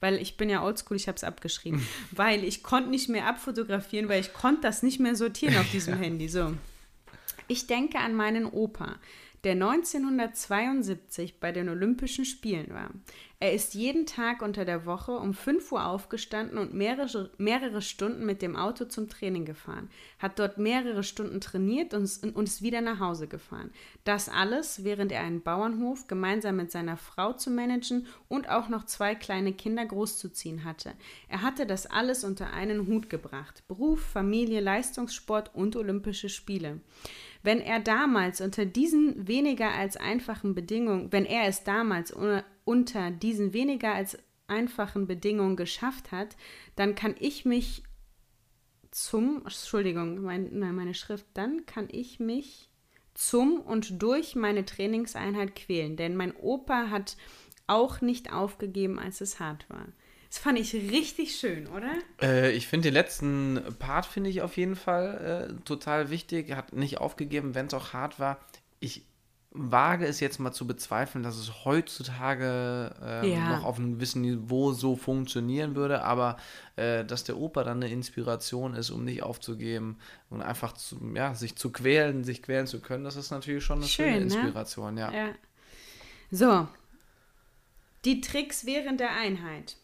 Weil 0.00 0.16
ich 0.16 0.36
bin 0.36 0.50
ja 0.50 0.62
oldschool, 0.62 0.96
ich 0.96 1.08
habe 1.08 1.16
es 1.16 1.24
abgeschrieben. 1.24 1.86
weil 2.10 2.44
ich 2.44 2.62
konnte 2.62 2.90
nicht 2.90 3.08
mehr 3.08 3.26
abfotografieren, 3.26 4.08
weil 4.08 4.20
ich 4.20 4.32
konnte 4.32 4.62
das 4.62 4.82
nicht 4.82 5.00
mehr 5.00 5.16
sortieren 5.16 5.56
auf 5.56 5.70
diesem 5.70 5.94
Handy. 5.98 6.28
So. 6.28 6.54
Ich 7.48 7.66
denke 7.66 7.98
an 7.98 8.14
meinen 8.14 8.46
Opa, 8.46 8.96
der 9.44 9.52
1972 9.52 11.38
bei 11.38 11.52
den 11.52 11.68
Olympischen 11.68 12.24
Spielen 12.24 12.72
war. 12.72 12.90
Er 13.40 13.52
ist 13.52 13.74
jeden 13.74 14.06
Tag 14.06 14.40
unter 14.40 14.64
der 14.64 14.86
Woche 14.86 15.12
um 15.12 15.34
5 15.34 15.70
Uhr 15.72 15.84
aufgestanden 15.84 16.56
und 16.56 16.72
mehrere, 16.72 17.30
mehrere 17.36 17.82
Stunden 17.82 18.24
mit 18.24 18.40
dem 18.40 18.56
Auto 18.56 18.86
zum 18.86 19.10
Training 19.10 19.44
gefahren, 19.44 19.90
hat 20.18 20.38
dort 20.38 20.56
mehrere 20.56 21.02
Stunden 21.02 21.42
trainiert 21.42 21.92
und, 21.92 22.34
und 22.34 22.48
ist 22.48 22.62
wieder 22.62 22.80
nach 22.80 23.00
Hause 23.00 23.28
gefahren. 23.28 23.70
Das 24.04 24.30
alles, 24.30 24.82
während 24.82 25.12
er 25.12 25.20
einen 25.20 25.42
Bauernhof 25.42 26.06
gemeinsam 26.06 26.56
mit 26.56 26.70
seiner 26.70 26.96
Frau 26.96 27.34
zu 27.34 27.50
managen 27.50 28.06
und 28.28 28.48
auch 28.48 28.70
noch 28.70 28.86
zwei 28.86 29.14
kleine 29.14 29.52
Kinder 29.52 29.84
großzuziehen 29.84 30.64
hatte. 30.64 30.94
Er 31.28 31.42
hatte 31.42 31.66
das 31.66 31.84
alles 31.84 32.24
unter 32.24 32.50
einen 32.50 32.86
Hut 32.86 33.10
gebracht. 33.10 33.62
Beruf, 33.68 34.00
Familie, 34.00 34.60
Leistungssport 34.60 35.54
und 35.54 35.76
Olympische 35.76 36.30
Spiele. 36.30 36.80
Wenn 37.44 37.60
er 37.60 37.78
damals 37.78 38.40
unter 38.40 38.64
diesen 38.64 39.28
weniger 39.28 39.70
als 39.70 39.98
einfachen 39.98 40.54
Bedingungen, 40.54 41.12
wenn 41.12 41.26
er 41.26 41.46
es 41.46 41.62
damals 41.62 42.10
un- 42.10 42.42
unter 42.64 43.10
diesen 43.10 43.52
weniger 43.52 43.94
als 43.94 44.18
einfachen 44.46 45.06
Bedingungen 45.06 45.54
geschafft 45.54 46.10
hat, 46.10 46.36
dann 46.74 46.94
kann 46.94 47.14
ich 47.20 47.44
mich 47.44 47.82
zum, 48.90 49.42
Entschuldigung, 49.44 50.22
mein, 50.22 50.58
meine 50.58 50.94
Schrift, 50.94 51.26
dann 51.34 51.66
kann 51.66 51.88
ich 51.90 52.18
mich 52.18 52.70
zum 53.12 53.60
und 53.60 54.00
durch 54.02 54.34
meine 54.36 54.64
Trainingseinheit 54.64 55.54
quälen. 55.54 55.96
Denn 55.96 56.16
mein 56.16 56.34
Opa 56.34 56.88
hat 56.88 57.18
auch 57.66 58.00
nicht 58.00 58.32
aufgegeben, 58.32 58.98
als 58.98 59.20
es 59.20 59.38
hart 59.38 59.68
war. 59.68 59.86
Das 60.34 60.42
fand 60.42 60.58
ich 60.58 60.74
richtig 60.74 61.36
schön, 61.36 61.68
oder? 61.68 61.92
Äh, 62.20 62.50
ich 62.50 62.66
finde 62.66 62.88
den 62.88 62.94
letzten 62.94 63.62
Part 63.78 64.04
finde 64.04 64.30
ich 64.30 64.42
auf 64.42 64.56
jeden 64.56 64.74
Fall 64.74 65.54
äh, 65.60 65.64
total 65.64 66.10
wichtig. 66.10 66.50
Hat 66.56 66.72
nicht 66.72 66.98
aufgegeben, 66.98 67.54
wenn 67.54 67.66
es 67.66 67.74
auch 67.74 67.92
hart 67.92 68.18
war. 68.18 68.38
Ich 68.80 69.02
wage 69.52 70.04
es 70.06 70.18
jetzt 70.18 70.40
mal 70.40 70.50
zu 70.50 70.66
bezweifeln, 70.66 71.22
dass 71.22 71.36
es 71.36 71.64
heutzutage 71.64 72.92
ähm, 73.00 73.30
Ja. 73.30 73.58
noch 73.58 73.64
auf 73.64 73.78
einem 73.78 73.94
gewissen 73.94 74.22
Niveau 74.22 74.72
so 74.72 74.96
funktionieren 74.96 75.76
würde, 75.76 76.02
aber 76.02 76.36
äh, 76.74 77.04
dass 77.04 77.22
der 77.22 77.36
Opa 77.36 77.62
dann 77.62 77.80
eine 77.80 77.92
Inspiration 77.92 78.74
ist, 78.74 78.90
um 78.90 79.04
nicht 79.04 79.22
aufzugeben 79.22 80.00
und 80.30 80.42
einfach 80.42 80.72
zu, 80.72 80.98
ja, 81.14 81.36
sich 81.36 81.54
zu 81.54 81.70
quälen, 81.70 82.24
sich 82.24 82.42
quälen 82.42 82.66
zu 82.66 82.80
können, 82.80 83.04
das 83.04 83.14
ist 83.14 83.30
natürlich 83.30 83.62
schon 83.62 83.78
eine 83.78 83.86
Schön, 83.86 84.14
schöne 84.14 84.26
ne? 84.26 84.34
Inspiration, 84.34 84.98
ja. 84.98 85.12
Ja. 85.12 85.28
So. 86.32 86.66
Die 88.04 88.20
Tricks 88.20 88.66
während 88.66 88.98
der 88.98 89.12
Einheit. 89.12 89.76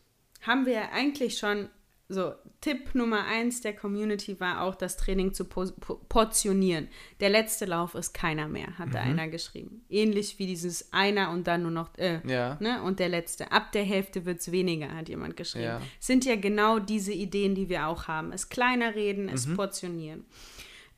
Haben 0.43 0.67
wir 0.67 0.73
ja 0.75 0.89
eigentlich 0.93 1.39
schon. 1.39 1.69
So, 2.13 2.33
Tipp 2.61 2.97
Nummer 2.97 3.25
eins 3.27 3.61
der 3.61 3.73
Community 3.73 4.41
war 4.41 4.63
auch, 4.63 4.75
das 4.75 4.97
Training 4.97 5.33
zu 5.33 5.45
po 5.45 5.67
po 5.79 5.95
portionieren. 6.09 6.89
Der 7.21 7.31
letzte 7.31 7.67
Lauf 7.67 7.95
ist 7.95 8.13
keiner 8.15 8.49
mehr, 8.49 8.77
hatte 8.79 8.99
Mhm. 8.99 9.11
einer 9.11 9.29
geschrieben. 9.29 9.85
Ähnlich 9.89 10.41
wie 10.41 10.47
dieses 10.49 10.93
einer 10.93 11.31
und 11.31 11.47
dann 11.47 11.63
nur 11.63 11.71
noch, 11.71 11.97
äh, 11.99 12.21
Ja. 12.27 12.57
ne, 12.59 12.83
und 12.83 12.99
der 12.99 13.09
letzte. 13.11 13.53
Ab 13.53 13.71
der 13.71 13.85
Hälfte 13.85 14.25
wird 14.25 14.41
es 14.41 14.51
weniger, 14.51 14.93
hat 14.93 15.09
jemand 15.09 15.37
geschrieben. 15.37 15.67
Ja. 15.67 15.81
Sind 16.01 16.25
ja 16.25 16.35
genau 16.35 16.81
diese 16.81 17.13
Ideen, 17.13 17.55
die 17.55 17.69
wir 17.69 17.87
auch 17.87 18.09
haben. 18.09 18.33
Es 18.33 18.49
kleiner 18.49 18.97
reden, 18.97 19.29
es 19.29 19.47
Mhm. 19.47 19.55
portionieren. 19.55 20.25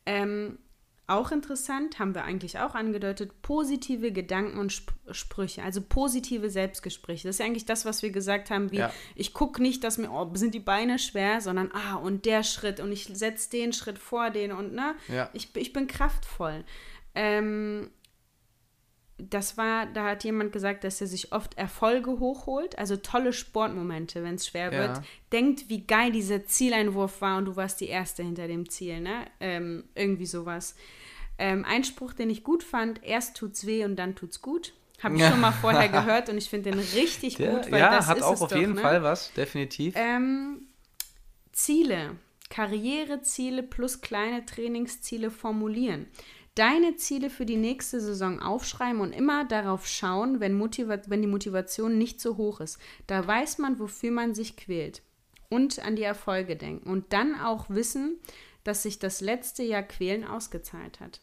Ähm, 0.07 0.59
auch 1.13 1.31
interessant, 1.33 1.99
haben 1.99 2.15
wir 2.15 2.25
eigentlich 2.25 2.59
auch 2.59 2.75
angedeutet, 2.75 3.43
positive 3.43 4.13
Gedanken 4.13 4.59
und 4.59 4.69
Sp 4.75 4.93
Sprüche, 5.11 5.63
also 5.63 5.81
positive 5.83 6.49
Selbstgespräche. 6.49 7.29
Das 7.29 7.37
ist 7.37 7.41
ja 7.41 7.47
eigentlich 7.47 7.67
das, 7.67 7.85
was 7.85 8.03
wir 8.03 8.11
gesagt 8.11 8.51
haben, 8.51 8.71
wie 8.71 8.79
Ja. 8.79 8.93
ich 9.15 9.35
gucke 9.35 9.61
nicht, 9.61 9.85
dass 9.85 9.99
mir, 9.99 10.11
oh, 10.11 10.31
sind 10.35 10.55
die 10.55 10.61
Beine 10.61 10.99
schwer, 10.99 11.41
sondern, 11.41 11.71
ah, 11.73 11.97
und 11.97 12.25
der 12.25 12.43
Schritt 12.43 12.81
und 12.81 12.93
ich 12.93 13.05
setze 13.13 13.51
den 13.51 13.73
Schritt 13.73 13.99
vor 13.99 14.31
den 14.31 14.53
und, 14.53 14.73
ne, 14.73 14.95
Ja. 15.09 15.29
ich, 15.33 15.55
ich 15.57 15.73
bin 15.73 15.87
kraftvoll. 15.87 16.65
Ähm, 17.15 17.91
das 19.31 19.57
war, 19.57 19.87
da 19.87 20.05
hat 20.05 20.25
jemand 20.25 20.53
gesagt, 20.53 20.85
dass 20.85 21.01
er 21.01 21.07
sich 21.07 21.33
oft 21.33 21.57
Erfolge 21.59 22.19
hochholt, 22.19 22.79
also 22.79 22.97
tolle 22.97 23.33
Sportmomente, 23.33 24.23
wenn 24.23 24.37
es 24.37 24.47
schwer 24.47 24.73
Ja. 24.73 24.79
wird. 24.81 25.01
Denkt, 25.33 25.69
wie 25.69 25.83
geil 25.87 26.13
dieser 26.13 26.45
Zieleinwurf 26.47 27.21
war 27.21 27.39
und 27.39 27.47
du 27.47 27.57
warst 27.57 27.81
die 27.81 27.89
Erste 27.89 28.23
hinter 28.23 28.49
dem 28.49 28.69
Ziel, 28.69 29.01
ne? 29.01 29.27
Ähm, 29.41 29.85
irgendwie 29.95 30.27
sowas. 30.27 30.75
Ähm, 31.39 31.65
ein 31.67 31.85
Spruch, 31.85 32.13
den 32.13 32.31
ich 32.31 32.45
gut 32.45 32.63
fand, 32.63 33.03
erst 33.05 33.37
tut's 33.37 33.67
weh 33.67 33.85
und 33.85 33.97
dann 33.97 34.15
tut's 34.15 34.43
gut. 34.43 34.75
Habe 35.03 35.17
ich 35.17 35.25
schon 35.27 35.41
mal 35.41 35.53
vorher 35.53 35.89
gehört 35.89 36.29
und 36.29 36.39
ich 36.39 36.49
finde 36.51 36.71
den 36.71 36.79
richtig 36.79 37.37
Der, 37.37 37.51
gut, 37.51 37.71
weil 37.73 37.81
ja, 37.81 37.91
das 37.91 38.07
hat 38.07 38.19
ist 38.19 38.23
auch 38.23 38.35
es 38.35 38.43
auf 38.43 38.51
doch, 38.51 38.57
jeden 38.57 38.75
ne? 38.75 38.81
Fall 38.81 39.03
was, 39.03 39.33
definitiv. 39.33 39.95
Ähm, 39.97 40.67
Ziele, 41.53 42.17
Karriereziele 42.51 43.63
plus 43.63 44.01
kleine 44.01 44.45
Trainingsziele 44.47 45.31
formulieren. 45.31 46.07
Deine 46.55 46.97
Ziele 46.97 47.31
für 47.31 47.47
die 47.47 47.57
nächste 47.57 48.01
Saison 48.01 48.41
aufschreiben 48.41 49.01
und 49.01 49.13
immer 49.13 49.45
darauf 49.47 49.87
schauen, 49.87 50.39
wenn, 50.41 50.53
Motiva 50.55 50.99
wenn 51.07 51.23
die 51.23 51.29
Motivation 51.29 51.97
nicht 51.97 52.21
so 52.21 52.37
hoch 52.37 52.61
ist. 52.61 52.79
Da 53.07 53.27
weiß 53.27 53.59
man, 53.59 53.79
wofür 53.79 54.11
man 54.11 54.35
sich 54.35 54.57
quält. 54.57 55.03
Und 55.49 55.79
an 55.81 55.97
die 55.97 56.03
Erfolge 56.03 56.57
denken. 56.57 56.91
Und 56.91 57.13
dann 57.13 57.39
auch 57.41 57.69
wissen, 57.71 58.19
dass 58.65 58.83
sich 58.83 58.99
das 58.99 59.21
letzte 59.21 59.63
Jahr 59.63 59.83
Quälen 59.83 60.25
ausgezahlt 60.25 61.01
hat. 61.01 61.21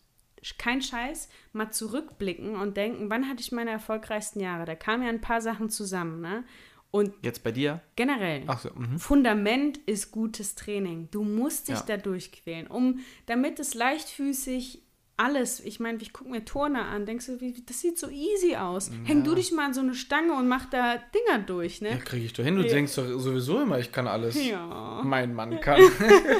Kein 0.57 0.81
Scheiß, 0.81 1.29
mal 1.51 1.71
zurückblicken 1.71 2.55
und 2.55 2.77
denken, 2.77 3.09
wann 3.09 3.27
hatte 3.27 3.41
ich 3.41 3.51
meine 3.51 3.71
erfolgreichsten 3.71 4.39
Jahre? 4.39 4.65
Da 4.65 4.75
kamen 4.75 5.03
ja 5.03 5.09
ein 5.09 5.21
paar 5.21 5.41
Sachen 5.41 5.69
zusammen, 5.69 6.21
ne? 6.21 6.43
Und 6.91 7.13
Jetzt 7.21 7.43
bei 7.43 7.51
dir? 7.51 7.81
generell, 7.95 8.43
Ach 8.47 8.59
so, 8.59 8.69
mhm. 8.73 8.97
Fundament 8.97 9.77
ist 9.79 10.11
gutes 10.11 10.55
Training. 10.55 11.07
Du 11.11 11.23
musst 11.23 11.67
dich 11.67 11.75
Ja. 11.75 11.83
da 11.85 11.97
durchquälen, 11.97 12.65
um, 12.67 12.99
damit 13.27 13.59
es 13.59 13.75
leichtfüßig 13.75 14.81
alles, 15.19 15.59
ich 15.59 15.79
meine, 15.79 15.97
ich 16.01 16.13
gucke 16.13 16.29
mir 16.31 16.45
Turner 16.45 16.85
an, 16.85 17.05
denkst 17.05 17.25
du, 17.27 17.41
wie, 17.41 17.61
das 17.65 17.81
sieht 17.81 17.99
so 17.99 18.07
easy 18.09 18.55
aus. 18.55 18.89
Häng 19.03 19.23
du 19.23 19.35
dich 19.35 19.51
mal 19.51 19.65
an 19.65 19.73
so 19.73 19.81
eine 19.81 19.93
Stange 19.93 20.33
und 20.33 20.47
mach 20.47 20.65
da 20.69 20.95
Dinger 20.97 21.43
durch, 21.45 21.81
Ja, 21.81 21.91
ne? 21.95 21.99
kriege 21.99 22.25
ich 22.25 22.33
doch 22.33 22.43
hin. 22.43 22.55
Du 22.55 22.63
denkst 22.63 22.95
doch 22.95 23.05
sowieso 23.19 23.61
immer, 23.61 23.79
ich 23.79 23.91
kann 23.91 24.07
alles. 24.07 24.35
Ja. 24.43 25.01
Mein 25.03 25.33
Mann 25.33 25.59
kann. 25.59 25.81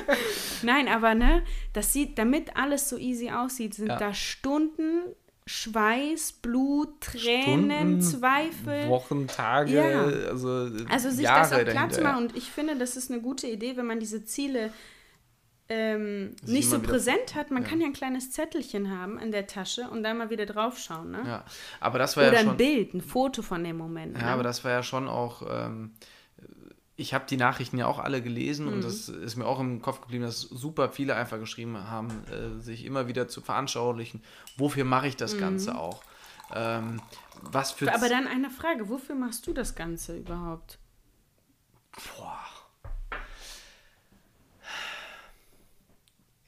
Nein, 0.64 0.88
aber 0.88 1.16
ne, 1.16 1.44
das 1.74 1.94
sieht, 1.94 2.18
damit 2.18 2.56
alles 2.58 2.90
so 2.90 2.98
easy 2.98 3.30
aussieht, 3.30 3.74
sind 3.74 3.88
Ja. 3.88 3.98
da 3.98 4.14
Stunden 4.14 5.02
Schweiß, 5.46 6.34
Blut, 6.44 7.02
Tränen, 7.02 8.00
Stunden, 8.00 8.02
Zweifel. 8.02 8.88
Wochen, 8.88 9.28
Tage, 9.28 9.74
Ja. 9.74 10.04
also, 10.30 10.70
Also 10.90 11.10
sich 11.10 11.22
Jahre 11.24 11.40
das 11.42 11.52
auch 11.52 11.56
klar 11.60 11.66
dahinter, 11.66 11.90
zu 11.96 12.02
ja. 12.02 12.08
machen. 12.12 12.26
Und 12.28 12.38
ich 12.38 12.46
finde, 12.52 12.76
das 12.76 12.96
ist 12.96 13.12
eine 13.12 13.20
gute 13.20 13.48
Idee, 13.48 13.76
wenn 13.76 13.88
man 13.88 14.00
diese 14.00 14.24
Ziele 14.26 14.72
ähm, 15.70 16.36
nicht 16.46 16.70
so 16.70 16.80
präsent 16.80 17.36
hat. 17.36 17.52
Man 17.52 17.64
ja. 17.64 17.70
kann 17.70 17.80
ja 17.80 17.88
ein 17.88 17.94
kleines 17.94 18.32
Zettelchen 18.32 18.90
haben 18.90 19.20
in 19.20 19.32
der 19.32 19.46
Tasche 19.46 19.90
und 19.90 20.02
dann 20.04 20.18
mal 20.18 20.30
wieder 20.32 20.46
draufschauen. 20.48 21.12
Ne? 21.12 21.22
Ja, 21.26 21.46
aber 21.80 22.00
das 22.00 22.18
war 22.18 22.24
Oder 22.24 22.34
ja 22.34 22.40
ein 22.40 22.46
schon. 22.48 22.58
Bild, 22.58 22.94
ein 22.96 23.02
Foto 23.02 23.42
von 23.44 23.64
dem 23.64 23.78
Moment. 23.78 24.18
Ja, 24.18 24.24
ne? 24.24 24.32
aber 24.32 24.44
das 24.44 24.64
war 24.64 24.72
ja 24.72 24.84
schon 24.84 25.08
auch. 25.08 25.44
Ähm, 25.48 25.94
ich 26.96 27.14
habe 27.14 27.24
die 27.30 27.38
Nachrichten 27.38 27.78
ja 27.78 27.88
auch 27.88 28.00
alle 28.00 28.22
gelesen 28.22 28.66
Mhm. 28.66 28.74
und 28.74 28.84
das 28.84 29.08
ist 29.08 29.38
mir 29.38 29.46
auch 29.46 29.60
im 29.62 29.82
Kopf 29.82 30.02
geblieben, 30.02 30.24
dass 30.26 30.42
super 30.42 30.90
viele 30.90 31.16
einfach 31.16 31.40
geschrieben 31.40 31.78
haben, 31.90 32.10
äh, 32.30 32.60
sich 32.62 32.84
immer 32.84 33.08
wieder 33.08 33.28
zu 33.30 33.40
veranschaulichen, 33.40 34.22
wofür 34.58 34.84
mache 34.84 35.08
ich 35.08 35.16
das 35.16 35.38
Ganze 35.38 35.78
auch. 35.78 36.02
Ähm, 36.54 37.00
was 37.42 37.72
für 37.72 37.86
Mhm. 37.86 37.92
aber 37.92 38.10
dann 38.10 38.28
eine 38.28 38.50
Frage, 38.50 38.90
wofür 38.90 39.16
machst 39.16 39.48
du 39.48 39.54
das 39.54 39.76
Ganze 39.76 40.18
überhaupt? 40.18 40.80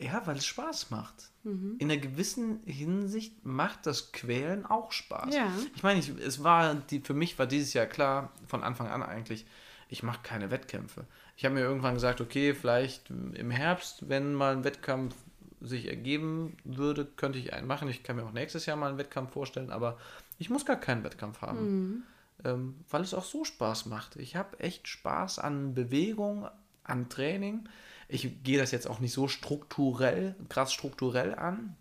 Ja, 0.02 0.26
weil 0.26 0.38
es 0.38 0.46
Spaß 0.46 0.90
macht. 0.90 1.30
Mhm. 1.44 1.76
In 1.80 1.92
einer 1.92 2.02
gewissen 2.02 2.62
Hinsicht 2.66 3.46
macht 3.46 3.86
das 3.86 4.12
Quälen 4.12 4.66
auch 4.66 4.92
Spaß. 4.92 5.34
Ja. 5.34 5.52
Ich 5.76 5.84
meine, 5.84 6.00
ich, 6.00 6.10
es 6.10 6.44
war 6.44 6.76
die, 6.76 7.00
für 7.00 7.14
mich 7.14 7.38
war 7.38 7.46
dieses 7.46 7.74
Jahr 7.74 7.86
klar, 7.86 8.32
von 8.48 8.64
Anfang 8.64 8.88
an 8.88 9.04
eigentlich, 9.04 9.46
ich 9.90 10.04
mache 10.04 10.22
keine 10.24 10.52
Wettkämpfe. 10.52 11.06
Ich 11.36 11.46
habe 11.46 11.56
mir 11.56 11.62
irgendwann 11.62 11.96
gesagt, 11.96 12.22
okay, 12.22 12.54
vielleicht 12.54 13.10
im 13.10 13.52
Herbst, 13.52 14.08
wenn 14.10 14.34
mal 14.34 14.54
ein 14.54 14.64
Wettkampf 14.64 15.16
sich 15.60 15.88
ergeben 15.88 16.58
würde, 16.64 17.06
könnte 17.06 17.38
ich 17.38 17.54
einen 17.54 17.68
machen. 17.68 17.88
Ich 17.88 18.02
kann 18.02 18.16
mir 18.16 18.24
auch 18.24 18.32
nächstes 18.32 18.66
Jahr 18.66 18.78
mal 18.78 18.90
einen 18.90 18.98
Wettkampf 18.98 19.34
vorstellen, 19.34 19.70
aber 19.70 19.98
ich 20.40 20.50
muss 20.50 20.66
gar 20.66 20.78
keinen 20.80 21.04
Wettkampf 21.04 21.42
haben, 21.42 22.04
ähm, 22.44 22.76
weil 22.90 23.02
es 23.02 23.14
auch 23.14 23.24
so 23.24 23.44
Spaß 23.44 23.86
macht. 23.86 24.16
Ich 24.16 24.36
habe 24.36 24.60
echt 24.60 24.88
Spaß 24.88 25.40
an 25.40 25.74
Bewegung, 25.74 26.48
an 26.84 27.10
Training. 27.10 27.68
Ich 28.12 28.44
gehe 28.44 28.58
das 28.58 28.72
jetzt 28.72 28.88
auch 28.90 29.00
nicht 29.00 29.14
so 29.14 29.28
strukturell, 29.28 30.36
krass 30.50 30.74
strukturell 30.74 31.34
an, 31.36 31.76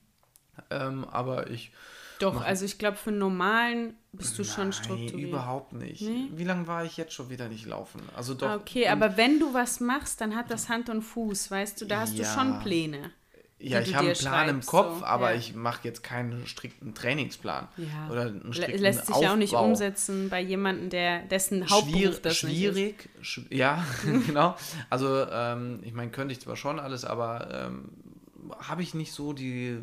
ähm, 0.71 1.05
aber 1.11 1.51
ich 1.51 1.73
Doch, 2.21 2.41
also 2.43 2.65
ich 2.65 2.79
glaube, 2.79 2.97
für 2.97 3.11
einen 3.11 3.19
normalen 3.19 3.95
bist 4.13 4.39
du 4.39 4.45
schon 4.45 4.65
Nein, 4.65 4.73
strukturiert. 4.73 5.29
überhaupt 5.29 5.73
nicht. 5.73 6.03
Nee? 6.03 6.29
Wie 6.33 6.45
lange 6.45 6.67
war 6.67 6.85
ich 6.85 6.97
jetzt 6.97 7.15
schon 7.15 7.31
wieder 7.31 7.49
nicht 7.49 7.67
laufen? 7.67 8.01
Also 8.17 8.35
doch. 8.35 8.49
Ah, 8.49 8.57
Okay, 8.57 8.89
aber 8.89 9.17
wenn 9.17 9.39
du 9.41 9.55
was 9.55 9.81
machst, 9.81 10.21
dann 10.21 10.37
hat 10.37 10.51
das 10.51 10.69
Hand 10.69 10.89
und 10.89 11.03
Fuß, 11.03 11.51
weißt 11.51 11.81
du, 11.81 11.87
da 11.87 12.01
hast 12.01 12.19
du 12.19 12.23
Ja. 12.23 12.33
schon 12.35 12.59
Pläne. 12.61 13.11
Ja, 13.61 13.81
ich 13.81 13.95
habe 13.95 14.07
einen 14.09 14.17
Plan 14.17 14.49
im 14.49 14.61
Kopf, 14.65 15.01
so, 15.01 15.05
aber 15.05 15.33
ja. 15.33 15.39
ich 15.39 15.55
mache 15.55 15.81
jetzt 15.85 16.03
keinen 16.03 16.47
strikten 16.47 16.95
Trainingsplan 16.95 17.69
Ja. 17.77 18.11
oder 18.11 18.23
einen 18.23 18.53
strikten 18.53 18.81
Lässt 18.81 19.07
sich 19.07 19.17
ja 19.17 19.33
auch 19.33 19.37
nicht 19.37 19.55
Aufbau. 19.55 19.69
umsetzen 19.69 20.29
bei 20.31 20.41
jemandem, 20.41 20.89
der 20.91 21.23
dessen 21.25 21.69
Hauptberuf 21.69 21.93
Schwierig, 22.01 22.23
das 22.23 22.43
nicht 22.43 22.63
ist. 22.63 22.73
schwierig, 22.75 23.09
sch 23.21 23.41
ja, 23.51 23.85
genau. 24.27 24.57
Also, 24.89 25.27
ähm, 25.31 25.81
ich 25.83 25.93
meine, 25.93 26.11
könnte 26.11 26.33
ich 26.33 26.41
zwar 26.41 26.57
schon 26.57 26.81
alles, 26.81 27.05
aber 27.05 27.49
ähm, 27.69 27.91
habe 28.61 28.83
ich 28.83 28.95
nicht 28.95 29.13
so 29.13 29.33
die, 29.35 29.79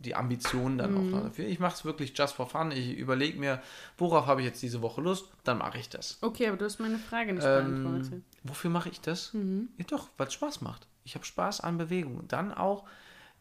die 0.00 0.14
Ambitionen 0.14 0.78
dann 0.78 0.92
Mhm. 0.92 0.96
auch 0.98 1.10
noch 1.18 1.22
dafür. 1.24 1.46
Ich 1.46 1.58
mache 1.58 1.74
es 1.74 1.84
wirklich 1.84 2.16
just 2.16 2.34
for 2.34 2.46
fun. 2.48 2.70
Ich 2.70 2.96
überlege 2.96 3.36
mir, 3.38 3.60
worauf 3.98 4.26
habe 4.26 4.40
ich 4.42 4.46
jetzt 4.46 4.62
diese 4.62 4.80
Woche 4.80 5.00
Lust, 5.00 5.26
dann 5.42 5.58
mache 5.58 5.78
ich 5.78 5.88
das. 5.88 6.18
Okay, 6.20 6.46
aber 6.46 6.56
du 6.56 6.64
hast 6.66 6.78
meine 6.78 6.98
Frage 6.98 7.32
nicht 7.32 7.44
Ähm, 7.44 7.82
beantwortet. 7.82 8.22
wofür 8.44 8.70
mache 8.70 8.90
ich 8.90 9.00
das? 9.00 9.34
Mhm. 9.34 9.68
Ja, 9.76 9.84
doch, 9.88 10.08
weil 10.16 10.28
es 10.28 10.34
Spaß 10.34 10.60
macht. 10.60 10.86
Ich 11.08 11.14
habe 11.14 11.24
Spaß 11.24 11.62
an 11.62 11.78
Bewegung. 11.78 12.28
Dann 12.28 12.52
auch, 12.52 12.84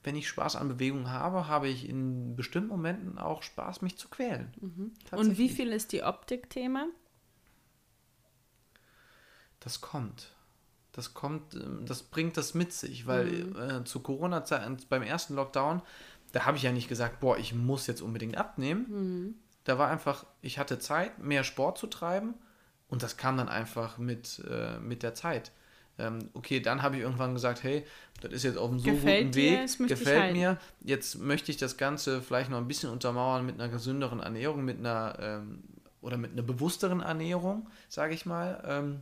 wenn 0.01 0.15
ich 0.15 0.29
Spaß 0.29 0.55
an 0.55 0.69
Bewegung 0.69 1.09
habe, 1.09 1.49
habe 1.49 1.67
ich 1.67 1.89
in 1.89 2.33
bestimmten 2.37 2.69
Momenten 2.69 3.17
auch 3.17 3.43
Spaß, 3.43 3.81
mich 3.81 3.97
zu 3.97 4.07
quälen. 4.07 4.53
Mhm. 4.61 4.93
Und 5.11 5.37
wie 5.37 5.49
viel 5.49 5.73
ist 5.73 5.91
die 5.91 6.01
Optik-Thema? 6.01 6.87
Das 9.59 9.81
kommt. 9.81 10.33
Das 10.93 11.13
kommt, 11.13 11.55
ähm, 11.55 11.85
das 11.85 12.03
bringt 12.03 12.37
das 12.37 12.53
mit 12.53 12.71
sich, 12.71 13.05
weil 13.05 13.43
Mhm. 13.43 13.59
äh, 13.59 13.83
zu 13.83 13.99
Corona-Zeiten, 13.99 14.77
beim 14.87 15.03
ersten 15.03 15.35
Lockdown, 15.35 15.81
da 16.31 16.45
habe 16.45 16.55
ich 16.55 16.63
ja 16.63 16.71
nicht 16.71 16.87
gesagt, 16.87 17.19
boah, 17.19 17.37
ich 17.37 17.53
muss 17.53 17.85
jetzt 17.87 18.01
unbedingt 18.01 18.37
abnehmen. 18.37 18.85
Mhm. 18.89 19.35
Da 19.65 19.77
war 19.77 19.89
einfach, 19.89 20.25
ich 20.41 20.57
hatte 20.57 20.79
Zeit, 20.79 21.19
mehr 21.19 21.43
Sport 21.43 21.77
zu 21.77 21.87
treiben 21.87 22.35
und 22.87 23.03
das 23.03 23.17
kam 23.17 23.35
dann 23.35 23.49
einfach 23.49 23.97
mit, 23.97 24.41
äh, 24.49 24.79
mit 24.79 25.03
der 25.03 25.15
Zeit. 25.15 25.51
Ähm, 25.99 26.29
okay, 26.33 26.59
dann 26.59 26.81
habe 26.83 26.95
ich 26.95 27.01
irgendwann 27.01 27.33
gesagt, 27.33 27.63
hey, 27.63 27.83
das 28.21 28.31
ist 28.31 28.43
jetzt 28.43 28.57
auf 28.57 28.69
einem 28.69 28.79
so 28.79 28.91
Gefällt 28.91 29.27
guten 29.27 29.31
dir, 29.31 29.51
Weg, 29.59 29.69
ich 29.79 29.87
gefällt 29.87 30.33
mir. 30.33 30.57
Jetzt 30.81 31.19
möchte 31.19 31.51
ich 31.51 31.57
das 31.57 31.77
Ganze 31.77 32.21
vielleicht 32.21 32.49
noch 32.49 32.57
ein 32.57 32.67
bisschen 32.67 32.89
untermauern 32.89 33.45
mit 33.45 33.55
einer 33.55 33.69
gesünderen 33.69 34.19
Ernährung, 34.19 34.63
mit 34.63 34.79
einer 34.79 35.17
ähm, 35.19 35.63
oder 36.01 36.17
mit 36.17 36.31
einer 36.31 36.43
bewussteren 36.43 37.01
Ernährung, 37.01 37.69
sage 37.89 38.13
ich 38.13 38.25
mal. 38.25 38.63
Ähm, 38.65 39.01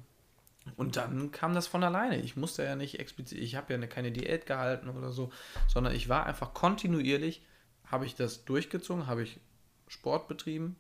und 0.78 0.96
dann 0.96 1.32
kam 1.32 1.54
das 1.54 1.68
von 1.68 1.84
alleine. 1.84 2.20
Ich 2.22 2.36
musste 2.36 2.64
ja 2.64 2.76
nicht 2.76 3.00
explizit, 3.00 3.38
ich 3.38 3.56
habe 3.56 3.74
ja 3.74 3.78
eine, 3.78 3.88
keine 3.88 4.12
Diät 4.12 4.46
gehalten 4.46 4.90
oder 4.90 5.12
so, 5.12 5.32
sondern 5.68 5.94
ich 5.94 6.10
war 6.10 6.26
einfach 6.26 6.54
kontinuierlich, 6.54 7.44
habe 7.86 8.06
ich 8.06 8.16
das 8.16 8.46
durchgezogen, 8.46 9.08
habe 9.08 9.24
ich 9.24 9.40
Sport 9.88 10.28
betrieben 10.28 10.76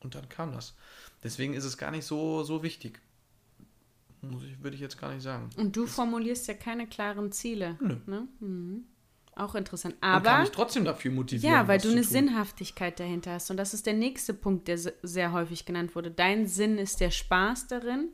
und 0.00 0.14
dann 0.14 0.28
kam 0.28 0.52
das. 0.52 0.74
Deswegen 1.22 1.54
ist 1.54 1.64
es 1.64 1.78
gar 1.78 1.90
nicht 1.90 2.04
so, 2.04 2.42
so 2.42 2.62
wichtig. 2.62 3.00
Muss 4.22 4.42
ich, 4.44 4.62
würde 4.62 4.74
ich 4.74 4.80
jetzt 4.80 4.98
gar 5.00 5.12
nicht 5.12 5.22
sagen. 5.22 5.48
Und 5.56 5.76
du 5.76 5.86
formulierst 5.86 6.48
ja 6.48 6.54
keine 6.54 6.86
klaren 6.86 7.30
Ziele. 7.32 7.76
Nö. 7.80 7.96
Ne? 8.06 8.28
Mhm. 8.40 8.84
Auch 9.36 9.54
interessant. 9.54 9.94
Und 9.94 10.00
kann 10.00 10.26
Aber 10.26 10.40
mich 10.40 10.50
trotzdem 10.50 10.84
dafür 10.84 11.12
motivieren. 11.12 11.54
ja, 11.54 11.68
weil 11.68 11.78
du 11.78 11.88
eine 11.90 12.00
tun. 12.00 12.10
Sinnhaftigkeit 12.10 12.98
dahinter 12.98 13.32
hast. 13.34 13.50
Und 13.52 13.56
das 13.56 13.72
ist 13.74 13.86
der 13.86 13.94
nächste 13.94 14.34
Punkt, 14.34 14.66
der 14.66 14.78
se- 14.78 14.94
sehr 15.02 15.32
häufig 15.32 15.64
genannt 15.64 15.94
wurde. 15.94 16.10
Dein 16.10 16.46
Sinn 16.48 16.76
ist 16.78 17.00
der 17.00 17.12
Spaß 17.12 17.68
darin. 17.68 18.08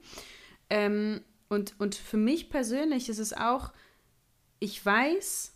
Ähm, 0.69 1.23
und, 1.49 1.75
und 1.81 1.95
für 1.95 2.19
mich 2.19 2.51
persönlich 2.51 3.09
ist 3.09 3.19
es 3.19 3.33
auch, 3.33 3.73
ich 4.59 4.85
weiß, 4.85 5.54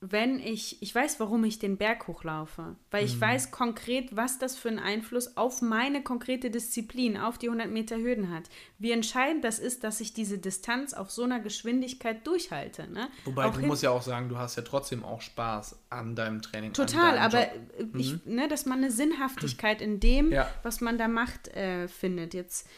wenn 0.00 0.38
ich, 0.40 0.82
ich 0.82 0.94
weiß, 0.94 1.18
warum 1.20 1.42
ich 1.44 1.58
den 1.58 1.78
Berg 1.78 2.06
hochlaufe, 2.06 2.76
weil 2.90 3.02
Mhm. 3.04 3.08
ich 3.08 3.20
weiß 3.20 3.50
konkret, 3.50 4.14
was 4.14 4.38
das 4.38 4.54
für 4.56 4.68
einen 4.68 4.78
Einfluss 4.78 5.36
auf 5.38 5.62
meine 5.62 6.02
konkrete 6.02 6.50
Disziplin, 6.50 7.16
auf 7.16 7.38
die 7.38 7.48
100 7.48 7.70
Meter 7.70 7.96
Hürden 7.96 8.30
hat. 8.30 8.44
Wie 8.78 8.90
entscheidend 8.92 9.42
das 9.42 9.58
ist, 9.58 9.84
dass 9.84 10.00
ich 10.00 10.12
diese 10.12 10.36
Distanz 10.38 10.92
auf 10.92 11.10
so 11.10 11.22
einer 11.24 11.40
Geschwindigkeit 11.40 12.26
durchhalte. 12.26 12.88
Ne? 12.92 13.08
Wobei 13.24 13.46
Auch 13.46 13.54
du 13.56 13.64
musst 13.66 13.82
ja 13.82 13.90
auch 13.90 14.02
sagen, 14.02 14.28
du 14.28 14.36
hast 14.36 14.56
ja 14.56 14.62
trotzdem 14.62 15.02
auch 15.02 15.22
Spaß 15.22 15.78
an 15.88 16.14
deinem 16.14 16.42
Training. 16.42 16.74
Total, 16.74 17.12
deinem 17.16 17.22
aber 17.24 17.40
Job. 17.54 17.94
Mhm. 17.94 17.98
äh, 17.98 18.02
ich, 18.02 18.26
ne, 18.26 18.48
dass 18.48 18.66
man 18.66 18.78
eine 18.78 18.90
Sinnhaftigkeit 18.90 19.80
in 19.80 19.98
dem, 19.98 20.30
Ja. 20.30 20.48
was 20.62 20.82
man 20.82 20.98
da 20.98 21.08
macht, 21.08 21.48
äh, 21.48 21.88
findet. 21.88 22.34
Jetzt, 22.34 22.68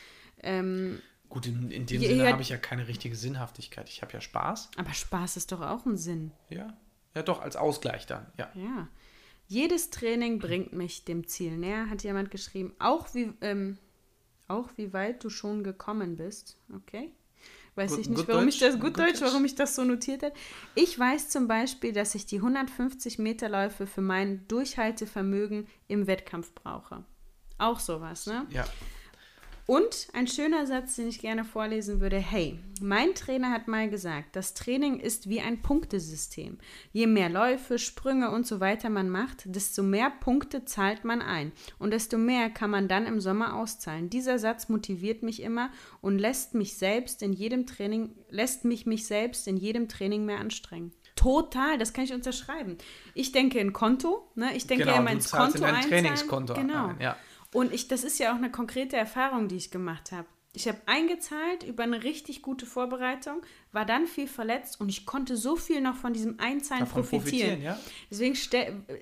ähm, 0.43 1.01
Gut, 1.29 1.47
in, 1.47 1.71
in 1.73 1.85
dem 1.85 2.01
Sinne 2.01 2.29
habe 2.33 2.41
ich 2.43 2.49
ja 2.49 2.57
keine 2.57 2.87
richtige 2.89 3.17
Sinnhaftigkeit. 3.17 3.89
Ich 3.91 4.01
habe 4.03 4.13
ja 4.15 4.21
Spaß. 4.21 4.71
aber 4.77 4.95
Spaß 4.95 5.37
ist 5.37 5.51
doch 5.53 5.61
auch 5.61 5.85
ein 5.85 5.97
Sinn. 5.97 6.31
Ja. 6.49 6.75
Ja, 7.19 7.23
doch, 7.25 7.41
als 7.43 7.57
Ausgleich 7.57 8.07
dann. 8.07 8.27
Ja. 8.39 8.49
Ja. 8.55 8.87
Jedes 9.49 9.91
Training 9.91 10.39
bringt 10.39 10.73
mich 10.73 11.05
dem 11.05 11.27
Ziel 11.27 11.57
näher, 11.57 11.91
hat 11.91 12.05
jemand 12.05 12.31
geschrieben. 12.31 12.73
Auch 12.79 13.13
wie, 13.15 13.33
ähm, 13.41 13.77
auch 14.47 14.69
wie 14.77 14.93
weit 14.93 15.25
du 15.25 15.31
schon 15.31 15.65
gekommen 15.65 16.15
bist. 16.17 16.57
Okay. 16.75 17.11
Weiß 17.75 17.91
Gut- 17.93 18.01
ich 18.01 18.09
nicht, 18.09 18.29
warum 18.29 18.47
ich 18.47 18.59
Deutsch? 18.61 18.73
das, 18.73 18.81
gut 18.81 18.95
Gut 18.95 18.99
Deutsch, 18.99 19.09
Deutsch? 19.15 19.23
warum 19.23 19.45
ich 19.45 19.55
das 19.57 19.75
so 19.75 19.83
notiert 19.85 20.23
habe. 20.23 20.35
Ich 20.77 20.97
weiß 20.97 21.29
zum 21.31 21.49
Beispiel, 21.49 21.93
dass 21.93 22.15
ich 22.15 22.25
die 22.27 22.37
150 22.41 23.19
Meter 23.19 23.49
Läufe 23.49 23.87
für 23.89 24.01
mein 24.01 24.47
Durchhaltevermögen 24.49 25.67
im 25.89 26.07
Wettkampf 26.07 26.53
brauche. 26.55 27.05
Auch 27.59 27.81
sowas, 27.81 28.27
ne? 28.27 28.47
ja. 28.51 28.65
Und 29.69 30.09
ein 30.15 30.27
schöner 30.27 30.67
Satz, 30.67 30.97
den 30.97 31.09
ich 31.09 31.21
gerne 31.21 31.45
vorlesen 31.45 32.01
würde. 32.01 32.17
Hey, 32.17 32.59
mein 32.81 33.15
Trainer 33.15 33.51
hat 33.51 33.69
mal 33.69 33.91
gesagt, 33.91 34.35
das 34.35 34.55
Training 34.55 34.99
ist 34.99 35.29
wie 35.29 35.43
ein 35.43 35.61
Punktesystem. 35.61 36.57
Je 36.91 37.07
mehr 37.07 37.29
Läufe, 37.29 37.79
Sprünge 37.79 38.31
und 38.31 38.47
so 38.47 38.61
weiter 38.61 38.89
man 38.89 39.11
macht, 39.11 39.43
desto 39.45 39.83
mehr 39.83 40.09
Punkte 40.09 40.65
zahlt 40.65 41.05
man 41.05 41.21
ein. 41.21 41.53
Und 41.79 41.91
desto 41.91 42.17
mehr 42.17 42.49
kann 42.49 42.71
man 42.71 42.89
dann 42.89 43.05
im 43.05 43.21
Sommer 43.21 43.57
auszahlen. 43.57 44.09
Dieser 44.09 44.39
Satz 44.39 44.71
motiviert 44.71 45.23
mich 45.23 45.43
immer 45.43 45.71
und 46.01 46.19
lässt 46.19 46.55
mich 46.55 46.79
selbst 46.79 47.21
in 47.23 47.35
jedem 47.35 47.67
Training, 47.67 48.15
lässt 48.31 48.65
mich 48.65 48.87
mich 48.87 49.07
selbst 49.07 49.47
in 49.47 49.59
jedem 49.59 49.87
Training 49.87 50.25
mehr 50.25 50.39
anstrengen. 50.39 50.93
Total, 51.15 51.77
das 51.77 51.93
kann 51.93 52.05
ich 52.05 52.15
unterschreiben. 52.15 52.79
Ich 53.13 53.33
denke 53.33 53.59
in 53.59 53.75
Konto, 53.75 54.31
ne? 54.35 54.57
Ich 54.57 54.67
denke 54.67 54.85
Genau, 54.85 54.95
ja 54.97 55.03
immer 55.03 55.11
ins 55.11 55.31
Konto 55.31 55.59
in 55.59 55.65
einzahlen. 55.65 55.89
Trainingskonto 55.91 56.55
Genau. 56.55 56.87
ein, 56.87 57.01
ja. 57.01 57.17
Und 57.55 57.73
ich, 57.73 57.89
das 57.89 58.05
ist 58.05 58.19
ja 58.19 58.33
auch 58.33 58.37
eine 58.37 58.51
konkrete 58.51 58.97
Erfahrung, 58.97 59.49
die 59.49 59.57
ich 59.57 59.71
gemacht 59.71 60.13
habe. 60.13 60.27
Ich 60.55 60.67
habe 60.67 60.79
eingezahlt 60.87 61.63
über 61.63 61.83
eine 61.85 62.03
richtig 62.03 62.43
gute 62.43 62.65
Vorbereitung, 62.67 63.43
war 63.71 63.85
dann 63.85 64.07
viel 64.07 64.27
verletzt 64.27 64.81
und 64.81 64.89
ich 64.89 65.05
konnte 65.07 65.37
so 65.37 65.57
viel 65.57 65.81
noch 65.83 65.95
von 65.95 66.15
diesem 66.15 66.41
Einzahlen 66.41 66.81
Davon 66.85 67.03
profitieren. 67.03 67.61
profitieren, 67.61 67.63
ja. 67.63 67.79
Deswegen 68.11 68.33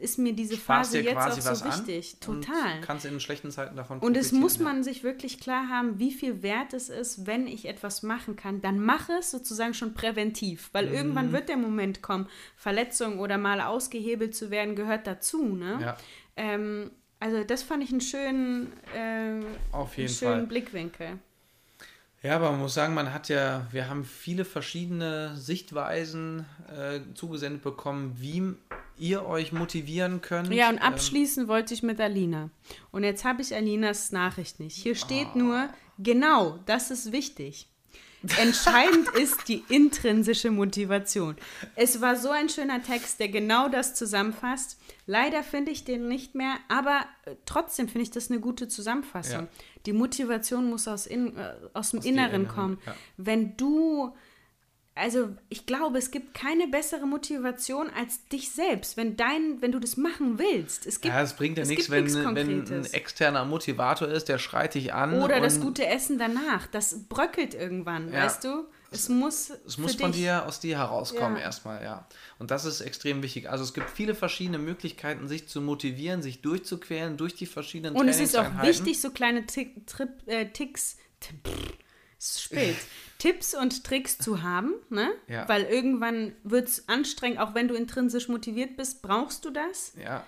ist 0.01 0.19
mir 0.19 0.33
diese 0.35 0.57
Sparst 0.57 0.91
Phase 0.93 1.01
jetzt 1.01 1.17
auch 1.17 1.55
so 1.55 1.65
wichtig. 1.65 2.17
und 2.27 2.45
Total. 2.45 2.81
kannst 2.83 3.07
in 3.07 3.19
schlechten 3.21 3.51
Zeiten 3.53 3.77
davon 3.77 4.01
Und 4.01 4.17
es 4.17 4.31
profitieren, 4.31 4.41
muss 4.43 4.57
ja. 4.59 4.65
man 4.65 4.83
sich 4.83 5.03
wirklich 5.05 5.39
klar 5.41 5.69
haben, 5.69 5.99
wie 5.99 6.11
viel 6.13 6.43
wert 6.43 6.75
es 6.75 6.89
ist, 6.89 7.27
wenn 7.27 7.47
ich 7.47 7.67
etwas 7.67 8.03
machen 8.03 8.35
kann. 8.37 8.61
Dann 8.61 8.79
mache 8.81 9.13
es 9.13 9.31
sozusagen 9.31 9.73
schon 9.73 9.95
präventiv, 9.95 10.69
weil 10.73 10.89
Mhm. 10.89 10.95
irgendwann 10.95 11.33
wird 11.33 11.49
der 11.49 11.57
Moment 11.57 12.03
kommen, 12.03 12.29
Verletzung 12.57 13.19
oder 13.21 13.39
mal 13.39 13.61
ausgehebelt 13.61 14.35
zu 14.35 14.51
werden, 14.51 14.75
gehört 14.75 15.07
dazu. 15.07 15.47
Ne? 15.55 15.79
Ja. 15.81 15.97
Ähm, 16.37 16.91
also 17.21 17.45
das 17.45 17.63
fand 17.63 17.83
ich 17.83 17.91
einen 17.91 18.01
schönen, 18.01 18.73
äh, 18.95 19.41
Auf 19.73 19.97
jeden 19.97 20.13
schönen 20.13 20.33
Fall. 20.41 20.47
Blickwinkel. 20.47 21.19
Ja, 22.23 22.37
aber 22.37 22.51
man 22.51 22.61
muss 22.61 22.75
sagen, 22.75 22.95
man 22.95 23.13
hat 23.13 23.29
ja, 23.29 23.67
wir 23.71 23.89
haben 23.89 24.05
viele 24.05 24.45
verschiedene 24.45 25.37
Sichtweisen 25.37 26.45
äh, 26.77 27.01
zugesendet 27.15 27.63
bekommen, 27.63 28.17
wie 28.19 28.55
ihr 28.99 29.27
euch 29.27 29.53
motivieren 29.53 30.23
könnt. 30.23 30.53
Ja, 30.53 30.69
und 30.71 30.77
Ähm, 30.79 30.83
abschließen 30.83 31.47
wollte 31.47 31.75
ich 31.75 31.83
mit 31.83 32.01
Alina. 32.01 32.51
Und 32.91 33.05
jetzt 33.05 33.25
habe 33.25 33.43
ich 33.43 33.55
Alinas 33.55 34.11
Nachricht 34.13 34.59
nicht. 34.59 34.77
Hier 34.77 34.97
steht 34.97 35.29
Ah. 35.35 35.39
nur, 35.39 35.69
genau, 35.99 36.59
das 36.67 36.91
ist 36.91 37.13
wichtig. 37.13 37.69
Entscheidend 38.39 39.09
ist 39.11 39.49
die 39.49 39.65
intrinsische 39.69 40.51
Motivation. 40.51 41.37
Es 41.75 42.01
war 42.01 42.17
so 42.17 42.31
ein 42.31 42.49
schöner 42.49 42.83
Text, 42.83 43.21
der 43.21 43.29
genau 43.29 43.69
das 43.69 43.95
zusammenfasst. 43.95 44.79
Leider 45.07 45.43
finde 45.43 45.71
ich 45.71 45.85
den 45.85 46.09
nicht 46.09 46.35
mehr, 46.35 46.57
aber 46.69 47.05
äh, 47.25 47.37
trotzdem 47.45 47.89
finde 47.89 48.03
ich 48.03 48.11
das 48.11 48.31
eine 48.31 48.41
gute 48.41 48.69
Zusammenfassung. 48.69 49.43
Ja. 49.43 49.49
Die 49.87 49.93
Motivation 49.93 50.69
muss 50.69 50.89
aus, 50.89 51.07
in, 51.07 51.37
äh, 51.37 51.55
aus 51.75 51.91
dem 51.91 52.01
Aus 52.01 52.05
Inneren 52.07 52.43
Inneren, 52.43 52.49
kommen. 52.49 52.79
ja. 52.87 52.95
Wenn 53.17 53.57
du 53.57 54.13
also 54.97 55.29
ich 55.49 55.67
glaube, 55.67 55.99
es 55.99 56.11
gibt 56.11 56.35
keine 56.35 56.67
bessere 56.69 57.07
Motivation 57.07 57.91
als 57.91 58.27
dich 58.29 58.51
selbst, 58.51 58.97
wenn 58.97 59.17
dein, 59.17 59.61
wenn 59.61 59.71
du 59.73 59.79
das 59.79 59.97
machen 59.97 60.39
willst. 60.39 60.87
Es 60.87 61.01
gibt, 61.01 61.15
ja, 61.15 61.23
es 61.23 61.35
bringt 61.35 61.59
ja 61.59 61.63
es 61.63 61.69
nichts, 61.69 61.91
wenn, 61.91 62.05
nichts 62.05 62.17
wenn 62.25 62.69
ein 62.71 62.85
externer 62.93 63.45
Motivator 63.45 64.09
ist, 64.09 64.29
der 64.29 64.39
schreit 64.39 64.75
dich 64.75 64.93
an. 64.95 65.23
Oder 65.23 65.41
das 65.41 65.61
gute 65.61 65.87
Essen 65.87 66.19
danach, 66.19 66.67
das 66.67 67.09
bröckelt 67.09 67.55
irgendwann, 67.55 68.13
Ja. 68.13 68.25
weißt 68.25 68.43
du? 68.45 68.65
Es 68.91 69.09
muss, 69.09 69.51
Es 69.67 69.79
muss 69.79 69.97
von 69.97 70.13
dich. 70.13 70.23
dir, 70.23 70.47
aus 70.47 70.61
dir 70.61 70.79
herauskommen 70.79 71.37
Ja. 71.37 71.43
erstmal, 71.43 71.83
ja. 71.83 72.07
Und 72.39 72.51
das 72.51 72.65
ist 72.65 72.81
extrem 72.81 73.23
wichtig. 73.23 73.51
Also 73.51 73.65
es 73.65 73.75
gibt 73.75 73.91
viele 73.91 74.15
verschiedene 74.15 74.59
Möglichkeiten, 74.59 75.29
sich 75.29 75.49
zu 75.49 75.61
motivieren, 75.61 76.23
sich 76.23 76.41
durchzuquälen 76.41 77.17
durch 77.17 77.35
die 77.35 77.47
verschiedenen 77.47 77.97
Und 77.97 78.09
es 78.09 78.21
ist 78.21 78.37
auch 78.39 78.63
wichtig, 78.63 79.01
so 79.01 79.11
kleine 79.11 79.45
Tick, 79.45 79.87
Trip, 79.87 80.09
äh, 80.27 80.47
Ticks, 80.47 80.97
es 81.21 81.29
ist 82.19 82.43
spät, 82.43 82.77
Tipps 83.19 83.55
und 83.55 83.85
Tricks 83.85 84.19
zu 84.19 84.43
haben, 84.43 84.75
ne? 84.91 85.11
Ja. 85.29 85.49
Weil 85.49 85.63
irgendwann 85.65 86.33
wird 86.45 86.69
es 86.69 86.89
anstrengend, 86.89 87.39
auch 87.41 87.55
wenn 87.55 87.69
du 87.69 87.75
intrinsisch 87.75 88.29
motiviert 88.29 88.77
bist, 88.77 89.03
brauchst 89.03 89.45
du 89.45 89.51
das. 89.51 89.93
Ja. 90.03 90.25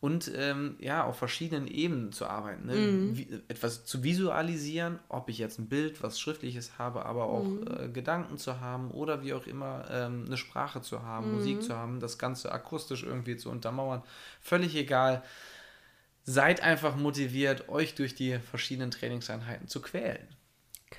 Und 0.00 0.30
ähm, 0.36 0.76
ja, 0.80 1.04
auf 1.04 1.16
verschiedenen 1.16 1.66
Ebenen 1.66 2.12
zu 2.12 2.26
arbeiten. 2.26 2.66
Ne? 2.66 2.74
Mhm. 2.74 3.16
Wie, 3.16 3.40
etwas 3.48 3.86
zu 3.86 4.02
visualisieren, 4.02 4.98
ob 5.08 5.30
ich 5.30 5.38
jetzt 5.38 5.58
ein 5.58 5.68
Bild, 5.70 6.02
was 6.02 6.20
Schriftliches 6.20 6.78
habe, 6.78 7.06
aber 7.06 7.24
auch 7.24 7.44
Mhm. 7.44 7.64
äh, 7.66 7.88
Gedanken 7.88 8.36
zu 8.36 8.60
haben 8.60 8.90
oder 8.90 9.22
wie 9.22 9.32
auch 9.32 9.46
immer 9.46 9.86
ähm, 9.90 10.24
eine 10.26 10.36
Sprache 10.36 10.82
zu 10.82 11.02
haben, 11.04 11.28
Mhm. 11.30 11.36
Musik 11.36 11.62
zu 11.62 11.74
haben, 11.74 12.00
das 12.00 12.18
Ganze 12.18 12.52
akustisch 12.52 13.02
irgendwie 13.02 13.38
zu 13.38 13.48
untermauern. 13.50 14.02
Völlig 14.42 14.74
egal. 14.76 15.22
Seid 16.24 16.62
einfach 16.62 16.96
motiviert, 16.96 17.68
euch 17.70 17.94
durch 17.94 18.14
die 18.14 18.38
verschiedenen 18.38 18.90
Trainingseinheiten 18.90 19.68
zu 19.68 19.80
quälen. 19.80 20.26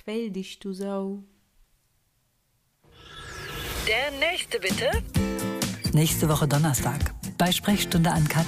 Quell 0.04 0.30
dich, 0.30 0.58
du 0.58 0.72
Sau. 0.72 1.24
Der 3.88 4.10
nächste 4.18 4.60
bitte. 4.60 4.90
Nächste 5.92 6.28
Woche 6.28 6.46
Donnerstag 6.46 7.14
bei 7.38 7.50
Sprechstunde 7.50 8.10
an 8.10 8.26
Kat. 8.28 8.46